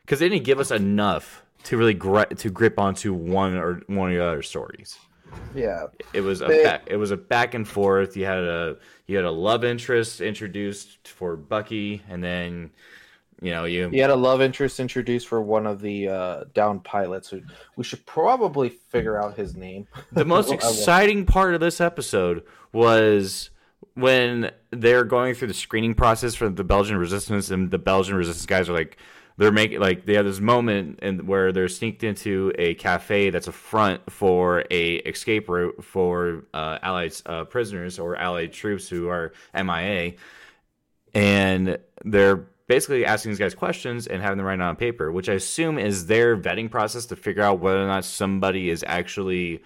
because 0.02 0.20
they 0.20 0.30
didn't 0.30 0.46
give 0.46 0.60
us 0.60 0.72
enough 0.72 1.44
to 1.64 1.78
really 1.78 1.94
gri- 1.94 2.26
to 2.38 2.50
grip 2.50 2.78
onto 2.80 3.14
one 3.14 3.56
or 3.58 3.82
one 3.88 4.10
of 4.12 4.18
the 4.18 4.24
other 4.24 4.42
stories. 4.42 4.98
Yeah. 5.56 5.88
It 6.14 6.22
was 6.22 6.42
a 6.42 6.46
They- 6.48 6.64
back, 6.64 6.84
it 6.86 6.98
was 6.98 7.10
a 7.12 7.18
back 7.18 7.54
and 7.56 7.68
forth. 7.68 8.16
You 8.16 8.26
had 8.26 8.44
a 8.44 8.78
you 9.08 9.16
had 9.16 9.26
a 9.26 9.32
love 9.32 9.64
interest 9.64 10.22
introduced 10.22 11.08
for 11.08 11.36
Bucky, 11.36 12.02
and 12.08 12.24
then 12.24 12.70
you 13.44 13.52
know 13.52 13.66
you 13.66 13.90
He 13.90 14.00
had 14.00 14.10
a 14.10 14.16
love 14.16 14.42
interest 14.42 14.80
introduced 14.80 15.28
for 15.28 15.42
one 15.42 15.68
of 15.68 15.82
the 15.82 16.08
uh, 16.08 16.44
down 16.56 16.80
pilots. 16.80 17.30
who- 17.30 17.42
We 17.76 17.84
should 17.84 18.04
probably 18.08 18.70
figure 18.70 19.22
out 19.22 19.36
his 19.38 19.56
name. 19.56 19.88
the 20.12 20.26
most 20.34 20.50
Well, 20.50 20.60
I 20.62 20.66
won't. 20.66 20.78
exciting 20.78 21.26
part 21.26 21.54
of 21.54 21.60
this 21.60 21.80
episode 21.82 22.44
was 22.72 23.50
when 23.96 24.50
they're 24.72 25.04
going 25.04 25.36
through 25.36 25.50
the 25.50 25.54
screening 25.54 25.94
process 25.94 26.34
for 26.34 26.50
the 26.50 26.64
Belgian 26.64 26.98
resistance, 26.98 27.52
and 27.52 27.70
the 27.70 27.78
Belgian 27.78 28.16
resistance 28.16 28.46
guys 28.48 28.68
are 28.70 28.74
like, 28.74 28.98
they're 29.38 29.52
making 29.52 29.80
like 29.80 30.06
they 30.06 30.14
have 30.14 30.26
this 30.26 30.40
moment 30.40 31.00
and 31.02 31.28
where 31.28 31.52
they're 31.52 31.68
sneaked 31.68 32.04
into 32.04 32.52
a 32.58 32.76
cafe 32.76 33.32
that's 33.32 33.48
a 33.48 33.52
front 33.52 34.00
for 34.12 34.64
a 34.70 34.96
escape 34.98 35.50
route 35.50 35.84
for 35.84 36.46
uh, 36.54 36.78
Allied 36.84 37.14
uh, 37.26 37.44
prisoners 37.46 37.98
or 38.00 38.16
Allied 38.16 38.54
troops 38.54 38.88
who 38.88 39.10
are 39.10 39.34
MIA, 39.56 40.14
and 41.14 41.78
they're 42.06 42.46
basically 42.68 43.06
asking 43.06 43.32
these 43.32 43.40
guys 43.40 43.56
questions 43.56 44.08
and 44.08 44.22
having 44.22 44.38
them 44.38 44.46
write 44.46 44.60
it 44.60 44.62
on 44.62 44.76
paper, 44.76 45.12
which 45.12 45.30
I 45.30 45.34
assume 45.34 45.78
is 45.78 46.06
their 46.08 46.38
vetting 46.38 46.70
process 46.70 47.06
to 47.08 47.16
figure 47.16 47.44
out 47.44 47.60
whether 47.60 47.84
or 47.84 47.88
not 47.88 48.06
somebody 48.06 48.70
is 48.70 48.84
actually 48.88 49.64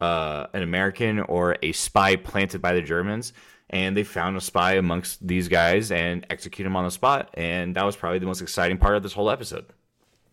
uh, 0.00 0.46
an 0.52 0.62
American 0.62 1.20
or 1.20 1.56
a 1.62 1.72
spy 1.72 2.16
planted 2.16 2.60
by 2.60 2.72
the 2.72 2.82
Germans. 2.82 3.32
And 3.70 3.96
they 3.96 4.04
found 4.04 4.36
a 4.36 4.40
spy 4.40 4.74
amongst 4.74 5.26
these 5.26 5.48
guys 5.48 5.90
and 5.90 6.26
execute 6.28 6.66
him 6.66 6.76
on 6.76 6.84
the 6.84 6.90
spot. 6.90 7.30
And 7.34 7.74
that 7.74 7.84
was 7.84 7.96
probably 7.96 8.18
the 8.18 8.26
most 8.26 8.42
exciting 8.42 8.76
part 8.76 8.96
of 8.96 9.02
this 9.02 9.14
whole 9.14 9.30
episode. 9.30 9.64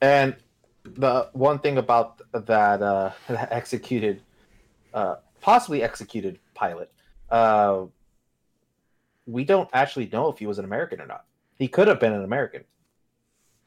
And 0.02 0.36
the 0.84 1.30
one 1.34 1.60
thing 1.60 1.78
about 1.78 2.22
that 2.34 2.82
uh, 2.82 3.12
executed, 3.30 4.22
uh, 4.94 5.16
possibly 5.40 5.84
executed 5.84 6.40
pilot, 6.54 6.92
uh, 7.30 7.86
we 9.26 9.46
don't 9.46 9.70
actually 9.72 10.10
know 10.12 10.30
if 10.30 10.40
he 10.40 10.48
was 10.48 10.60
an 10.60 10.66
American 10.66 11.00
or 11.00 11.06
not. 11.06 11.26
He 11.60 11.68
could 11.68 11.88
have 11.88 12.00
been 12.00 12.14
an 12.14 12.24
American. 12.24 12.64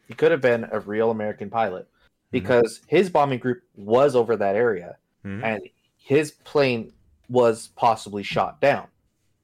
He 0.08 0.14
could 0.14 0.32
have 0.32 0.40
been 0.40 0.66
a 0.72 0.80
real 0.80 1.10
American 1.10 1.50
pilot 1.50 1.86
because 2.30 2.80
his 2.86 3.10
bombing 3.10 3.38
group 3.38 3.62
was 3.76 4.16
over 4.16 4.36
that 4.36 4.56
area 4.56 4.96
Mhm. 5.24 5.44
and 5.44 5.62
his 5.96 6.32
plane 6.32 6.92
was 7.28 7.68
possibly 7.76 8.22
shot 8.22 8.60
down. 8.60 8.88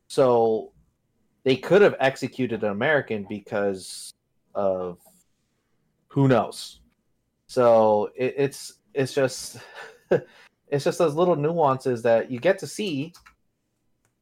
So 0.09 0.73
they 1.45 1.57
could 1.57 1.83
have 1.83 1.95
executed 2.01 2.65
an 2.65 2.71
American 2.71 3.25
because 3.29 4.13
of 4.55 4.99
who 6.09 6.27
knows. 6.27 6.81
So 7.47 8.11
it, 8.17 8.35
it's 8.37 8.75
it's 8.95 9.15
just 9.15 9.59
it's 10.69 10.85
just 10.85 10.99
those 10.99 11.15
little 11.15 11.37
nuances 11.37 12.03
that 12.03 12.31
you 12.31 12.41
get 12.41 12.59
to 12.61 12.67
see, 12.67 13.13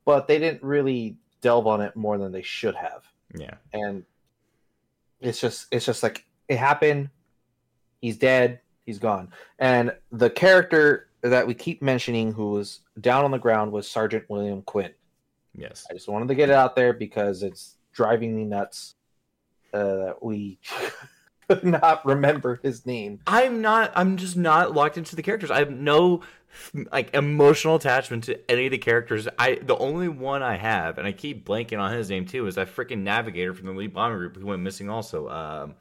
but 0.05 0.27
they 0.27 0.39
didn't 0.39 0.63
really 0.63 1.17
delve 1.41 1.67
on 1.67 1.81
it 1.81 1.97
more 1.97 2.19
than 2.19 2.33
they 2.33 2.43
should 2.43 2.75
have. 2.75 3.05
Yeah. 3.35 3.55
And 3.73 4.05
it's 5.27 5.41
just 5.41 5.67
it's 5.71 5.85
just 5.85 6.03
like 6.03 6.25
it 6.49 6.59
happened. 6.59 7.11
He's 8.01 8.17
dead. 8.17 8.61
He's 8.85 8.99
gone. 8.99 9.33
And 9.59 9.93
the 10.13 10.31
character 10.31 11.09
that 11.23 11.47
we 11.47 11.55
keep 11.55 11.83
mentioning 11.83 12.33
who 12.33 12.51
was 12.51 12.81
down 13.01 13.25
on 13.25 13.33
the 13.33 13.39
ground 13.39 13.73
was 13.73 13.91
Sergeant 13.91 14.25
William 14.29 14.63
Quinn. 14.63 14.93
Yes. 15.55 15.87
I 15.91 15.95
just 15.95 16.09
wanted 16.09 16.29
to 16.29 16.35
get 16.35 16.51
it 16.51 16.55
out 16.55 16.77
there 16.77 16.93
because 16.93 17.43
it's 17.43 17.77
driving 17.93 18.37
me 18.37 18.45
nuts. 18.45 18.95
Uh, 19.73 20.13
we 20.23 20.59
could 21.49 21.65
not 21.83 22.05
remember 22.05 22.61
his 22.63 22.87
name. 22.87 23.21
I'm 23.27 23.61
not. 23.61 23.93
I'm 23.95 24.17
just 24.17 24.37
not 24.37 24.75
locked 24.75 24.99
into 24.99 25.17
the 25.17 25.23
characters. 25.23 25.51
I 25.51 25.59
have 25.59 25.71
no 25.71 26.23
like 26.93 27.15
emotional 27.15 27.77
attachment 27.77 28.25
to 28.25 28.51
any 28.51 28.67
of 28.67 28.71
the 28.71 28.79
characters. 28.79 29.29
I 29.39 29.57
the 29.57 29.77
only 29.77 30.09
one 30.09 30.43
I 30.43 30.57
have, 30.57 30.99
and 30.99 31.07
I 31.07 31.13
keep 31.13 31.47
blanking 31.47 31.79
on 31.79 31.93
his 31.93 32.11
name 32.11 32.27
too, 32.27 32.47
is 32.47 32.57
that 32.57 32.75
freaking 32.75 32.99
navigator 32.99 33.55
from 33.55 33.67
the 33.67 33.73
Elite 33.73 33.93
Bomber 33.93 34.19
Group 34.19 34.37
who 34.37 34.47
went 34.47 34.63
missing. 34.63 34.89
Also, 34.91 35.29
um, 35.29 35.75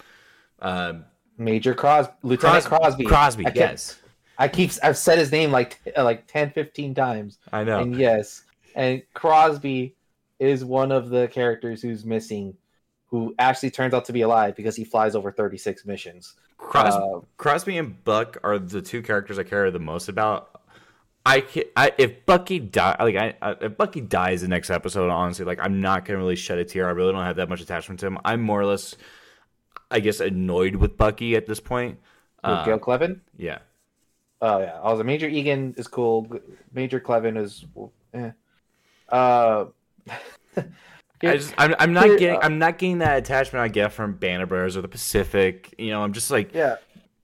um, 0.59 1.05
Major 1.37 1.73
Cros, 1.73 2.07
Lieutenant 2.23 2.65
Cros- 2.65 2.79
Crosby. 2.79 3.05
Crosby. 3.05 3.45
I 3.47 3.51
yes, 3.55 3.99
I 4.37 4.47
keep 4.47 4.71
I've 4.83 4.97
said 4.97 5.17
his 5.17 5.31
name 5.31 5.51
like 5.51 5.79
uh, 5.97 6.03
like 6.03 6.27
10, 6.27 6.51
15 6.51 6.93
times. 6.93 7.39
I 7.51 7.63
know. 7.63 7.79
And 7.79 7.95
yes, 7.95 8.43
and 8.75 9.01
Crosby 9.13 9.95
is 10.39 10.65
one 10.65 10.91
of 10.91 11.09
the 11.09 11.27
characters 11.29 11.81
who's 11.81 12.05
missing, 12.05 12.55
who 13.15 13.33
actually 13.39 13.71
turns 13.71 13.93
out 13.93 14.03
to 14.05 14.11
be 14.13 14.21
alive 14.23 14.55
because 14.57 14.75
he 14.75 14.83
flies 14.83 15.15
over 15.15 15.31
thirty 15.31 15.57
six 15.57 15.85
missions. 15.85 16.33
Cros- 16.57 16.93
Uh, 16.93 17.19
Crosby 17.37 17.77
and 17.77 18.03
Buck 18.03 18.37
are 18.43 18.59
the 18.59 18.81
two 18.81 19.01
characters 19.01 19.39
I 19.39 19.43
care 19.43 19.71
the 19.71 19.79
most 19.79 20.09
about. 20.09 20.61
I, 21.25 21.39
can, 21.41 21.63
I 21.77 21.91
if 21.97 22.25
Bucky 22.25 22.59
die 22.59 22.95
like 22.99 23.15
I, 23.15 23.35
I 23.41 23.51
if 23.61 23.77
Bucky 23.77 24.01
dies 24.01 24.41
the 24.41 24.47
next 24.49 24.69
episode, 24.69 25.09
honestly, 25.09 25.45
like 25.45 25.59
I'm 25.61 25.79
not 25.79 26.03
gonna 26.05 26.19
really 26.19 26.35
shed 26.35 26.57
a 26.57 26.65
tear. 26.65 26.87
I 26.87 26.91
really 26.91 27.13
don't 27.13 27.23
have 27.23 27.37
that 27.37 27.47
much 27.49 27.61
attachment 27.61 27.99
to 28.01 28.07
him. 28.07 28.17
I'm 28.25 28.41
more 28.41 28.59
or 28.59 28.65
less, 28.65 28.95
I 29.89 30.01
guess, 30.01 30.19
annoyed 30.19 30.75
with 30.75 30.97
Bucky 30.97 31.35
at 31.37 31.45
this 31.47 31.59
point. 31.61 31.99
with 32.43 32.51
Uh, 32.53 32.65
Gale 32.65 32.79
Cleven. 32.79 33.21
yeah, 33.37 33.59
Oh 34.41 34.59
yeah, 34.59 34.79
was 34.81 35.01
Major 35.03 35.27
Egan 35.27 35.73
is 35.77 35.87
cool. 35.87 36.27
Major 36.73 36.99
Cleven 36.99 37.37
is, 37.37 37.65
eh. 38.13 38.31
Uh, 39.09 39.65
I 41.23 41.37
just 41.37 41.53
I'm, 41.57 41.75
I'm 41.79 41.93
not 41.93 42.17
getting 42.19 42.35
uh, 42.37 42.39
I'm 42.43 42.59
not 42.59 42.77
getting 42.77 42.99
that 42.99 43.17
attachment 43.17 43.63
I 43.63 43.67
get 43.67 43.93
from 43.93 44.13
Band 44.13 44.43
of 44.43 44.49
Brothers 44.49 44.77
or 44.77 44.81
the 44.81 44.87
Pacific. 44.87 45.73
You 45.77 45.91
know, 45.91 46.01
I'm 46.03 46.13
just 46.13 46.29
like 46.31 46.53
yeah, 46.53 46.75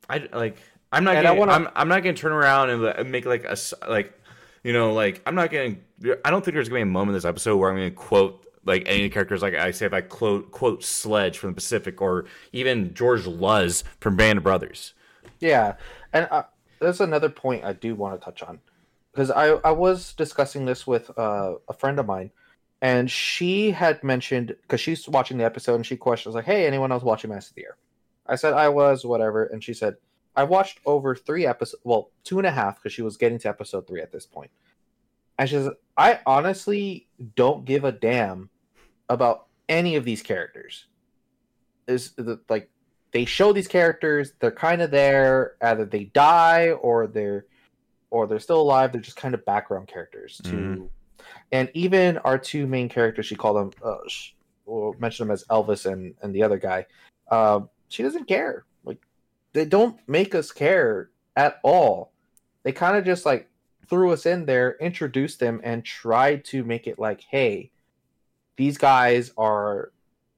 I 0.09 0.27
like 0.33 0.57
I'm 0.91 1.03
not 1.03 1.15
And 1.15 1.27
I 1.27 1.31
gonna, 1.31 1.39
wanna- 1.39 1.51
I'm 1.53 1.67
I'm 1.75 1.87
not 1.87 2.03
gonna 2.03 2.15
turn 2.15 2.31
around 2.31 2.69
and 2.69 3.11
make 3.11 3.25
like 3.25 3.43
a, 3.45 3.55
like 3.87 4.13
you 4.63 4.73
know 4.73 4.93
like 4.93 5.21
I'm 5.25 5.35
not 5.35 5.51
gonna 5.51 5.75
I 6.25 6.31
don't 6.31 6.43
think 6.43 6.55
there's 6.55 6.69
gonna 6.69 6.79
be 6.79 6.83
a 6.83 6.85
moment 6.85 7.09
in 7.09 7.13
this 7.15 7.25
episode 7.25 7.57
where 7.57 7.69
I'm 7.69 7.75
gonna 7.77 7.91
quote 7.91 8.45
like 8.65 8.83
any 8.85 9.09
characters 9.09 9.41
like 9.41 9.55
I 9.55 9.71
say 9.71 9.85
if 9.85 9.93
I 9.93 10.01
quote 10.01 10.51
quote 10.51 10.83
Sledge 10.83 11.37
from 11.37 11.49
the 11.51 11.55
Pacific 11.55 12.01
or 12.01 12.25
even 12.53 12.93
George 12.93 13.25
Luz 13.27 13.83
from 13.99 14.15
Band 14.15 14.37
of 14.37 14.43
Brothers. 14.43 14.93
yeah, 15.39 15.75
and 16.13 16.27
uh, 16.31 16.43
there's 16.79 17.01
another 17.01 17.29
point 17.29 17.63
I 17.63 17.73
do 17.73 17.95
want 17.95 18.19
to 18.19 18.23
touch 18.23 18.41
on 18.43 18.59
because 19.11 19.31
I 19.31 19.49
I 19.63 19.71
was 19.71 20.13
discussing 20.13 20.65
this 20.65 20.85
with 20.87 21.09
uh, 21.17 21.55
a 21.69 21.73
friend 21.73 21.99
of 21.99 22.05
mine, 22.05 22.31
and 22.81 23.09
she 23.09 23.71
had 23.71 24.03
mentioned 24.03 24.55
because 24.63 24.81
she's 24.81 25.07
watching 25.07 25.37
the 25.37 25.43
episode 25.45 25.75
and 25.75 25.85
she 25.85 25.97
questions 25.97 26.35
like, 26.35 26.45
"Hey, 26.45 26.65
anyone 26.65 26.91
else 26.91 27.03
watching 27.03 27.29
Master 27.29 27.51
of 27.51 27.55
the 27.55 27.65
Air?" 27.65 27.77
I 28.27 28.35
said 28.35 28.53
I 28.53 28.69
was, 28.69 29.05
whatever, 29.05 29.45
and 29.45 29.63
she 29.63 29.73
said 29.73 29.95
I 30.35 30.43
watched 30.45 30.79
over 30.85 31.13
three 31.15 31.45
episodes, 31.45 31.81
well, 31.83 32.09
two 32.23 32.37
and 32.37 32.47
a 32.47 32.51
half 32.51 32.77
because 32.77 32.93
she 32.93 33.01
was 33.01 33.17
getting 33.17 33.37
to 33.39 33.49
episode 33.49 33.85
three 33.87 34.01
at 34.01 34.11
this 34.13 34.25
point. 34.25 34.49
And 35.37 35.49
she 35.49 35.55
says, 35.55 35.69
I 35.97 36.19
honestly 36.25 37.07
don't 37.35 37.65
give 37.65 37.83
a 37.83 37.91
damn 37.91 38.49
about 39.09 39.47
any 39.67 39.95
of 39.97 40.05
these 40.05 40.21
characters. 40.21 40.85
Is 41.87 42.13
like 42.47 42.69
they 43.11 43.25
show 43.25 43.51
these 43.51 43.67
characters, 43.67 44.31
they're 44.39 44.51
kind 44.51 44.81
of 44.81 44.89
there, 44.91 45.55
either 45.61 45.83
they 45.83 46.05
die 46.05 46.71
or 46.71 47.07
they're 47.07 47.45
or 48.09 48.25
they're 48.27 48.39
still 48.39 48.61
alive. 48.61 48.91
They're 48.93 49.01
just 49.01 49.17
kind 49.17 49.33
of 49.33 49.43
background 49.45 49.87
characters 49.89 50.39
to, 50.45 50.49
Mhm. 50.51 50.89
And 51.51 51.69
even 51.73 52.17
our 52.19 52.37
two 52.37 52.67
main 52.67 52.89
characters, 52.89 53.25
she 53.25 53.35
called 53.35 53.57
them, 53.57 53.71
uh, 53.83 53.97
sh- 54.07 54.33
we'll 54.65 54.95
mention 54.99 55.27
them 55.27 55.33
as 55.33 55.43
Elvis 55.45 55.91
and 55.91 56.13
and 56.21 56.33
the 56.33 56.43
other 56.43 56.57
guy. 56.57 56.85
Um, 57.29 57.69
she 57.89 58.03
doesn't 58.03 58.27
care. 58.27 58.65
Like 58.83 58.99
they 59.53 59.65
don't 59.65 59.97
make 60.07 60.35
us 60.35 60.51
care 60.51 61.09
at 61.35 61.59
all. 61.63 62.11
They 62.63 62.71
kind 62.71 62.97
of 62.97 63.05
just 63.05 63.25
like 63.25 63.49
threw 63.87 64.11
us 64.11 64.25
in 64.25 64.45
there, 64.45 64.77
introduced 64.79 65.39
them, 65.39 65.59
and 65.63 65.83
tried 65.83 66.45
to 66.45 66.63
make 66.63 66.87
it 66.87 66.97
like, 66.97 67.21
hey, 67.21 67.71
these 68.55 68.77
guys 68.77 69.31
are 69.37 69.91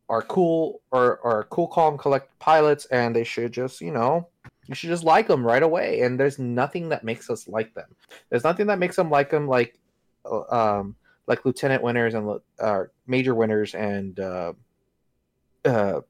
are 0.10 0.22
cool 0.24 0.82
or 0.92 1.20
are 1.24 1.46
cool, 1.46 1.68
calm, 1.68 1.98
collect 1.98 2.38
pilots, 2.40 2.86
and 2.86 3.16
they 3.16 3.24
should 3.24 3.52
just, 3.52 3.82
you 3.82 3.92
know, 3.92 4.28
you 4.68 4.76
should 4.76 4.90
just 4.90 5.04
like 5.04 5.28
them 5.28 5.46
right 5.46 5.64
away. 5.64 6.02
And 6.02 6.20
there's 6.20 6.40
nothing 6.40 6.90
that 6.90 7.04
makes 7.04 7.30
us 7.30 7.48
like 7.48 7.74
them. 7.74 7.96
There's 8.30 8.44
nothing 8.44 8.68
that 8.68 8.80
makes 8.80 8.96
them 8.96 9.10
like 9.10 9.30
them, 9.30 9.48
like, 9.48 9.80
uh, 10.26 10.44
um, 10.50 10.96
like 11.28 11.46
Lieutenant 11.46 11.82
Winters 11.84 12.14
and 12.14 12.40
uh, 12.60 12.84
Major 13.08 13.34
Winters 13.36 13.76
and 13.76 14.20
uh, 14.20 14.54
uh, 15.66 16.02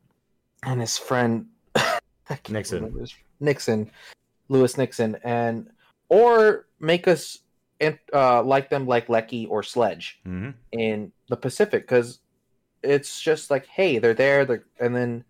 and 0.64 0.82
his 0.82 0.98
friend 0.98 1.48
Nixon. 2.50 2.94
his- 3.00 3.16
Nixon, 3.40 3.92
Lewis 4.48 4.78
Nixon, 4.78 5.18
and 5.24 5.70
or 6.10 6.68
make 6.80 7.08
us 7.08 7.40
uh, 8.14 8.42
like 8.42 8.70
them 8.70 8.86
like 8.88 9.10
Leckie 9.10 9.46
or 9.48 9.62
Sledge 9.64 10.22
Mm-hmm. 10.26 10.52
in 10.72 11.12
the 11.28 11.36
Pacific 11.36 11.84
because 11.84 12.20
it's 12.82 13.22
just 13.22 13.50
like, 13.52 13.66
hey, 13.66 13.98
they're 14.00 14.14
there, 14.14 14.46
they're, 14.46 14.64
and 14.80 14.96
then 14.96 15.24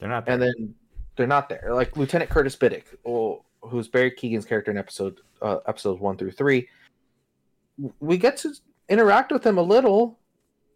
They're 0.00 0.08
not. 0.08 0.24
There. 0.24 0.34
and 0.34 0.42
then 0.42 0.74
they're 1.16 1.26
not 1.26 1.48
there. 1.50 1.70
Like 1.74 1.96
Lieutenant 1.96 2.30
Curtis 2.30 2.56
Biddick, 2.56 2.84
or, 3.04 3.42
who's 3.60 3.88
Barry 3.88 4.10
Keoghan's 4.10 4.46
character 4.46 4.70
in 4.70 4.78
episode 4.78 5.20
uh, 5.42 5.58
episodes 5.66 6.00
one 6.00 6.16
through 6.16 6.30
three. 6.32 6.68
We 8.00 8.16
get 8.16 8.36
to 8.38 8.52
interact 8.88 9.32
with 9.32 9.46
him 9.46 9.58
a 9.58 9.62
little, 9.62 10.18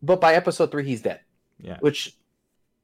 but 0.03 0.21
by 0.21 0.35
episode 0.35 0.71
three, 0.71 0.85
he's 0.85 1.03
dead, 1.03 1.21
yeah, 1.61 1.79
which 1.81 2.17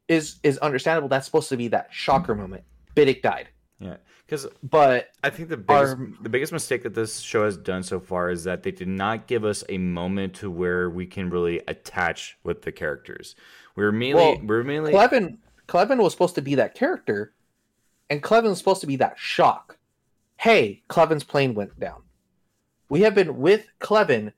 is 0.09 0.37
is 0.43 0.59
understandable. 0.59 1.09
That's 1.09 1.27
supposed 1.27 1.49
to 1.51 1.57
be 1.57 1.69
that 1.69 1.89
shocker 1.91 2.35
moment. 2.35 2.65
Biddick 2.95 3.23
died. 3.23 3.49
Yeah, 3.79 3.97
because 4.27 4.47
But 4.63 5.11
I 5.25 5.31
think 5.31 5.49
the 5.49 5.57
biggest 5.57 5.97
Our- 5.97 6.09
the 6.21 6.29
biggest 6.29 6.53
mistake 6.53 6.83
that 6.85 6.95
this 6.95 7.21
show 7.21 7.45
has 7.45 7.57
done 7.57 7.83
so 7.83 7.99
far 7.99 8.31
is 8.31 8.45
that 8.45 8.63
they 8.63 8.71
did 8.71 8.89
not 8.89 9.27
give 9.27 9.45
us 9.45 9.65
a 9.69 9.79
moment 9.79 10.35
to 10.37 10.51
where 10.51 10.89
we 10.89 11.07
can 11.07 11.31
really 11.31 11.61
attach 11.67 12.39
with 12.45 12.63
the 12.63 12.71
characters. 12.71 13.35
We 13.75 13.85
were 13.85 13.93
mainly 13.93 14.23
Well, 14.23 14.39
we 14.39 14.47
were 14.47 14.65
mainly 14.65 14.93
Clevin 14.93 15.39
Clevin 15.69 15.99
was 16.03 16.13
supposed 16.13 16.35
to 16.35 16.43
be 16.43 16.55
that 16.57 16.75
character, 16.75 17.33
and 18.11 18.23
Clevin 18.23 18.51
was 18.51 18.59
supposed 18.59 18.83
to 18.83 18.87
be 18.87 18.97
that 18.97 19.19
shock. 19.19 19.79
Hey, 20.37 20.83
Clevin's 20.89 21.25
plane 21.25 21.55
went 21.55 21.79
down. 21.81 22.03
We 22.89 23.01
have 23.03 23.15
been 23.15 23.39
with 23.39 23.69
Clevin 23.81 24.33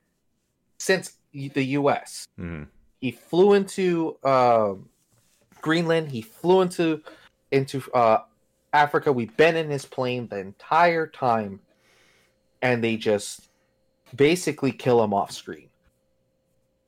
since 0.84 1.16
the 1.32 1.64
U.S. 1.80 2.26
Mhm. 2.38 2.68
He 3.00 3.10
flew 3.10 3.54
into 3.54 4.16
um 4.22 4.88
Greenland. 5.62 6.10
He 6.10 6.20
flew 6.20 6.60
into 6.60 7.02
into 7.50 7.82
uh, 7.92 8.18
Africa. 8.72 9.12
We've 9.12 9.34
been 9.36 9.56
in 9.56 9.70
his 9.70 9.86
plane 9.86 10.28
the 10.28 10.38
entire 10.38 11.06
time, 11.06 11.60
and 12.60 12.84
they 12.84 12.96
just 12.96 13.48
basically 14.14 14.72
kill 14.72 15.02
him 15.02 15.14
off 15.14 15.32
screen. 15.32 15.68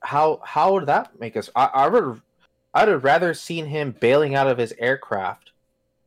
How 0.01 0.41
how 0.45 0.75
would 0.75 0.87
that 0.87 1.19
make 1.19 1.37
us? 1.37 1.49
I, 1.57 1.71
I 1.73 1.89
would 1.89 2.21
I'd 2.75 2.89
have 2.89 3.05
rather 3.05 3.33
seen 3.33 3.67
him 3.67 3.97
bailing 3.99 4.35
out 4.35 4.47
of 4.47 4.59
his 4.59 4.75
aircraft, 4.79 5.53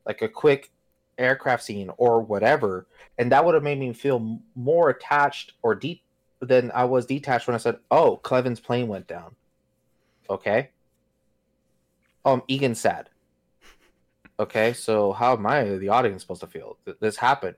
like 0.06 0.22
a 0.22 0.28
quick 0.28 0.70
aircraft 1.18 1.64
scene 1.64 1.90
or 1.96 2.20
whatever, 2.20 2.86
and 3.18 3.32
that 3.32 3.44
would 3.44 3.54
have 3.54 3.64
made 3.64 3.78
me 3.80 3.92
feel 3.92 4.38
more 4.54 4.90
attached 4.90 5.54
or 5.62 5.74
deep 5.74 6.02
than 6.40 6.70
I 6.72 6.84
was 6.84 7.06
detached 7.06 7.46
when 7.46 7.54
I 7.54 7.58
said, 7.58 7.78
"Oh, 7.90 8.16
Cleven's 8.16 8.60
plane 8.60 8.88
went 8.88 9.06
down." 9.06 9.34
Okay. 10.28 10.70
Um, 12.24 12.42
Egan's 12.48 12.80
sad. 12.80 13.08
Okay, 14.38 14.72
so 14.72 15.12
how 15.12 15.34
am 15.34 15.46
I, 15.46 15.64
the 15.64 15.88
audience, 15.88 16.22
supposed 16.22 16.40
to 16.40 16.46
feel? 16.46 16.78
Th- 16.84 16.96
This 17.00 17.16
happened. 17.16 17.56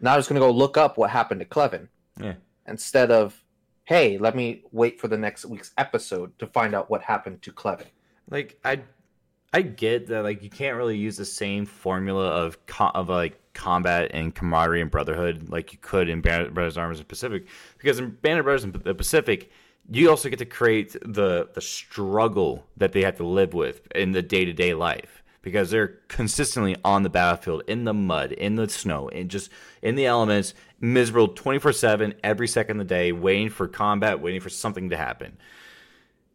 Now 0.00 0.14
I'm 0.14 0.18
just 0.18 0.28
gonna 0.28 0.40
go 0.40 0.50
look 0.50 0.76
up 0.76 0.96
what 0.96 1.10
happened 1.10 1.40
to 1.40 1.46
Cleven 1.46 1.88
yeah. 2.18 2.34
instead 2.66 3.10
of, 3.10 3.42
hey, 3.84 4.16
let 4.16 4.34
me 4.34 4.62
wait 4.72 4.98
for 5.00 5.08
the 5.08 5.18
next 5.18 5.44
week's 5.44 5.72
episode 5.76 6.38
to 6.38 6.46
find 6.46 6.74
out 6.74 6.90
what 6.90 7.02
happened 7.02 7.42
to 7.42 7.52
Clevin. 7.52 7.86
Like 8.30 8.58
I 8.64 8.80
I 9.52 9.62
get 9.62 10.06
that 10.08 10.22
like 10.22 10.42
you 10.42 10.50
can't 10.50 10.76
really 10.76 10.96
use 10.96 11.16
the 11.16 11.24
same 11.24 11.66
formula 11.66 12.28
of 12.28 12.64
co- 12.66 12.92
of 12.94 13.08
like 13.08 13.39
combat 13.54 14.10
and 14.12 14.34
camaraderie 14.34 14.80
and 14.80 14.90
brotherhood 14.90 15.48
like 15.48 15.72
you 15.72 15.78
could 15.80 16.08
in 16.08 16.20
Band 16.20 16.46
of 16.46 16.54
Brothers 16.54 16.78
Arms 16.78 16.98
and 16.98 17.08
Pacific. 17.08 17.46
Because 17.78 17.98
in 17.98 18.10
Band 18.10 18.38
of 18.38 18.44
Brothers 18.44 18.64
and 18.64 18.72
the 18.72 18.94
Pacific 18.94 19.50
you 19.90 20.08
also 20.08 20.28
get 20.28 20.38
to 20.38 20.46
create 20.46 20.92
the 21.04 21.48
the 21.52 21.60
struggle 21.60 22.66
that 22.76 22.92
they 22.92 23.02
have 23.02 23.16
to 23.16 23.26
live 23.26 23.54
with 23.54 23.86
in 23.94 24.12
the 24.12 24.22
day 24.22 24.44
to 24.44 24.52
day 24.52 24.74
life. 24.74 25.22
Because 25.42 25.70
they're 25.70 26.00
consistently 26.08 26.76
on 26.84 27.02
the 27.02 27.08
battlefield 27.08 27.62
in 27.66 27.84
the 27.84 27.94
mud 27.94 28.32
in 28.32 28.56
the 28.56 28.68
snow 28.68 29.08
and 29.08 29.30
just 29.30 29.50
in 29.80 29.94
the 29.94 30.04
elements 30.04 30.52
miserable 30.80 31.28
24 31.28 31.72
7 31.72 32.14
every 32.22 32.46
second 32.46 32.78
of 32.78 32.86
the 32.86 32.94
day 32.94 33.10
waiting 33.12 33.48
for 33.48 33.66
combat 33.66 34.20
waiting 34.20 34.40
for 34.40 34.50
something 34.50 34.90
to 34.90 34.96
happen. 34.98 35.38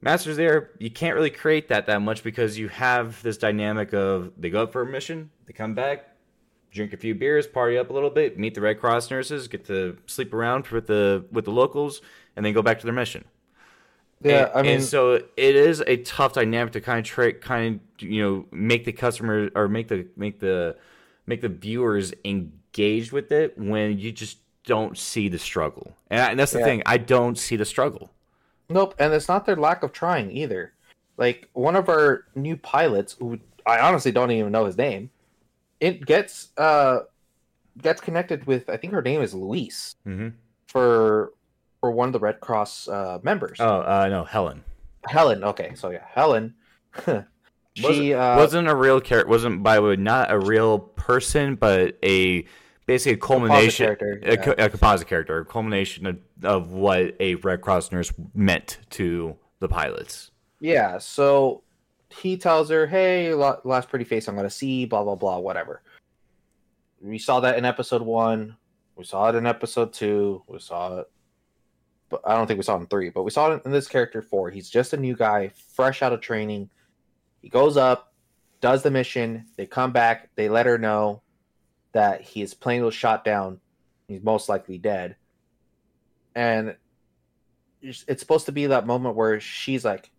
Masters 0.01 0.37
there, 0.37 0.71
you 0.79 0.91
can't 0.91 1.15
really 1.15 1.29
create 1.29 1.67
that 1.69 1.85
that 1.85 2.01
much 2.01 2.23
because 2.23 2.57
you 2.57 2.67
have 2.67 3.21
this 3.21 3.37
dynamic 3.37 3.93
of 3.93 4.31
they 4.37 4.49
go 4.49 4.63
up 4.63 4.71
for 4.71 4.81
a 4.81 4.85
mission, 4.85 5.29
they 5.45 5.53
come 5.53 5.75
back, 5.75 6.14
drink 6.75 6.93
a 6.93 6.97
few 6.97 7.15
beers, 7.15 7.47
party 7.47 7.77
up 7.77 7.89
a 7.89 7.93
little 7.93 8.09
bit, 8.09 8.37
meet 8.37 8.53
the 8.53 8.61
Red 8.61 8.79
Cross 8.79 9.09
nurses, 9.09 9.47
get 9.47 9.65
to 9.65 9.97
sleep 10.05 10.33
around 10.33 10.67
with 10.67 10.87
the 10.87 11.25
with 11.31 11.45
the 11.45 11.51
locals, 11.51 12.01
and 12.35 12.45
then 12.45 12.53
go 12.53 12.61
back 12.61 12.79
to 12.79 12.85
their 12.85 12.93
mission. 12.93 13.25
Yeah, 14.21 14.45
And- 14.47 14.51
I 14.55 14.61
mean, 14.61 14.71
and 14.75 14.83
so 14.83 15.13
it 15.13 15.27
is 15.37 15.81
a 15.87 15.97
tough 15.97 16.33
dynamic 16.33 16.73
to 16.73 16.81
kind 16.81 16.99
of 16.99 17.05
try, 17.05 17.31
kind 17.31 17.79
of 17.99 18.01
you 18.07 18.21
know 18.21 18.45
make 18.51 18.85
the 18.85 18.91
customer 18.91 19.49
or 19.55 19.67
make 19.67 19.87
the 19.87 20.07
make 20.15 20.39
the 20.39 20.75
make 21.25 21.41
the 21.41 21.49
viewers 21.49 22.13
engaged 22.23 23.11
with 23.11 23.31
it 23.31 23.57
when 23.57 23.97
you 23.97 24.11
just 24.11 24.37
don't 24.65 24.97
see 24.97 25.27
the 25.29 25.39
struggle, 25.39 25.95
and, 26.09 26.21
I, 26.21 26.29
and 26.31 26.39
that's 26.39 26.51
the 26.51 26.59
Yeah. 26.59 26.65
thing. 26.65 26.83
I 26.85 26.97
don't 26.97 27.37
see 27.37 27.55
the 27.55 27.65
struggle. 27.65 28.11
Nope, 28.69 28.95
and 28.99 29.13
it's 29.13 29.27
not 29.27 29.45
their 29.45 29.55
lack 29.55 29.83
of 29.83 29.91
trying 29.91 30.31
either. 30.31 30.73
Like 31.17 31.49
one 31.53 31.75
of 31.75 31.87
our 31.87 32.25
new 32.35 32.57
pilots, 32.57 33.15
who 33.19 33.39
I 33.65 33.79
honestly 33.79 34.11
don't 34.11 34.31
even 34.31 34.51
know 34.51 34.65
his 34.65 34.75
name, 34.77 35.11
it 35.79 36.05
gets 36.05 36.49
uh 36.57 36.99
gets 37.81 38.01
connected 38.01 38.45
with 38.45 38.69
I 38.69 38.77
think 38.77 38.93
her 38.93 39.01
name 39.01 39.21
is 39.21 39.33
Louise 39.33 39.95
Mm-hmm. 40.07 40.29
for 40.67 41.33
for 41.79 41.91
one 41.91 42.07
of 42.07 42.13
the 42.13 42.19
Red 42.19 42.39
Cross 42.39 42.87
uh, 42.87 43.19
members. 43.21 43.57
Oh 43.59 43.81
uh, 43.81 44.07
no, 44.09 44.23
Helen. 44.23 44.63
Helen. 45.07 45.43
Okay, 45.43 45.73
so 45.75 45.91
yeah, 45.91 46.05
Helen. 46.07 46.55
she 47.75 47.83
wasn't, 47.83 48.13
uh, 48.13 48.35
wasn't 48.37 48.67
a 48.67 48.75
real 48.75 48.99
character. 48.99 49.29
Wasn't 49.29 49.61
by 49.61 49.75
the 49.75 49.81
way 49.81 49.95
not 49.95 50.31
a 50.31 50.39
real 50.39 50.79
person, 50.79 51.55
but 51.55 51.97
a 52.01 52.45
basically 52.87 53.13
a 53.13 53.17
culmination, 53.17 53.85
character, 53.85 54.19
a, 54.57 54.65
a 54.65 54.69
composite 54.69 55.07
character, 55.07 55.39
a 55.39 55.45
culmination 55.45 56.05
of, 56.07 56.17
of 56.43 56.71
what 56.71 57.15
a 57.19 57.35
Red 57.35 57.61
Cross 57.61 57.91
nurse 57.91 58.11
meant 58.33 58.79
to 58.91 59.35
the 59.59 59.67
pilots. 59.67 60.31
Yeah, 60.59 60.97
so 60.97 61.63
he 62.21 62.37
tells 62.37 62.69
her, 62.69 62.87
"Hey, 62.87 63.33
last 63.33 63.89
pretty 63.89 64.05
face 64.05 64.27
I'm 64.27 64.35
gonna 64.35 64.49
see." 64.49 64.85
Blah 64.85 65.03
blah 65.03 65.15
blah, 65.15 65.37
whatever. 65.39 65.81
We 67.01 67.17
saw 67.17 67.39
that 67.41 67.57
in 67.57 67.65
episode 67.65 68.01
one. 68.01 68.57
We 68.95 69.03
saw 69.03 69.29
it 69.29 69.35
in 69.35 69.45
episode 69.45 69.93
two. 69.93 70.43
We 70.47 70.59
saw 70.59 70.99
it, 70.99 71.11
but 72.09 72.21
I 72.25 72.35
don't 72.35 72.47
think 72.47 72.57
we 72.57 72.63
saw 72.63 72.77
it 72.77 72.81
in 72.81 72.87
three. 72.87 73.09
But 73.09 73.23
we 73.23 73.31
saw 73.31 73.51
it 73.51 73.61
in 73.65 73.71
this 73.71 73.87
character 73.87 74.21
four. 74.21 74.49
He's 74.49 74.69
just 74.69 74.93
a 74.93 74.97
new 74.97 75.15
guy, 75.15 75.51
fresh 75.73 76.01
out 76.01 76.13
of 76.13 76.21
training. 76.21 76.69
He 77.41 77.49
goes 77.49 77.77
up, 77.77 78.13
does 78.61 78.83
the 78.83 78.91
mission. 78.91 79.45
They 79.57 79.65
come 79.65 79.91
back. 79.91 80.29
They 80.35 80.49
let 80.49 80.65
her 80.65 80.77
know 80.77 81.21
that 81.91 82.21
his 82.21 82.53
plane 82.53 82.83
was 82.83 82.95
shot 82.95 83.23
down. 83.23 83.59
He's 84.07 84.23
most 84.23 84.49
likely 84.49 84.77
dead. 84.77 85.15
And 86.35 86.75
it's 87.81 88.03
it's 88.07 88.21
supposed 88.21 88.47
to 88.47 88.51
be 88.51 88.67
that 88.67 88.87
moment 88.87 89.15
where 89.15 89.39
she's 89.39 89.85
like, 89.85 90.11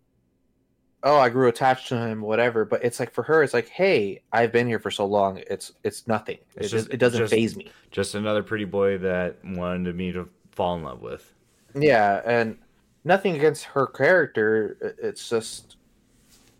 oh 1.07 1.17
i 1.17 1.29
grew 1.29 1.47
attached 1.47 1.87
to 1.87 1.95
him 1.97 2.21
whatever. 2.21 2.65
But 2.65 2.83
it's 2.83 2.99
like 2.99 3.11
for 3.13 3.23
her 3.23 3.41
it's 3.43 3.53
like 3.53 3.69
hey 3.69 4.21
i've 4.33 4.51
been 4.51 4.67
here 4.67 4.79
for 4.79 4.91
so 4.91 5.05
long. 5.05 5.41
It's 5.49 5.71
it's 5.83 6.07
nothing. 6.07 6.37
It's 6.55 6.67
it, 6.67 6.77
just- 6.77 6.89
it 6.93 6.97
doesn't 6.97 7.27
phase 7.29 7.55
me. 7.55 7.71
Just 7.91 8.15
another 8.15 8.43
pretty 8.43 8.65
boy 8.65 8.97
that 8.99 9.37
wanted 9.43 9.95
me 9.95 10.11
to 10.11 10.27
fall 10.51 10.75
in 10.75 10.83
love 10.83 11.01
with. 11.01 11.33
yeah 11.75 12.21
and 12.25 12.57
nothing 13.03 13.35
against 13.35 13.63
her 13.63 13.87
character. 13.87 14.95
It's 15.01 15.29
just 15.29 15.77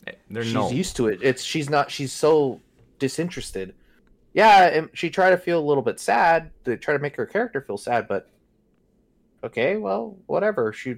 eh, 0.07 0.13
There's 0.29 0.45
she's 0.45 0.53
no 0.55 0.69
used 0.71 0.95
to 0.97 1.07
it. 1.07 1.19
It's 1.21 1.43
she's 1.43 1.69
not 1.69 1.91
she's 1.91 2.13
so 2.13 2.61
disinterested. 2.99 3.73
Yeah 4.33 4.67
and 4.67 4.89
she 4.93 5.09
tried 5.09 5.31
to 5.31 5.37
feel 5.37 5.59
a 5.59 5.67
little 5.67 5.83
bit 5.83 5.99
sad. 5.99 6.51
To 6.65 6.77
try 6.77 6.93
to 6.93 6.99
make 6.99 7.15
her 7.17 7.25
character 7.25 7.59
feel 7.61 7.77
sad 7.77 8.07
but 8.07 8.29
okay 9.43 9.77
well 9.77 10.15
whatever. 10.27 10.71
She 10.73 10.95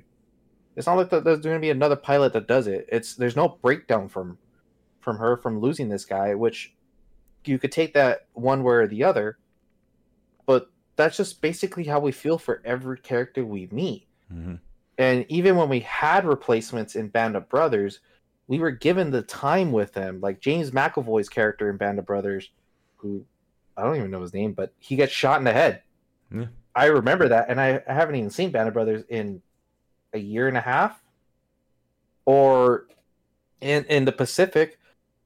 it's 0.80 0.88
not 0.88 0.96
like 0.98 1.10
that 1.10 1.24
there's 1.26 1.42
going 1.42 1.56
to 1.56 1.60
be 1.62 1.70
another 1.70 1.96
pilot 1.96 2.34
that 2.34 2.48
does 2.48 2.66
it 2.66 2.88
it's 2.92 3.14
there's 3.16 3.36
no 3.36 3.60
breakdown 3.62 4.08
from 4.10 4.38
from 5.02 5.18
her 5.18 5.36
from 5.38 5.60
losing 5.60 5.90
this 5.90 6.06
guy 6.06 6.34
which 6.34 6.74
you 7.46 7.60
could 7.60 7.72
take 7.72 7.94
that 7.94 8.26
one 8.34 8.64
way 8.64 8.74
or 8.76 8.88
the 8.88 9.04
other 9.04 9.38
but 10.46 10.72
that's 10.96 11.18
just 11.18 11.42
basically 11.42 11.84
how 11.84 12.00
we 12.00 12.12
feel 12.12 12.38
for 12.38 12.62
every 12.66 12.98
character 13.00 13.46
we 13.46 13.68
meet 13.72 14.08
Mhm. 14.34 14.60
and 14.98 15.26
even 15.30 15.56
when 15.56 15.70
we 15.70 15.80
had 15.82 16.26
replacements 16.26 16.96
in 16.96 17.08
Band 17.08 17.36
of 17.36 17.50
Brothers, 17.50 18.00
we 18.48 18.60
were 18.60 18.70
given 18.70 19.10
the 19.10 19.24
time 19.24 19.72
with 19.72 19.94
them. 19.94 20.20
Like 20.22 20.40
James 20.40 20.70
McAvoy's 20.72 21.30
character 21.30 21.68
in 21.70 21.78
Band 21.78 21.98
of 21.98 22.06
Brothers, 22.06 22.52
who 22.98 23.26
I 23.76 23.84
don't 23.84 23.96
even 23.96 24.12
know 24.12 24.22
his 24.22 24.34
name, 24.36 24.54
but 24.54 24.72
he 24.78 24.96
gets 24.96 25.12
shot 25.12 25.40
in 25.40 25.46
the 25.46 25.54
head. 25.54 25.82
Yeah. 26.32 26.46
I 26.76 26.86
remember 26.88 27.28
that, 27.30 27.50
and 27.50 27.60
I, 27.60 27.82
I 27.90 27.94
haven't 27.94 28.16
even 28.16 28.30
seen 28.30 28.52
Band 28.52 28.68
of 28.68 28.74
Brothers 28.76 29.04
in 29.10 29.42
a 30.14 30.20
year 30.20 30.48
and 30.48 30.58
a 30.58 30.62
half. 30.62 31.02
Or 32.26 32.86
in 33.62 33.86
in 33.86 34.06
the 34.06 34.12
Pacific, 34.12 34.80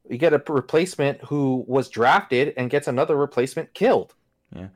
you 0.10 0.18
get 0.18 0.34
a 0.34 0.42
replacement 0.48 1.22
who 1.26 1.64
was 1.68 1.90
drafted 1.90 2.54
and 2.58 2.70
gets 2.70 2.88
another 2.88 3.16
replacement 3.16 3.74
killed. 3.74 4.14
Yeah. 4.56 4.68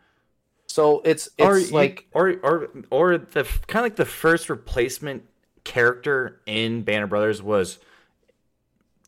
So 0.68 1.02
it's 1.06 1.30
it's 1.38 1.70
or 1.72 1.76
like 1.76 2.08
or 2.14 2.36
or 2.44 2.70
or 2.90 3.18
the 3.18 3.44
kind 3.68 3.80
of 3.80 3.84
like 3.84 3.96
the 3.96 4.06
first 4.06 4.50
replacement 4.50 5.24
character 5.64 6.42
in 6.46 6.82
Banner 6.84 7.08
Brothers 7.08 7.42
was 7.42 7.80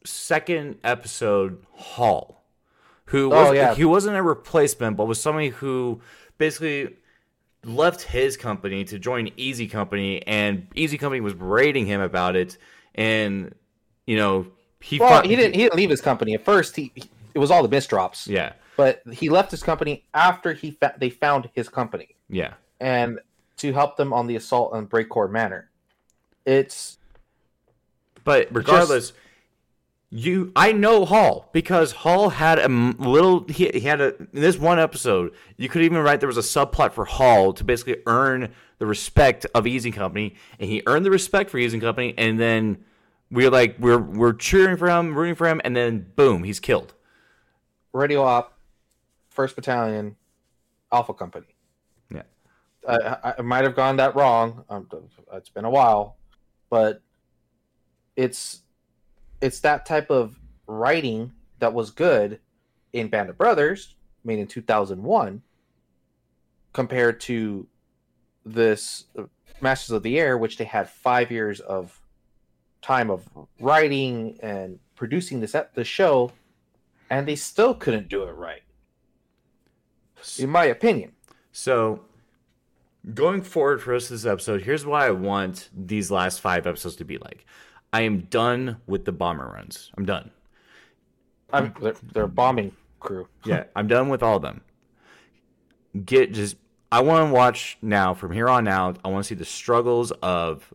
second 0.05 0.77
episode 0.83 1.63
Hall, 1.73 2.43
who 3.05 3.33
Oh, 3.33 3.49
was, 3.49 3.55
yeah. 3.55 3.75
he 3.75 3.85
wasn't 3.85 4.15
a 4.17 4.23
replacement, 4.23 4.97
but 4.97 5.05
was 5.05 5.19
somebody 5.21 5.49
who 5.49 6.01
basically 6.37 6.95
left 7.63 8.01
his 8.01 8.37
company 8.37 8.83
to 8.85 8.99
join 8.99 9.31
Easy 9.37 9.67
Company, 9.67 10.25
and 10.25 10.67
Easy 10.75 10.97
Company 10.97 11.21
was 11.21 11.33
berating 11.33 11.85
him 11.85 12.01
about 12.01 12.35
it, 12.35 12.57
and 12.95 13.53
you 14.05 14.17
know 14.17 14.47
he 14.79 14.99
well, 14.99 15.21
he 15.23 15.35
didn't 15.35 15.53
he 15.53 15.63
didn't 15.63 15.75
leave 15.75 15.89
his 15.89 16.01
company 16.01 16.33
at 16.33 16.45
first. 16.45 16.75
He, 16.75 16.91
he 16.95 17.09
it 17.33 17.39
was 17.39 17.51
all 17.51 17.65
the 17.65 17.75
misdrops. 17.75 18.27
yeah 18.27 18.53
but 18.75 19.01
he 19.11 19.29
left 19.29 19.51
his 19.51 19.61
company 19.61 20.05
after 20.13 20.53
he 20.53 20.71
fa- 20.71 20.95
they 20.97 21.09
found 21.09 21.49
his 21.53 21.67
company 21.69 22.15
yeah 22.29 22.53
and 22.79 23.19
to 23.59 23.73
help 23.73 23.97
them 23.97 24.13
on 24.13 24.25
the 24.25 24.35
assault 24.35 24.73
on 24.73 24.87
Brécourt 24.87 25.31
Manor. 25.31 25.69
It's 26.45 26.97
But 28.23 28.47
regardless, 28.51 29.13
You, 30.11 30.51
I 30.55 30.71
know 30.71 31.05
Hall 31.05 31.49
because 31.53 31.91
Hall 31.91 32.29
had 32.29 32.57
a 32.57 32.67
little. 32.67 33.45
He, 33.47 33.69
he 33.69 33.81
had 33.81 34.01
a 34.01 34.17
in 34.17 34.27
this 34.31 34.57
one 34.57 34.79
episode. 34.79 35.33
You 35.55 35.69
could 35.69 35.83
even 35.83 35.99
write 35.99 36.19
there 36.19 36.27
was 36.27 36.37
a 36.37 36.41
subplot 36.41 36.93
for 36.93 37.05
Hall 37.05 37.53
to 37.53 37.63
basically 37.63 37.97
earn 38.07 38.51
the 38.79 38.87
respect 38.87 39.45
of 39.53 39.67
Easy 39.67 39.91
Company, 39.91 40.33
and 40.59 40.67
he 40.67 40.81
earned 40.87 41.05
the 41.05 41.11
respect 41.11 41.51
for 41.51 41.59
Easy 41.59 41.79
Company, 41.79 42.15
and 42.17 42.39
then 42.39 42.83
we're 43.29 43.51
like 43.51 43.75
we're 43.77 43.99
we're 43.99 44.33
cheering 44.33 44.77
for 44.77 44.89
him, 44.89 45.13
rooting 45.13 45.35
for 45.35 45.47
him, 45.47 45.61
and 45.63 45.75
then 45.75 46.11
boom, 46.15 46.43
he's 46.43 46.59
killed. 46.59 46.95
Radio 47.93 48.23
Op, 48.23 48.57
First 49.29 49.55
Battalion, 49.55 50.15
Alpha 50.91 51.13
Company. 51.13 51.45
Yeah. 52.11 52.23
I, 52.87 53.33
I, 53.37 53.41
might 53.41 53.63
have 53.63 53.75
gone 53.75 53.97
that 53.97 54.15
wrong. 54.15 54.63
Um, 54.69 54.87
it's 55.33 55.49
been 55.49 55.65
a 55.65 55.69
while, 55.69 56.17
but 56.69 57.01
it's 58.15 58.61
it's 59.41 59.59
that 59.61 59.85
type 59.85 60.09
of 60.09 60.39
writing 60.67 61.31
that 61.59 61.73
was 61.73 61.91
good 61.91 62.39
in 62.93 63.07
Band 63.07 63.29
of 63.29 63.37
Brothers, 63.37 63.95
made 64.23 64.39
in 64.39 64.47
2001, 64.47 65.41
compared 66.73 67.19
to 67.21 67.67
this 68.45 69.05
uh, 69.17 69.23
Masters 69.61 69.91
of 69.91 70.03
the 70.03 70.19
Air, 70.19 70.37
which 70.37 70.57
they 70.57 70.63
had 70.63 70.89
five 70.89 71.31
years 71.31 71.59
of 71.59 71.99
time 72.81 73.09
of 73.09 73.27
writing 73.59 74.37
and 74.41 74.79
producing 74.95 75.39
this 75.39 75.55
at 75.55 75.73
the 75.75 75.83
show, 75.83 76.31
and 77.09 77.27
they 77.27 77.35
still 77.35 77.73
couldn't 77.73 78.07
do 78.07 78.23
it 78.23 78.31
right, 78.31 78.63
in 80.37 80.49
my 80.49 80.65
opinion. 80.65 81.11
So, 81.51 82.01
going 83.13 83.41
forward 83.41 83.81
for 83.81 83.93
us 83.93 84.09
this 84.09 84.25
episode, 84.25 84.61
here's 84.61 84.85
what 84.85 85.01
I 85.01 85.11
want 85.11 85.69
these 85.75 86.11
last 86.11 86.41
five 86.41 86.67
episodes 86.67 86.95
to 86.97 87.05
be 87.05 87.17
like. 87.17 87.45
I 87.91 88.01
am 88.01 88.21
done 88.21 88.77
with 88.87 89.05
the 89.05 89.11
bomber 89.11 89.47
runs. 89.47 89.91
I'm 89.97 90.05
done. 90.05 90.31
I'm 91.51 91.73
they're, 91.81 91.95
they're 92.13 92.27
bombing 92.27 92.75
crew. 92.99 93.27
Yeah, 93.45 93.63
I'm 93.75 93.87
done 93.87 94.09
with 94.09 94.21
all 94.21 94.35
of 94.37 94.41
them. 94.41 94.61
Get 96.05 96.33
just 96.33 96.55
I 96.91 97.01
want 97.01 97.29
to 97.29 97.33
watch 97.33 97.77
now 97.81 98.13
from 98.13 98.31
here 98.31 98.49
on 98.49 98.67
out. 98.67 98.99
I 99.03 99.09
want 99.09 99.23
to 99.23 99.27
see 99.27 99.35
the 99.35 99.45
struggles 99.45 100.11
of 100.21 100.71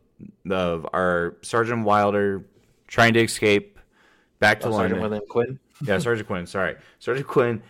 of 0.51 0.87
our 0.93 1.37
Sergeant 1.43 1.85
Wilder 1.85 2.45
trying 2.89 3.15
to 3.15 3.21
escape 3.23 3.79
back 4.39 4.61
to 4.61 4.69
Uh, 4.69 4.73
Sergeant 4.73 5.01
William 5.01 5.23
Quinn. 5.29 5.59
Yeah, 5.85 5.99
Sergeant 5.99 6.29
Quinn. 6.29 6.47
Sorry, 6.47 6.77
Sergeant 7.01 7.27
Quinn 7.27 7.62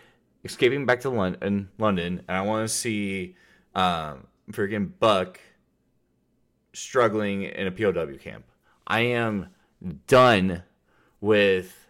escaping 0.44 0.84
back 0.84 1.00
to 1.00 1.10
London, 1.10 1.70
London, 1.78 2.22
and 2.28 2.36
I 2.36 2.42
want 2.42 2.68
to 2.68 2.74
see 2.74 3.34
um, 3.74 4.26
freaking 4.52 4.90
Buck 5.00 5.40
struggling 6.74 7.44
in 7.44 7.66
a 7.66 7.70
POW 7.70 8.18
camp. 8.18 8.44
I 8.86 9.00
am 9.00 9.48
done 10.06 10.62
with 11.20 11.88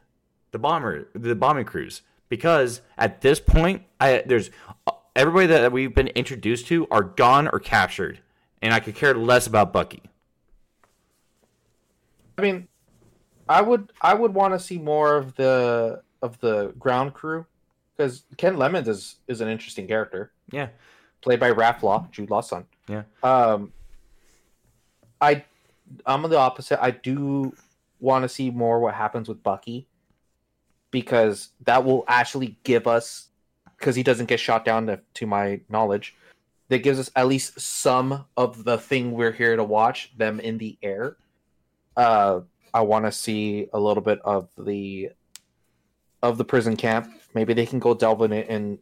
the 0.52 0.58
bomber, 0.58 1.08
the 1.14 1.34
bombing 1.34 1.64
crews, 1.64 2.02
because 2.28 2.80
at 2.96 3.20
this 3.20 3.40
point, 3.40 3.82
I 4.00 4.22
there's 4.26 4.50
everybody 5.16 5.46
that 5.48 5.72
we've 5.72 5.94
been 5.94 6.08
introduced 6.08 6.66
to 6.68 6.86
are 6.90 7.02
gone 7.02 7.48
or 7.48 7.58
captured, 7.58 8.20
and 8.62 8.72
I 8.72 8.80
could 8.80 8.94
care 8.94 9.14
less 9.14 9.46
about 9.46 9.72
Bucky. 9.72 10.02
I 12.38 12.42
mean, 12.42 12.68
I 13.48 13.62
would 13.62 13.92
I 14.00 14.14
would 14.14 14.34
want 14.34 14.54
to 14.54 14.58
see 14.60 14.78
more 14.78 15.16
of 15.16 15.34
the 15.36 16.02
of 16.22 16.38
the 16.40 16.72
ground 16.78 17.14
crew. 17.14 17.46
Because 17.96 18.24
Ken 18.36 18.56
Lemmons 18.56 18.88
is 18.88 19.16
is 19.28 19.40
an 19.40 19.48
interesting 19.48 19.86
character. 19.86 20.32
Yeah, 20.50 20.68
played 21.20 21.38
by 21.38 21.50
Raff 21.50 21.82
Law, 21.84 22.08
Jude 22.10 22.28
Law's 22.28 22.48
son. 22.48 22.64
yeah, 22.88 23.02
Um, 23.22 23.72
I 25.20 25.44
I'm 26.06 26.24
on 26.24 26.30
the 26.30 26.38
opposite. 26.38 26.82
I 26.82 26.90
do 26.90 27.54
want 28.00 28.22
to 28.22 28.28
see 28.28 28.50
more 28.50 28.80
what 28.80 28.94
happens 28.94 29.28
with 29.28 29.42
Bucky 29.42 29.86
because 30.90 31.48
that 31.64 31.84
will 31.84 32.04
actually 32.06 32.56
give 32.62 32.86
us 32.86 33.28
because 33.78 33.96
he 33.96 34.02
doesn't 34.02 34.26
get 34.26 34.40
shot 34.40 34.64
down 34.64 34.86
to, 34.86 35.00
to 35.14 35.26
my 35.26 35.60
knowledge. 35.68 36.14
That 36.68 36.78
gives 36.78 36.98
us 36.98 37.10
at 37.14 37.26
least 37.26 37.60
some 37.60 38.24
of 38.36 38.64
the 38.64 38.78
thing 38.78 39.12
we're 39.12 39.32
here 39.32 39.56
to 39.56 39.64
watch 39.64 40.16
them 40.16 40.40
in 40.40 40.58
the 40.58 40.78
air. 40.82 41.16
Uh, 41.96 42.40
I 42.72 42.80
want 42.80 43.04
to 43.04 43.12
see 43.12 43.68
a 43.72 43.78
little 43.78 44.02
bit 44.02 44.20
of 44.24 44.48
the 44.56 45.10
of 46.22 46.38
the 46.38 46.44
prison 46.44 46.76
camp. 46.76 47.12
Maybe 47.34 47.52
they 47.52 47.66
can 47.66 47.78
go 47.78 47.94
delve 47.94 48.22
in 48.22 48.32
it, 48.32 48.48
and 48.48 48.78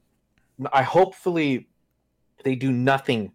I 0.72 0.82
hopefully 0.82 1.68
they 2.44 2.54
do 2.54 2.70
nothing 2.70 3.32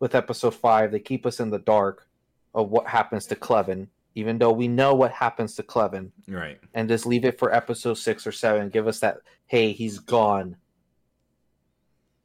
with 0.00 0.14
episode 0.14 0.54
five. 0.54 0.90
They 0.90 0.98
keep 0.98 1.24
us 1.24 1.40
in 1.40 1.50
the 1.50 1.58
dark 1.58 2.08
of 2.54 2.70
what 2.70 2.86
happens 2.86 3.26
to 3.26 3.36
Cleven, 3.36 3.88
even 4.14 4.38
though 4.38 4.52
we 4.52 4.68
know 4.68 4.94
what 4.94 5.10
happens 5.10 5.54
to 5.56 5.62
Cleven, 5.62 6.12
right. 6.28 6.58
and 6.74 6.88
just 6.88 7.06
leave 7.06 7.24
it 7.24 7.38
for 7.38 7.52
episode 7.54 7.94
six 7.94 8.26
or 8.26 8.32
seven. 8.32 8.68
Give 8.68 8.86
us 8.86 9.00
that, 9.00 9.18
hey, 9.46 9.72
he's 9.72 9.98
gone. 9.98 10.56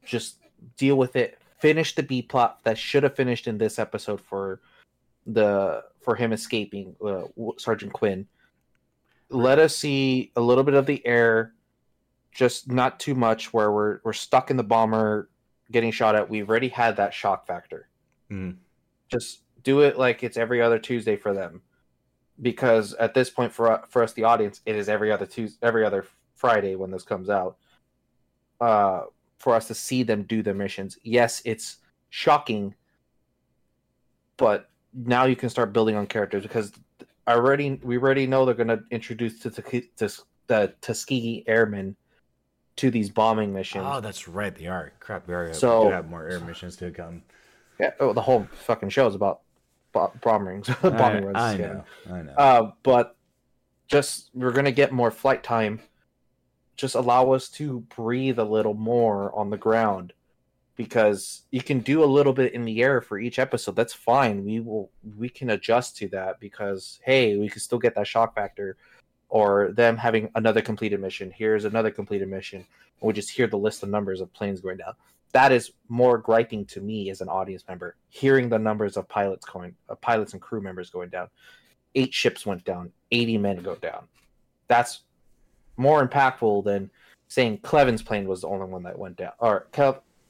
Just 0.04 0.38
deal 0.76 0.96
with 0.96 1.16
it. 1.16 1.38
Finish 1.58 1.94
the 1.94 2.02
B 2.02 2.22
plot 2.22 2.60
that 2.64 2.78
should 2.78 3.02
have 3.02 3.16
finished 3.16 3.46
in 3.46 3.58
this 3.58 3.78
episode 3.78 4.20
for 4.20 4.60
the 5.26 5.82
for 6.00 6.14
him 6.14 6.32
escaping 6.32 6.96
uh, 7.04 7.24
Sergeant 7.58 7.92
Quinn. 7.92 8.26
Let 9.28 9.58
us 9.58 9.76
see 9.76 10.32
a 10.36 10.40
little 10.40 10.64
bit 10.64 10.74
of 10.74 10.86
the 10.86 11.06
air, 11.06 11.52
just 12.32 12.70
not 12.70 12.98
too 12.98 13.14
much 13.14 13.52
where 13.52 13.70
we're 13.70 14.00
we're 14.04 14.14
stuck 14.14 14.50
in 14.50 14.56
the 14.56 14.64
bomber 14.64 15.28
getting 15.70 15.92
shot 15.92 16.16
at. 16.16 16.30
We've 16.30 16.48
already 16.48 16.68
had 16.68 16.96
that 16.96 17.12
shock 17.12 17.46
factor. 17.46 17.88
Mhm. 18.30 18.56
Just 19.12 19.42
do 19.62 19.80
it 19.80 19.98
like 19.98 20.22
it's 20.22 20.36
every 20.36 20.60
other 20.62 20.78
Tuesday 20.78 21.16
for 21.16 21.32
them, 21.34 21.62
because 22.40 22.94
at 22.94 23.14
this 23.14 23.30
point 23.30 23.52
for 23.52 23.82
for 23.88 24.02
us 24.02 24.12
the 24.12 24.24
audience, 24.24 24.60
it 24.66 24.76
is 24.76 24.88
every 24.88 25.10
other 25.12 25.26
Tuesday, 25.26 25.58
every 25.62 25.84
other 25.84 26.06
Friday 26.34 26.74
when 26.76 26.90
this 26.90 27.02
comes 27.02 27.28
out. 27.30 27.56
Uh, 28.60 29.04
for 29.38 29.54
us 29.54 29.66
to 29.68 29.74
see 29.74 30.02
them 30.02 30.22
do 30.24 30.42
their 30.42 30.52
missions, 30.54 30.98
yes, 31.02 31.40
it's 31.46 31.78
shocking, 32.10 32.74
but 34.36 34.68
now 34.92 35.24
you 35.24 35.36
can 35.36 35.48
start 35.48 35.72
building 35.72 35.96
on 35.96 36.06
characters 36.06 36.42
because 36.42 36.72
I 37.26 37.34
already 37.34 37.80
we 37.82 37.96
already 37.96 38.26
know 38.26 38.44
they're 38.44 38.54
going 38.54 38.68
to 38.68 38.82
introduce 38.90 39.38
to 39.40 39.50
the 39.50 40.18
the 40.46 40.74
Tuskegee 40.80 41.44
Airmen 41.46 41.96
to 42.76 42.90
these 42.90 43.08
bombing 43.10 43.52
missions. 43.52 43.84
Oh, 43.86 44.00
that's 44.00 44.26
right. 44.28 44.54
They 44.54 44.66
are. 44.66 44.92
Crap, 45.00 45.28
we 45.28 45.34
are. 45.34 45.52
So- 45.54 45.82
we 45.82 45.88
do 45.88 45.92
have 45.94 46.08
more 46.10 46.26
air 46.28 46.40
missions 46.40 46.76
to 46.76 46.90
come. 46.90 47.22
Yeah, 47.78 47.92
oh, 48.00 48.12
the 48.12 48.20
whole 48.20 48.46
fucking 48.52 48.90
show 48.90 49.06
is 49.06 49.14
about 49.14 49.40
bo- 49.92 50.12
bombing 50.22 50.64
bombing 50.82 51.24
runs. 51.24 51.36
I, 51.36 51.52
I 51.52 51.54
yeah. 51.54 51.66
know. 51.66 51.84
I 52.10 52.22
know. 52.22 52.32
Uh, 52.32 52.70
but 52.82 53.16
just 53.88 54.30
we're 54.34 54.52
gonna 54.52 54.72
get 54.72 54.92
more 54.92 55.10
flight 55.10 55.42
time. 55.42 55.80
Just 56.76 56.94
allow 56.94 57.32
us 57.32 57.48
to 57.50 57.80
breathe 57.94 58.38
a 58.38 58.44
little 58.44 58.74
more 58.74 59.34
on 59.34 59.50
the 59.50 59.58
ground, 59.58 60.12
because 60.76 61.42
you 61.50 61.62
can 61.62 61.80
do 61.80 62.02
a 62.02 62.06
little 62.06 62.32
bit 62.32 62.54
in 62.54 62.64
the 62.64 62.82
air 62.82 63.02
for 63.02 63.18
each 63.18 63.38
episode. 63.38 63.76
That's 63.76 63.92
fine. 63.92 64.44
We 64.46 64.60
will 64.60 64.90
we 65.18 65.28
can 65.28 65.50
adjust 65.50 65.98
to 65.98 66.08
that 66.08 66.40
because 66.40 67.00
hey, 67.04 67.36
we 67.36 67.50
can 67.50 67.60
still 67.60 67.78
get 67.78 67.94
that 67.96 68.06
shock 68.06 68.34
factor, 68.34 68.78
or 69.28 69.72
them 69.72 69.98
having 69.98 70.30
another 70.34 70.62
completed 70.62 70.98
mission. 70.98 71.30
Here's 71.30 71.66
another 71.66 71.90
completed 71.90 72.28
mission. 72.28 72.64
And 73.00 73.06
we 73.06 73.12
just 73.12 73.30
hear 73.30 73.46
the 73.46 73.58
list 73.58 73.82
of 73.82 73.90
numbers 73.90 74.22
of 74.22 74.32
planes 74.32 74.60
going 74.60 74.78
down. 74.78 74.94
That 75.32 75.52
is 75.52 75.72
more 75.88 76.18
griping 76.18 76.64
to 76.66 76.80
me 76.80 77.10
as 77.10 77.20
an 77.20 77.28
audience 77.28 77.64
member, 77.68 77.96
hearing 78.08 78.48
the 78.48 78.58
numbers 78.58 78.96
of 78.96 79.08
pilots 79.08 79.44
going, 79.46 79.74
uh, 79.88 79.94
pilots 79.94 80.32
and 80.32 80.42
crew 80.42 80.60
members 80.60 80.90
going 80.90 81.10
down 81.10 81.28
eight 81.94 82.14
ships 82.14 82.46
went 82.46 82.64
down, 82.64 82.92
80 83.10 83.38
men 83.38 83.56
go 83.58 83.74
down. 83.76 84.04
That's 84.68 85.02
more 85.76 86.06
impactful 86.06 86.64
than 86.64 86.90
saying 87.28 87.58
Cleven's 87.58 88.02
plane 88.02 88.26
was 88.26 88.42
the 88.42 88.48
only 88.48 88.66
one 88.66 88.82
that 88.84 88.98
went 88.98 89.16
down. 89.16 89.32
Or 89.38 89.66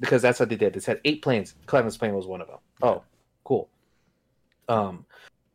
because 0.01 0.23
that's 0.23 0.41
what 0.41 0.49
they 0.49 0.57
did. 0.57 0.73
They 0.73 0.81
said 0.81 1.01
eight 1.05 1.23
planes. 1.23 1.55
Cleven's 1.67 1.97
plane 1.97 2.15
was 2.15 2.27
one 2.27 2.41
of 2.41 2.49
them. 2.49 2.59
Oh, 2.83 3.03
cool. 3.45 3.69
Um, 4.69 5.05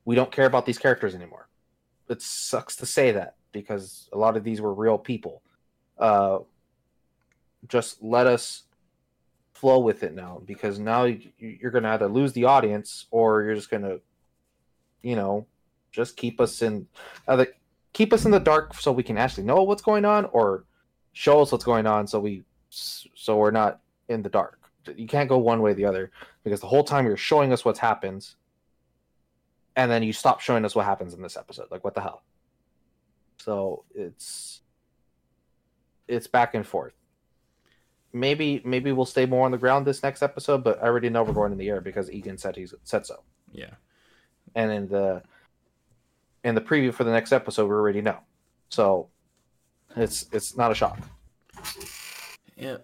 we 0.06 0.16
don't 0.16 0.32
care 0.32 0.46
about 0.46 0.66
these 0.66 0.78
characters 0.78 1.16
anymore. 1.16 1.48
It 2.10 2.22
sucks 2.22 2.76
to 2.78 2.86
say 2.86 3.12
that 3.12 3.36
because 3.52 4.10
a 4.14 4.18
lot 4.18 4.38
of 4.38 4.44
these 4.44 4.62
were 4.62 4.74
real 4.74 4.98
people. 4.98 5.42
Uh, 5.98 6.40
just 7.68 8.04
let 8.04 8.28
us 8.28 8.64
flow 9.66 9.80
with 9.80 10.04
it 10.04 10.14
now 10.14 10.44
because 10.46 10.78
now 10.78 11.06
you- 11.06 11.32
you're 11.40 11.72
going 11.72 11.84
to 11.84 11.90
either 11.90 12.08
lose 12.08 12.34
the 12.34 12.44
audience 12.44 13.08
or 13.10 13.42
you're 13.42 13.56
just 13.56 13.72
going 13.72 13.82
to, 13.82 14.00
you 15.02 15.16
know, 15.16 15.48
just 15.92 16.16
keep 16.16 16.40
us 16.40 16.62
in 16.62 16.88
uh, 17.28 17.32
either 17.34 17.48
keep 17.92 18.14
us 18.14 18.26
in 18.26 18.32
the 18.32 18.40
dark 18.40 18.76
so 18.76 18.92
we 18.92 19.02
can 19.02 19.18
actually 19.18 19.44
know 19.44 19.64
what's 19.64 19.82
going 19.82 20.06
on 20.06 20.26
or 20.26 20.66
show 21.14 21.42
us 21.42 21.52
what's 21.52 21.64
going 21.64 21.88
on 21.88 22.06
so 22.06 22.20
we 22.20 22.44
so 22.70 23.38
we're 23.38 23.50
not 23.50 23.80
in 24.08 24.22
the 24.22 24.30
dark. 24.30 24.60
You 24.96 25.08
can't 25.08 25.28
go 25.28 25.40
one 25.40 25.64
way 25.64 25.72
or 25.72 25.74
the 25.74 25.86
other 25.86 26.12
because 26.44 26.62
the 26.62 26.68
whole 26.68 26.84
time 26.84 27.08
you're 27.08 27.18
showing 27.18 27.52
us 27.52 27.66
what 27.66 27.80
happens 27.80 28.36
and 29.76 29.90
then 29.90 30.04
you 30.04 30.14
stop 30.14 30.42
showing 30.42 30.64
us 30.64 30.76
what 30.76 30.86
happens 30.86 31.16
in 31.16 31.24
this 31.24 31.38
episode. 31.38 31.72
Like 31.72 31.84
what 31.84 31.96
the 31.96 32.02
hell? 32.02 32.22
So 33.40 33.84
it's 33.96 34.62
it's 36.08 36.28
back 36.28 36.54
and 36.54 36.68
forth 36.68 36.94
maybe 38.16 38.62
maybe 38.64 38.92
we'll 38.92 39.06
stay 39.06 39.26
more 39.26 39.46
on 39.46 39.52
the 39.52 39.58
ground 39.58 39.86
this 39.86 40.02
next 40.02 40.24
episode 40.24 40.64
but 40.64 40.82
i 40.82 40.86
already 40.88 41.10
know 41.10 41.24
we're 41.24 41.34
going 41.34 41.52
in 41.52 41.58
the 41.58 41.70
air 41.70 41.82
because 41.82 42.10
egan 42.10 42.38
said 42.38 42.56
he 42.56 42.66
said 42.84 43.06
so 43.06 43.24
yeah. 43.52 43.74
and 44.56 44.72
in 44.72 44.88
the 44.88 45.22
in 46.46 46.54
the 46.54 46.62
preview 46.62 46.94
for 46.94 47.04
the 47.04 47.12
next 47.12 47.34
episode, 47.34 47.66
we 47.66 47.74
already 47.74 48.02
know. 48.02 48.20
So 48.70 49.10
it's 49.98 50.28
it's 50.32 50.56
not 50.56 50.72
a 50.72 50.76
shock. 50.76 51.00
Yeah. 52.56 52.78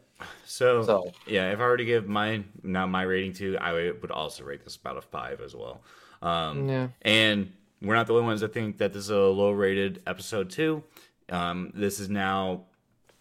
So, 0.45 0.83
So 0.83 1.11
yeah, 1.25 1.51
if 1.51 1.59
I 1.59 1.63
were 1.63 1.77
to 1.77 1.85
give 1.85 2.07
my 2.07 2.43
now 2.63 2.85
my 2.87 3.03
rating 3.03 3.33
to, 3.33 3.57
I 3.57 3.91
would 3.91 4.11
also 4.11 4.43
rate 4.43 4.63
this 4.63 4.75
about 4.75 4.97
a 4.97 5.01
five 5.01 5.41
as 5.41 5.55
well. 5.55 5.81
Um, 6.21 6.67
yeah, 6.67 6.87
And 7.03 7.53
we're 7.81 7.95
not 7.95 8.07
the 8.07 8.13
only 8.13 8.25
ones 8.25 8.41
that 8.41 8.53
think 8.53 8.77
that 8.79 8.93
this 8.93 9.03
is 9.03 9.09
a 9.09 9.17
low 9.17 9.51
rated 9.51 10.01
episode 10.05 10.49
too. 10.49 10.83
Um, 11.29 11.71
this 11.73 11.99
is 11.99 12.09
now 12.09 12.65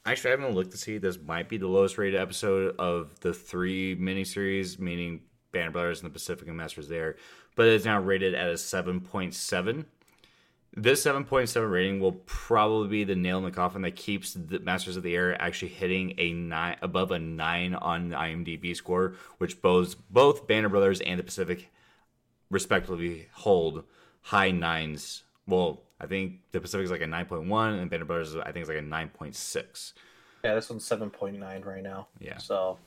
actually 0.07 0.31
I 0.31 0.37
haven't 0.37 0.55
looked 0.55 0.73
to 0.73 0.79
see 0.79 0.99
this 0.99 1.19
might 1.19 1.49
be 1.49 1.59
the 1.59 1.67
lowest 1.67 1.99
rated 1.99 2.21
episode 2.21 2.75
of 2.79 3.19
the 3.21 3.35
three 3.35 3.97
miniseries, 3.97 4.79
meaning 4.79 5.23
Banner 5.53 5.71
Brothers 5.71 6.01
and 6.01 6.11
the 6.11 6.13
Pacific 6.13 6.49
and 6.49 6.57
Masters 6.57 6.89
there, 6.89 7.17
but 7.57 7.67
it's 7.67 7.85
now 7.85 8.01
rated 8.01 8.35
at 8.35 8.49
a 8.49 8.59
seven 8.59 9.01
point 9.01 9.35
seven. 9.35 9.87
This 10.77 11.05
7.7 11.05 11.69
rating 11.69 11.99
will 11.99 12.13
probably 12.13 12.89
be 12.89 13.03
the 13.03 13.17
nail 13.17 13.39
in 13.39 13.45
the 13.45 13.51
coffin 13.51 13.83
that 13.83 13.97
keeps 13.97 14.35
the 14.35 14.61
Masters 14.61 14.97
of 14.97 15.03
the 15.03 15.17
Air 15.17 15.41
actually 15.43 15.73
hitting 15.73 16.15
a 16.17 16.33
nine 16.33 16.77
above 16.81 17.11
a 17.11 17.19
nine 17.19 17.75
on 17.75 18.11
the 18.11 18.17
IMDb 18.17 18.77
score, 18.77 19.15
which 19.39 19.61
both 19.61 19.97
both 20.11 20.47
Banner 20.47 20.69
Brothers 20.69 21.01
and 21.01 21.19
the 21.19 21.25
Pacific 21.25 21.73
respectively 22.51 23.27
hold 23.33 23.83
high 24.23 24.53
nines. 24.53 25.25
Well, 25.45 25.83
I 26.01 26.07
think 26.07 26.41
the 26.53 26.61
Pacific 26.61 26.85
is 26.85 26.91
like 26.91 27.03
a 27.03 27.07
9.1 27.07 27.81
and 27.81 27.91
Banner 27.91 28.05
Brothers 28.05 28.35
I 28.37 28.53
think 28.53 28.59
it's 28.59 28.69
like 28.69 28.79
a 28.79 28.83
9.6. 28.83 29.93
yeah, 30.45 30.55
this 30.55 30.71
one's 30.71 30.85
seven 30.85 31.11
point 31.11 31.39
nine 31.39 31.63
right 31.63 31.83
now. 31.83 32.09
Yeah. 32.19 32.39
So 32.39 32.79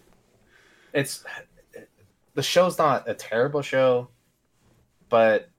it's 0.93 1.23
the 2.33 2.43
show's 2.43 2.77
not 2.77 3.07
a 3.07 3.13
terrible 3.13 3.61
show, 3.61 4.09
but 5.09 5.49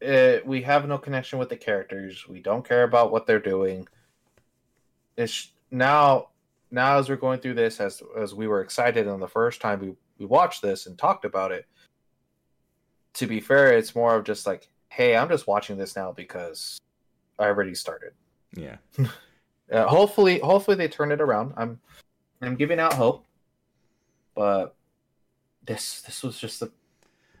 it, 0.00 0.46
we 0.46 0.62
have 0.62 0.86
no 0.86 0.98
connection 0.98 1.38
with 1.38 1.48
the 1.48 1.56
characters. 1.56 2.28
We 2.28 2.40
don't 2.40 2.66
care 2.66 2.84
about 2.84 3.10
what 3.10 3.26
they're 3.26 3.40
doing. 3.40 3.88
It's 5.16 5.50
now 5.70 6.28
now 6.70 6.98
as 6.98 7.08
we're 7.08 7.16
going 7.16 7.40
through 7.40 7.54
this 7.54 7.80
as 7.80 8.02
as 8.16 8.34
we 8.34 8.46
were 8.46 8.60
excited 8.60 9.08
on 9.08 9.20
the 9.20 9.28
first 9.28 9.60
time 9.60 9.80
we 9.80 9.94
we 10.18 10.26
watched 10.26 10.62
this 10.62 10.86
and 10.86 10.98
talked 10.98 11.24
about 11.24 11.52
it. 11.52 11.66
To 13.14 13.26
be 13.26 13.40
fair, 13.40 13.76
it's 13.76 13.94
more 13.94 14.14
of 14.16 14.24
just 14.24 14.46
like, 14.46 14.68
hey, 14.88 15.16
I'm 15.16 15.28
just 15.28 15.46
watching 15.46 15.76
this 15.76 15.96
now 15.96 16.12
because 16.12 16.80
I 17.38 17.46
already 17.46 17.74
started. 17.74 18.12
Yeah. 18.54 18.76
Uh, 19.70 19.86
hopefully, 19.86 20.38
hopefully 20.38 20.78
they 20.78 20.88
turn 20.88 21.12
it 21.12 21.20
around. 21.20 21.52
I'm, 21.54 21.78
I'm 22.40 22.56
giving 22.56 22.80
out 22.80 22.94
hope, 22.94 23.26
but 24.34 24.74
this 25.66 26.00
this 26.00 26.22
was 26.22 26.38
just 26.38 26.62
a 26.62 26.70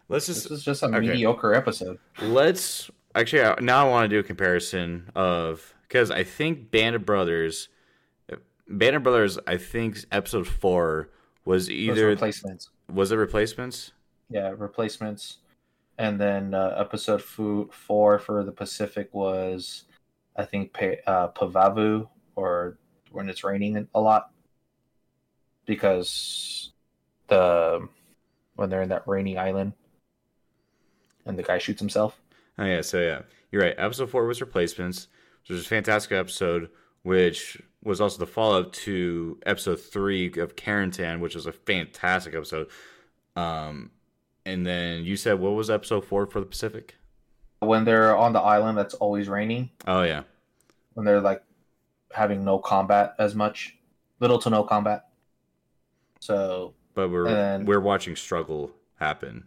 Let's 0.08 0.26
just 0.26 0.44
this 0.44 0.50
was 0.50 0.64
just 0.64 0.82
a 0.82 0.86
okay. 0.86 1.00
mediocre 1.00 1.54
episode. 1.54 1.98
let's 2.22 2.90
actually 3.14 3.42
now 3.62 3.86
I 3.86 3.90
want 3.90 4.10
to 4.10 4.16
do 4.16 4.18
a 4.18 4.22
comparison 4.22 5.10
of 5.14 5.74
because 5.82 6.10
I 6.10 6.24
think 6.24 6.70
Band 6.70 6.96
of 6.96 7.04
Brothers 7.04 7.68
Band 8.68 8.96
of 8.96 9.02
Brothers 9.02 9.38
I 9.46 9.56
think 9.56 9.98
episode 10.12 10.46
4 10.46 11.10
was 11.44 11.70
either 11.70 12.06
replacements, 12.06 12.70
was 12.92 13.12
it 13.12 13.16
replacements? 13.16 13.92
yeah, 14.30 14.52
replacements, 14.56 15.38
and 15.98 16.20
then 16.20 16.54
uh, 16.54 16.74
episode 16.78 17.22
four 17.22 18.18
for 18.18 18.44
the 18.44 18.52
Pacific 18.52 19.08
was, 19.12 19.84
I 20.36 20.44
think, 20.44 20.76
uh, 21.06 21.28
Pavuvu 21.28 22.08
or 22.36 22.78
when 23.10 23.28
it's 23.28 23.42
raining 23.42 23.88
a 23.94 24.00
lot, 24.00 24.30
because 25.66 26.70
the 27.26 27.88
when 28.54 28.70
they're 28.70 28.82
in 28.82 28.88
that 28.90 29.06
rainy 29.06 29.36
island, 29.36 29.72
and 31.26 31.38
the 31.38 31.42
guy 31.42 31.58
shoots 31.58 31.80
himself. 31.80 32.20
Oh 32.58 32.64
yeah, 32.64 32.80
so 32.80 33.00
yeah, 33.00 33.22
you're 33.50 33.62
right. 33.62 33.74
Episode 33.76 34.10
four 34.10 34.26
was 34.26 34.40
replacements, 34.40 35.08
which 35.42 35.50
was 35.50 35.66
a 35.66 35.68
fantastic 35.68 36.12
episode, 36.12 36.70
which 37.02 37.60
was 37.82 38.00
also 38.00 38.18
the 38.18 38.26
follow 38.26 38.60
up 38.60 38.72
to 38.72 39.38
episode 39.46 39.80
three 39.80 40.26
of 40.38 40.56
Carentan, 40.56 41.20
which 41.20 41.34
was 41.34 41.46
a 41.46 41.52
fantastic 41.52 42.34
episode. 42.34 42.68
Um, 43.36 43.90
and 44.48 44.66
then 44.66 45.04
you 45.04 45.16
said 45.16 45.38
what 45.38 45.50
was 45.50 45.70
episode 45.70 46.04
four 46.04 46.26
for 46.26 46.40
the 46.40 46.46
Pacific? 46.46 46.94
when 47.60 47.84
they're 47.84 48.16
on 48.16 48.32
the 48.32 48.40
island 48.40 48.78
that's 48.78 48.94
always 48.94 49.28
raining. 49.28 49.68
Oh 49.86 50.02
yeah, 50.02 50.22
when 50.94 51.04
they're 51.04 51.20
like 51.20 51.42
having 52.12 52.44
no 52.44 52.58
combat 52.58 53.14
as 53.18 53.34
much. 53.34 53.76
Little 54.20 54.38
to 54.40 54.50
no 54.50 54.62
combat. 54.64 55.06
So 56.20 56.74
but 56.94 57.10
we're 57.10 57.26
And- 57.28 57.66
we're 57.66 57.80
watching 57.80 58.16
struggle 58.16 58.72
happen. 58.96 59.44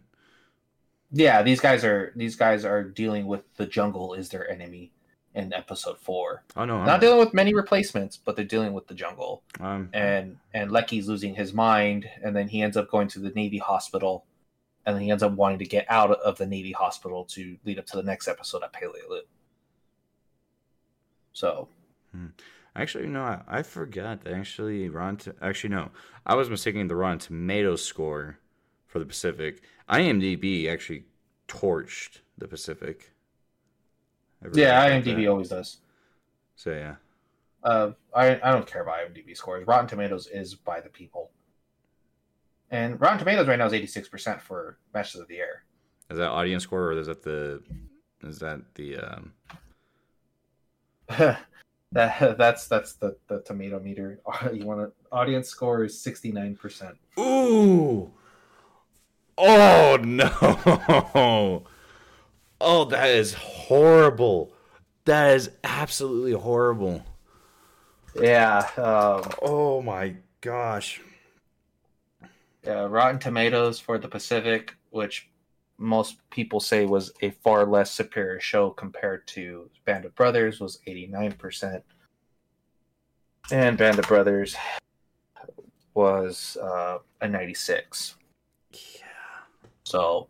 yeah 1.10 1.42
these 1.42 1.60
guys 1.60 1.84
are 1.84 2.12
these 2.16 2.36
guys 2.36 2.64
are 2.64 2.82
dealing 2.82 3.26
with 3.26 3.42
the 3.56 3.66
jungle 3.66 4.14
is 4.14 4.30
their 4.30 4.48
enemy 4.50 4.92
in 5.34 5.52
episode 5.52 5.98
four. 5.98 6.42
Oh 6.56 6.64
no, 6.64 6.78
not 6.84 6.88
I'm, 6.94 7.00
dealing 7.00 7.18
with 7.18 7.34
many 7.34 7.54
replacements 7.54 8.16
but 8.16 8.36
they're 8.36 8.44
dealing 8.44 8.72
with 8.72 8.86
the 8.86 8.94
jungle. 8.94 9.42
I'm, 9.60 9.88
and 9.92 10.36
and 10.54 10.70
Leckie's 10.70 11.08
losing 11.08 11.34
his 11.34 11.52
mind 11.52 12.08
and 12.22 12.34
then 12.36 12.48
he 12.48 12.62
ends 12.62 12.76
up 12.76 12.90
going 12.90 13.08
to 13.08 13.18
the 13.20 13.30
navy 13.30 13.58
hospital 13.58 14.24
and 14.84 14.96
then 14.96 15.02
he 15.02 15.10
ends 15.10 15.22
up 15.22 15.32
wanting 15.32 15.58
to 15.58 15.64
get 15.64 15.86
out 15.88 16.10
of 16.10 16.38
the 16.38 16.46
navy 16.46 16.72
hospital 16.72 17.24
to 17.24 17.56
lead 17.64 17.78
up 17.78 17.86
to 17.86 17.96
the 17.96 18.02
next 18.02 18.28
episode 18.28 18.62
at 18.62 18.72
Peleliu. 18.72 19.20
so 21.32 21.68
Actually, 22.74 23.06
no, 23.06 23.22
I, 23.22 23.40
I 23.48 23.62
forgot 23.62 24.26
actually 24.26 24.88
Ron. 24.88 25.18
Actually, 25.42 25.70
no, 25.70 25.90
I 26.24 26.34
was 26.34 26.48
mistaking 26.48 26.88
the 26.88 26.96
Rotten 26.96 27.18
Tomato 27.18 27.76
score 27.76 28.38
for 28.86 28.98
the 28.98 29.04
Pacific. 29.04 29.62
IMDb 29.90 30.70
actually 30.70 31.04
torched 31.48 32.20
the 32.38 32.48
Pacific. 32.48 33.12
Yeah 34.54 34.88
imdb 34.88 35.16
that. 35.16 35.28
always 35.28 35.48
does 35.50 35.78
So 36.56 36.70
yeah, 36.72 36.96
Uh, 37.62 37.92
I 38.14 38.40
I 38.42 38.52
don't 38.52 38.66
care 38.66 38.82
about 38.82 38.98
IMDb 38.98 39.36
scores. 39.36 39.66
Rotten 39.66 39.86
Tomatoes 39.86 40.26
is 40.26 40.54
by 40.54 40.80
the 40.80 40.88
people, 40.88 41.30
and 42.72 43.00
Rotten 43.00 43.18
Tomatoes 43.20 43.46
right 43.46 43.58
now 43.58 43.66
is 43.66 43.72
eighty 43.72 43.86
six 43.86 44.08
percent 44.08 44.42
for 44.42 44.78
Masters 44.92 45.20
of 45.20 45.28
the 45.28 45.38
Air. 45.38 45.62
is 46.10 46.18
that 46.18 46.28
audience 46.28 46.64
score 46.64 46.88
or 46.88 46.98
is 46.98 47.06
that 47.06 47.22
the 47.22 47.62
is 48.24 48.40
that 48.40 48.60
the 48.74 48.96
um? 48.98 49.32
that 51.92 52.38
that's 52.38 52.66
that's 52.66 52.94
the 52.94 53.16
the 53.28 53.40
tomato 53.42 53.78
meter. 53.78 54.20
You 54.52 54.66
want 54.66 54.80
to 54.80 54.92
audience 55.12 55.48
score 55.48 55.84
is 55.84 56.00
sixty 56.00 56.32
nine 56.32 56.56
percent. 56.56 56.96
Ooh! 57.18 58.10
Oh 59.38 59.98
no! 60.02 61.66
Oh, 62.64 62.84
that 62.84 63.08
is 63.08 63.34
horrible. 63.34 64.52
That 65.04 65.34
is 65.34 65.50
absolutely 65.64 66.30
horrible. 66.30 67.04
Yeah, 68.14 68.58
um, 68.76 69.32
Oh 69.42 69.82
my 69.82 70.14
gosh. 70.40 71.00
Yeah. 72.64 72.86
Rotten 72.88 73.18
Tomatoes 73.18 73.78
for 73.80 73.98
the 73.98 74.08
Pacific, 74.08 74.74
which 74.90 75.28
most 75.78 76.18
people 76.30 76.60
say 76.60 76.84
was 76.86 77.12
a 77.22 77.30
far 77.30 77.66
less 77.66 77.90
superior 77.90 78.40
show 78.40 78.70
compared 78.70 79.26
to 79.28 79.68
Band 79.84 80.04
of 80.04 80.14
Brothers, 80.14 80.60
was 80.60 80.78
eighty 80.86 81.06
nine 81.06 81.32
percent, 81.32 81.82
and 83.50 83.76
Band 83.76 83.98
of 83.98 84.06
Brothers 84.06 84.54
was 85.94 86.56
uh, 86.62 86.98
a 87.20 87.28
ninety 87.28 87.54
six. 87.54 88.16
Yeah. 88.72 89.06
So 89.84 90.28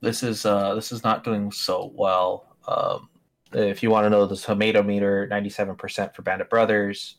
this 0.00 0.22
is 0.22 0.46
uh, 0.46 0.74
this 0.74 0.92
is 0.92 1.04
not 1.04 1.24
doing 1.24 1.52
so 1.52 1.92
well. 1.94 2.56
Um, 2.66 3.08
if 3.52 3.82
you 3.82 3.90
want 3.90 4.06
to 4.06 4.10
know 4.10 4.26
the 4.26 4.36
tomato 4.36 4.82
meter, 4.82 5.26
ninety 5.26 5.50
seven 5.50 5.76
percent 5.76 6.14
for 6.14 6.22
Band 6.22 6.40
of 6.40 6.48
Brothers, 6.48 7.16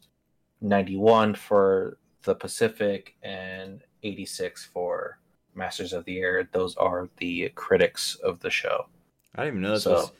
ninety 0.61 0.97
one 0.97 1.35
for 1.35 1.97
the 2.23 2.35
Pacific, 2.35 3.15
and 3.23 3.81
eighty 4.03 4.25
six 4.25 4.65
for 4.65 5.19
Masters 5.55 5.93
of 5.93 6.05
the 6.05 6.19
Air. 6.19 6.49
Those 6.51 6.75
are 6.77 7.09
the 7.17 7.49
critics 7.55 8.15
of 8.23 8.39
the 8.39 8.49
show. 8.49 8.87
I 9.35 9.43
didn't 9.43 9.55
even 9.55 9.61
know 9.63 9.73
this 9.73 9.83
So- 9.83 9.93
was. 9.93 10.11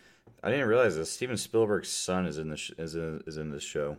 I 0.46 0.52
didn't 0.52 0.68
realize 0.68 0.98
that 0.98 1.06
Steven 1.06 1.38
Spielberg's 1.38 1.88
son 1.88 2.26
is 2.26 2.38
in 2.38 2.50
this 2.50 2.70
is 2.78 2.96
in, 2.96 3.24
is 3.26 3.38
in 3.38 3.50
this 3.50 3.64
show. 3.64 3.96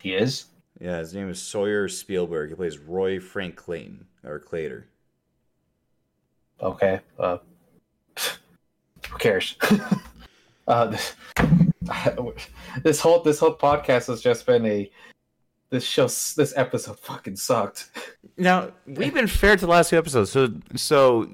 He 0.00 0.14
is. 0.14 0.46
Yeah, 0.80 0.98
his 0.98 1.14
name 1.14 1.30
is 1.30 1.40
Sawyer 1.40 1.88
Spielberg. 1.88 2.50
He 2.50 2.56
plays 2.56 2.78
Roy 2.78 3.18
Frank 3.20 3.56
Clayton 3.56 4.06
or 4.24 4.38
Clater. 4.40 4.84
Okay. 6.60 7.00
Uh, 7.18 7.38
who 9.08 9.18
cares? 9.18 9.56
uh, 10.68 10.86
this, 10.86 11.14
this 12.82 13.00
whole 13.00 13.20
this 13.20 13.38
whole 13.38 13.54
podcast 13.54 14.08
has 14.08 14.20
just 14.20 14.44
been 14.44 14.66
a 14.66 14.90
this 15.72 15.84
show 15.84 16.04
this 16.04 16.52
episode 16.54 17.00
fucking 17.00 17.34
sucked. 17.34 17.90
Now 18.36 18.70
we've 18.86 19.14
been 19.14 19.26
fair 19.26 19.56
to 19.56 19.66
the 19.66 19.70
last 19.70 19.90
two 19.90 19.98
episodes, 19.98 20.30
so 20.30 20.52
so 20.76 21.28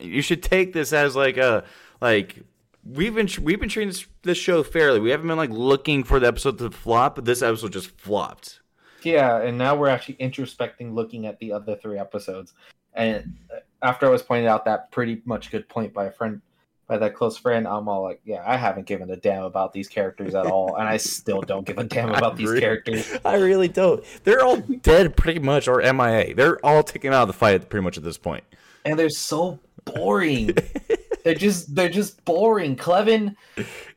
you 0.00 0.20
should 0.20 0.42
take 0.42 0.72
this 0.72 0.92
as 0.92 1.16
like 1.16 1.36
a 1.36 1.64
like 2.00 2.42
we've 2.84 3.14
been 3.14 3.28
we've 3.40 3.60
been 3.60 3.68
treating 3.68 3.88
this, 3.88 4.06
this 4.22 4.36
show 4.36 4.62
fairly. 4.62 5.00
We 5.00 5.10
haven't 5.10 5.28
been 5.28 5.38
like 5.38 5.50
looking 5.50 6.02
for 6.02 6.18
the 6.18 6.26
episode 6.26 6.58
to 6.58 6.70
flop, 6.70 7.14
but 7.14 7.24
this 7.24 7.42
episode 7.42 7.72
just 7.72 7.90
flopped. 7.92 8.60
Yeah, 9.02 9.40
and 9.40 9.56
now 9.56 9.76
we're 9.76 9.88
actually 9.88 10.16
introspecting, 10.16 10.92
looking 10.92 11.26
at 11.26 11.38
the 11.38 11.52
other 11.52 11.76
three 11.76 11.98
episodes. 11.98 12.54
And 12.94 13.36
after 13.82 14.06
I 14.06 14.10
was 14.10 14.22
pointed 14.22 14.48
out 14.48 14.64
that 14.64 14.90
pretty 14.90 15.22
much 15.24 15.50
good 15.50 15.68
point 15.68 15.92
by 15.92 16.06
a 16.06 16.10
friend 16.10 16.40
by 16.86 16.98
that 16.98 17.14
close 17.14 17.36
friend, 17.36 17.66
I'm 17.66 17.88
all 17.88 18.02
like, 18.02 18.20
yeah, 18.24 18.42
I 18.46 18.56
haven't 18.56 18.86
given 18.86 19.10
a 19.10 19.16
damn 19.16 19.44
about 19.44 19.72
these 19.72 19.88
characters 19.88 20.34
at 20.34 20.46
all, 20.46 20.76
and 20.76 20.86
I 20.88 20.96
still 20.98 21.40
don't 21.40 21.66
give 21.66 21.78
a 21.78 21.84
damn 21.84 22.10
about 22.14 22.36
these 22.36 22.58
characters. 22.58 23.10
I 23.24 23.36
really 23.36 23.68
don't. 23.68 24.04
They're 24.24 24.44
all 24.44 24.58
dead 24.58 25.16
pretty 25.16 25.40
much 25.40 25.66
or 25.68 25.80
MIA. 25.80 26.34
They're 26.34 26.64
all 26.64 26.82
taken 26.82 27.12
out 27.12 27.22
of 27.22 27.28
the 27.28 27.34
fight 27.34 27.68
pretty 27.68 27.84
much 27.84 27.96
at 27.96 28.04
this 28.04 28.18
point. 28.18 28.44
and 28.84 28.98
they're 28.98 29.08
so 29.08 29.58
boring. 29.84 30.50
they're 31.24 31.34
just 31.34 31.74
they're 31.74 31.88
just 31.88 32.24
boring. 32.24 32.76
Cleven, 32.76 33.36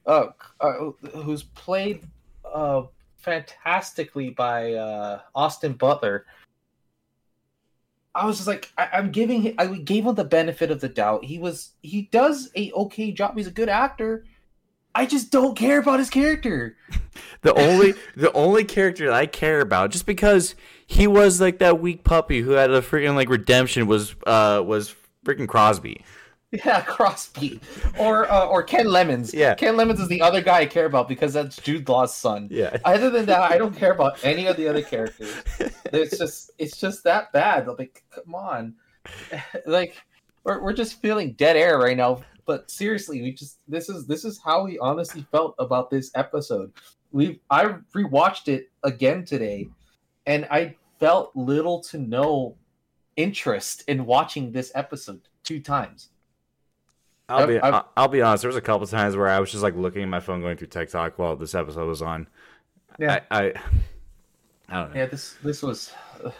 uh, 0.06 0.28
uh 0.62 0.74
who's 1.14 1.44
played 1.44 2.04
uh 2.46 2.84
fantastically 3.18 4.30
by 4.30 4.74
uh 4.74 5.20
Austin 5.36 5.74
Butler. 5.74 6.26
I 8.18 8.26
was 8.26 8.38
just 8.38 8.48
like, 8.48 8.72
I, 8.78 8.90
I'm 8.94 9.12
giving 9.12 9.44
him, 9.44 9.56
I 9.58 9.68
gave 9.68 10.06
him 10.06 10.16
the 10.16 10.26
benefit 10.26 10.72
of 10.72 10.82
the 10.82 10.90
doubt. 10.90 11.26
He 11.26 11.38
was, 11.38 11.72
he 11.82 12.04
does 12.04 12.50
a 12.56 12.72
okay 12.72 13.12
job. 13.12 13.38
He's 13.38 13.48
a 13.48 13.52
good 13.52 13.70
actor. 13.70 14.26
I 14.96 15.06
just 15.06 15.32
don't 15.32 15.56
care 15.56 15.80
about 15.80 16.00
his 16.00 16.10
character. 16.10 16.76
The 17.42 17.54
only 17.54 17.94
the 18.16 18.32
only 18.34 18.64
character 18.64 19.06
that 19.06 19.14
I 19.14 19.26
care 19.26 19.62
about, 19.62 19.92
just 19.92 20.06
because 20.06 20.56
he 20.86 21.08
was 21.08 21.40
like 21.40 21.60
that 21.60 21.80
weak 21.80 22.04
puppy 22.04 22.42
who 22.42 22.52
had 22.52 22.72
a 22.72 22.82
freaking 22.82 23.16
like 23.16 23.30
redemption, 23.30 23.88
was 23.88 24.16
uh 24.26 24.62
was 24.66 24.94
freaking 25.24 25.48
Crosby. 25.48 26.04
Yeah, 26.66 26.80
Crosby 26.82 27.60
or 28.00 28.32
uh, 28.32 28.46
or 28.46 28.64
Ken 28.64 28.86
Lemmons. 28.86 29.34
Yeah. 29.34 29.54
Ken 29.56 29.76
Lemmons 29.76 30.00
is 30.00 30.08
the 30.08 30.22
other 30.22 30.42
guy 30.42 30.60
I 30.60 30.66
care 30.66 30.86
about 30.86 31.10
because 31.10 31.34
that's 31.34 31.58
Jude 31.58 31.90
Law's 31.90 32.16
son. 32.16 32.48
Yeah. 32.50 32.78
Other 32.86 33.10
than 33.10 33.26
that, 33.26 33.52
I 33.52 33.58
don't 33.58 33.76
care 33.76 33.92
about 33.92 34.24
any 34.24 34.48
of 34.48 34.56
the 34.56 34.66
other 34.70 34.82
characters. 34.94 35.36
It's 35.92 36.18
just 36.18 36.52
it's 36.58 36.78
just 36.78 37.04
that 37.04 37.34
bad. 37.34 37.68
Like, 37.68 38.02
come 38.12 38.34
on, 38.34 38.76
like 39.66 39.98
we're 40.46 40.62
we're 40.64 40.74
just 40.74 41.02
feeling 41.02 41.34
dead 41.34 41.58
air 41.58 41.80
right 41.80 41.98
now. 41.98 42.22
But 42.46 42.72
seriously, 42.72 43.22
we 43.22 43.34
just 43.34 43.60
this 43.68 43.90
is 43.90 44.08
this 44.08 44.24
is 44.24 44.40
how 44.42 44.64
we 44.64 44.80
honestly 44.80 45.26
felt 45.30 45.54
about 45.60 45.90
this 45.90 46.12
episode. 46.16 46.72
We 47.12 47.42
I 47.50 47.76
rewatched 47.94 48.48
it 48.48 48.72
again 48.84 49.26
today, 49.26 49.68
and 50.26 50.48
I 50.50 50.78
felt 50.98 51.36
little 51.36 51.82
to 51.84 51.98
no 51.98 52.56
interest 53.18 53.84
in 53.90 54.06
watching 54.06 54.54
this 54.54 54.72
episode 54.76 55.28
two 55.44 55.60
times. 55.60 56.10
I'll 57.30 57.48
be 57.48 57.60
I've- 57.60 57.76
I'll, 57.76 57.90
I'll 57.98 58.08
be 58.08 58.22
honest. 58.22 58.42
There 58.44 58.50
was 58.50 58.56
a 58.56 58.62
couple 58.62 58.88
times 58.88 59.16
where 59.16 59.28
I 59.28 59.40
was 59.40 59.52
just 59.52 59.64
like 59.64 59.76
looking 59.76 60.04
at 60.04 60.10
my 60.10 60.20
phone, 60.20 60.42
going 60.42 60.58
through 60.58 60.68
TikTok 60.68 61.20
while 61.20 61.36
this 61.36 61.56
episode 61.56 61.88
was 61.88 62.02
on. 62.02 62.28
Yeah. 63.00 63.20
I 63.30 63.40
I, 63.40 63.54
I 64.70 64.74
don't 64.82 64.94
know. 64.94 65.00
Yeah, 65.00 65.06
this 65.08 65.36
this 65.44 65.62
was 65.62 65.92
uh, 66.24 66.32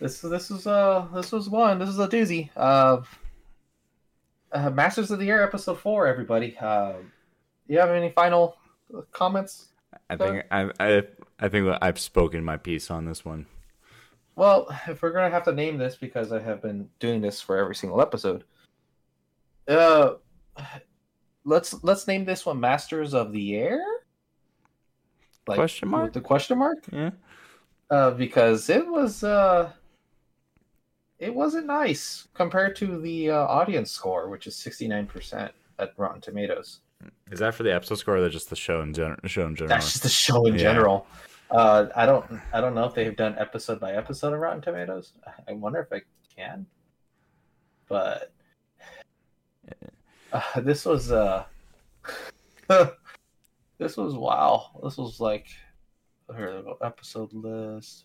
this 0.00 0.20
this 0.20 0.50
was 0.50 0.66
uh 0.66 1.06
this 1.14 1.32
was 1.32 1.48
one. 1.48 1.78
This 1.78 1.88
is 1.88 1.98
a 1.98 2.08
doozy. 2.08 2.50
Uh, 2.56 3.02
uh 4.52 4.70
Masters 4.70 5.10
of 5.10 5.18
the 5.18 5.30
Air 5.30 5.42
episode 5.42 5.78
four. 5.78 6.06
Everybody, 6.06 6.56
uh, 6.58 6.94
you 7.66 7.78
have 7.78 7.90
any 7.90 8.10
final 8.10 8.56
comments? 9.12 9.68
I 10.08 10.16
think 10.16 10.44
I 10.50 10.70
I 10.80 11.02
I 11.38 11.48
think 11.48 11.76
I've 11.80 11.98
spoken 11.98 12.44
my 12.44 12.56
piece 12.56 12.90
on 12.90 13.04
this 13.04 13.24
one. 13.24 13.46
Well, 14.36 14.68
if 14.86 15.02
we're 15.02 15.12
gonna 15.12 15.30
have 15.30 15.44
to 15.44 15.52
name 15.52 15.78
this 15.78 15.96
because 15.96 16.32
I 16.32 16.40
have 16.40 16.62
been 16.62 16.88
doing 16.98 17.20
this 17.20 17.40
for 17.40 17.56
every 17.58 17.74
single 17.74 18.00
episode, 18.00 18.44
uh, 19.70 20.14
let's 21.44 21.82
let's 21.82 22.06
name 22.06 22.24
this 22.24 22.44
one 22.46 22.60
Masters 22.60 23.14
of 23.14 23.32
the 23.32 23.56
Air. 23.56 23.80
Like, 25.46 25.56
Question 25.56 25.88
mark? 25.88 26.04
with 26.04 26.12
The 26.14 26.20
question 26.20 26.58
mark. 26.58 26.78
Yeah. 26.92 27.10
uh, 27.90 28.10
because 28.12 28.68
it 28.70 28.86
was 28.86 29.24
uh, 29.24 29.72
it 31.18 31.34
wasn't 31.34 31.66
nice 31.66 32.28
compared 32.34 32.76
to 32.76 33.00
the 33.00 33.30
uh, 33.30 33.36
audience 33.46 33.90
score, 33.90 34.28
which 34.28 34.46
is 34.46 34.56
sixty 34.56 34.86
nine 34.86 35.06
percent 35.06 35.52
at 35.78 35.92
Rotten 35.96 36.20
Tomatoes. 36.20 36.80
Is 37.30 37.38
that 37.38 37.54
for 37.54 37.62
the 37.62 37.74
episode 37.74 37.94
score 37.96 38.18
or 38.18 38.28
just 38.28 38.50
the 38.50 38.56
show 38.56 38.82
in 38.82 38.92
general? 38.92 39.16
Show 39.24 39.46
in 39.46 39.56
general. 39.56 39.68
That's 39.74 39.90
just 39.92 40.02
the 40.02 40.08
show 40.10 40.46
in 40.46 40.54
Yeah. 40.54 40.60
general. 40.60 41.06
Uh, 41.50 41.86
I 41.96 42.06
don't 42.06 42.24
I 42.52 42.60
don't 42.60 42.74
know 42.74 42.84
if 42.84 42.94
they've 42.94 43.16
done 43.16 43.34
episode 43.38 43.80
by 43.80 43.92
episode 43.94 44.34
of 44.34 44.40
Rotten 44.40 44.60
Tomatoes. 44.60 45.14
I 45.48 45.52
wonder 45.54 45.80
if 45.80 45.92
I 45.92 46.02
can, 46.36 46.66
but 47.88 48.30
uh, 50.32 50.60
this 50.60 50.84
was 50.84 51.12
uh, 51.12 51.44
this 53.78 53.96
was 53.96 54.14
wow. 54.14 54.70
This 54.82 54.96
was 54.96 55.20
like 55.20 55.48
go, 56.28 56.78
episode 56.82 57.32
list. 57.32 58.04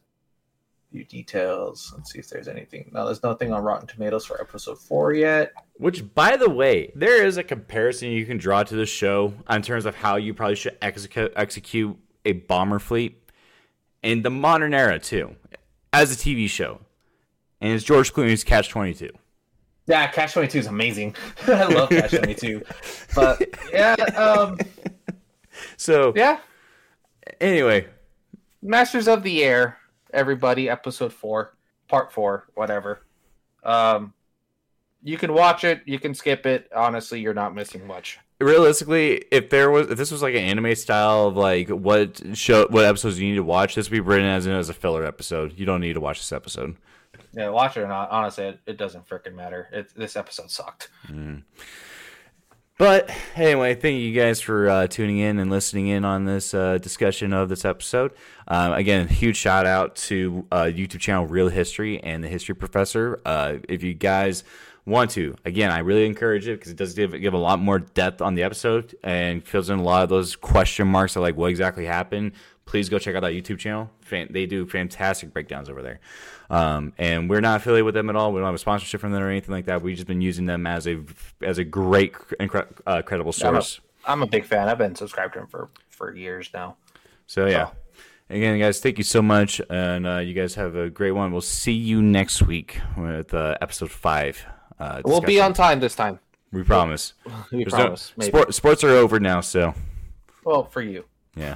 few 0.91 1.03
details. 1.05 1.93
Let's 1.95 2.11
see 2.11 2.19
if 2.19 2.29
there's 2.29 2.47
anything. 2.47 2.89
No, 2.93 3.05
there's 3.05 3.23
nothing 3.23 3.51
on 3.53 3.63
Rotten 3.63 3.87
Tomatoes 3.87 4.25
for 4.25 4.39
episode 4.41 4.79
four 4.79 5.13
yet. 5.13 5.53
Which, 5.77 6.13
by 6.13 6.37
the 6.37 6.49
way, 6.49 6.91
there 6.95 7.25
is 7.25 7.37
a 7.37 7.43
comparison 7.43 8.09
you 8.09 8.25
can 8.25 8.37
draw 8.37 8.63
to 8.63 8.75
the 8.75 8.85
show 8.85 9.33
in 9.49 9.61
terms 9.61 9.85
of 9.85 9.95
how 9.95 10.15
you 10.15 10.33
probably 10.33 10.55
should 10.55 10.77
execute 10.81 11.33
execute 11.35 11.97
a 12.25 12.33
bomber 12.33 12.79
fleet 12.79 13.21
in 14.01 14.21
the 14.21 14.29
modern 14.29 14.73
era 14.73 14.99
too, 14.99 15.35
as 15.93 16.11
a 16.11 16.15
TV 16.15 16.49
show, 16.49 16.79
and 17.61 17.73
it's 17.73 17.83
George 17.83 18.13
Clooney's 18.13 18.43
Catch 18.43 18.69
Twenty 18.69 18.93
Two. 18.93 19.11
Yeah, 19.87 20.07
Catch 20.07 20.33
Twenty 20.33 20.47
Two 20.47 20.59
is 20.59 20.67
amazing. 20.67 21.15
I 21.47 21.65
love 21.65 21.89
Catch 21.89 22.11
Twenty 22.17 22.33
Two, 22.33 22.63
but 23.15 23.41
yeah, 23.71 23.93
um, 24.17 24.57
So 25.77 26.13
yeah. 26.15 26.39
anyway, 27.39 27.87
Masters 28.61 29.07
of 29.07 29.23
the 29.23 29.43
Air, 29.43 29.77
everybody, 30.13 30.69
episode 30.69 31.13
four, 31.13 31.55
part 31.87 32.11
four, 32.11 32.47
whatever. 32.55 33.01
Um, 33.63 34.13
you 35.03 35.17
can 35.17 35.33
watch 35.33 35.63
it, 35.63 35.81
you 35.85 35.99
can 35.99 36.13
skip 36.15 36.45
it. 36.45 36.69
Honestly, 36.75 37.19
you're 37.19 37.33
not 37.35 37.53
missing 37.53 37.85
much. 37.85 38.17
realistically, 38.39 39.23
if 39.31 39.49
there 39.51 39.69
was 39.69 39.89
if 39.91 39.97
this 39.97 40.11
was 40.11 40.21
like 40.23 40.33
an 40.33 40.41
anime 40.41 40.73
style 40.75 41.27
of 41.27 41.37
like 41.37 41.69
what 41.69 42.21
show 42.35 42.67
what 42.69 42.85
episodes 42.85 43.19
you 43.19 43.29
need 43.29 43.35
to 43.35 43.43
watch, 43.43 43.75
this 43.75 43.87
would 43.89 43.95
be 43.95 43.99
written 43.99 44.25
as 44.25 44.47
as 44.47 44.69
a 44.69 44.73
filler 44.73 45.05
episode. 45.05 45.53
You 45.57 45.65
don't 45.67 45.81
need 45.81 45.93
to 45.93 46.01
watch 46.01 46.17
this 46.19 46.31
episode. 46.31 46.75
Yeah, 47.35 47.49
watch 47.49 47.75
it 47.77 47.81
or 47.81 47.87
not. 47.87 48.09
Honestly, 48.11 48.45
it, 48.45 48.59
it 48.65 48.77
doesn't 48.77 49.07
freaking 49.07 49.35
matter. 49.35 49.67
It, 49.71 49.93
this 49.95 50.15
episode 50.15 50.49
sucked. 50.49 50.89
But 52.77 53.09
anyway, 53.35 53.73
thank 53.75 53.99
you 53.99 54.13
guys 54.13 54.41
for 54.41 54.69
uh, 54.69 54.87
tuning 54.87 55.19
in 55.19 55.39
and 55.39 55.49
listening 55.49 55.87
in 55.87 56.03
on 56.03 56.25
this 56.25 56.53
uh, 56.53 56.77
discussion 56.77 57.31
of 57.31 57.47
this 57.47 57.63
episode. 57.63 58.11
Um, 58.49 58.73
again, 58.73 59.07
huge 59.07 59.37
shout 59.37 59.65
out 59.65 59.95
to 59.97 60.45
uh, 60.51 60.63
YouTube 60.63 60.99
channel 60.99 61.25
Reel 61.25 61.47
History 61.47 62.03
and 62.03 62.21
the 62.21 62.27
History 62.27 62.53
Professor. 62.53 63.21
Uh, 63.25 63.59
if 63.69 63.81
you 63.81 63.93
guys 63.93 64.43
want 64.85 65.11
to, 65.11 65.35
again, 65.45 65.71
I 65.71 65.79
really 65.79 66.05
encourage 66.05 66.49
it 66.49 66.59
because 66.59 66.71
it 66.71 66.77
does 66.77 66.93
give 66.93 67.19
give 67.19 67.33
a 67.33 67.37
lot 67.37 67.59
more 67.59 67.79
depth 67.79 68.21
on 68.21 68.35
the 68.35 68.43
episode 68.43 68.93
and 69.03 69.41
fills 69.41 69.69
in 69.69 69.79
a 69.79 69.83
lot 69.83 70.03
of 70.03 70.09
those 70.09 70.35
question 70.35 70.85
marks 70.85 71.15
of 71.15 71.21
like 71.21 71.37
what 71.37 71.51
exactly 71.51 71.85
happened. 71.85 72.33
Please 72.65 72.89
go 72.89 72.99
check 72.99 73.15
out 73.15 73.21
that 73.21 73.31
YouTube 73.31 73.59
channel. 73.59 73.89
Fan- 74.01 74.27
they 74.31 74.45
do 74.45 74.65
fantastic 74.65 75.31
breakdowns 75.31 75.69
over 75.69 75.81
there. 75.81 76.01
Um, 76.49 76.93
and 76.97 77.29
we're 77.29 77.41
not 77.41 77.57
affiliated 77.61 77.85
with 77.85 77.95
them 77.95 78.09
at 78.09 78.15
all. 78.15 78.31
We 78.31 78.39
don't 78.39 78.45
have 78.45 78.55
a 78.55 78.59
sponsorship 78.59 79.01
from 79.01 79.11
them 79.11 79.21
or 79.23 79.29
anything 79.29 79.53
like 79.53 79.65
that. 79.65 79.81
We've 79.81 79.95
just 79.95 80.07
been 80.07 80.21
using 80.21 80.45
them 80.45 80.67
as 80.67 80.87
a 80.87 81.01
as 81.41 81.57
a 81.57 81.63
great, 81.63 82.13
incre- 82.39 82.67
uh, 82.85 83.01
credible 83.01 83.33
I'm 83.43 83.55
a, 83.55 83.61
source. 83.61 83.81
I'm 84.05 84.21
a 84.21 84.27
big 84.27 84.45
fan. 84.45 84.67
I've 84.69 84.77
been 84.77 84.95
subscribed 84.95 85.33
to 85.33 85.39
them 85.39 85.47
for, 85.47 85.69
for 85.89 86.13
years 86.15 86.49
now. 86.53 86.77
So 87.27 87.47
yeah. 87.47 87.69
Again, 88.29 88.57
guys, 88.59 88.79
thank 88.79 88.97
you 88.97 89.03
so 89.03 89.21
much, 89.21 89.61
and 89.69 90.07
uh, 90.07 90.17
you 90.17 90.33
guys 90.33 90.55
have 90.55 90.75
a 90.75 90.89
great 90.89 91.11
one. 91.11 91.31
We'll 91.31 91.41
see 91.41 91.73
you 91.73 92.01
next 92.01 92.41
week 92.41 92.79
with 92.97 93.33
uh, 93.35 93.55
episode 93.61 93.91
five. 93.91 94.43
Uh, 94.79 95.01
We'll 95.05 95.21
be 95.21 95.39
on 95.39 95.53
time 95.53 95.79
this 95.79 95.95
time. 95.95 96.19
We 96.51 96.63
promise. 96.63 97.13
We 97.51 97.63
There's 97.63 97.73
promise. 97.73 98.13
maybe. 98.17 98.29
sport, 98.31 98.53
sports 98.55 98.83
are 98.83 98.89
over 98.89 99.19
now, 99.19 99.41
so 99.41 99.73
Well, 100.43 100.63
for 100.65 100.81
you. 100.81 101.05
yeah. 101.35 101.55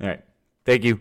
All 0.00 0.08
right. 0.08 0.22
Thank 0.64 0.82
you. 0.84 0.94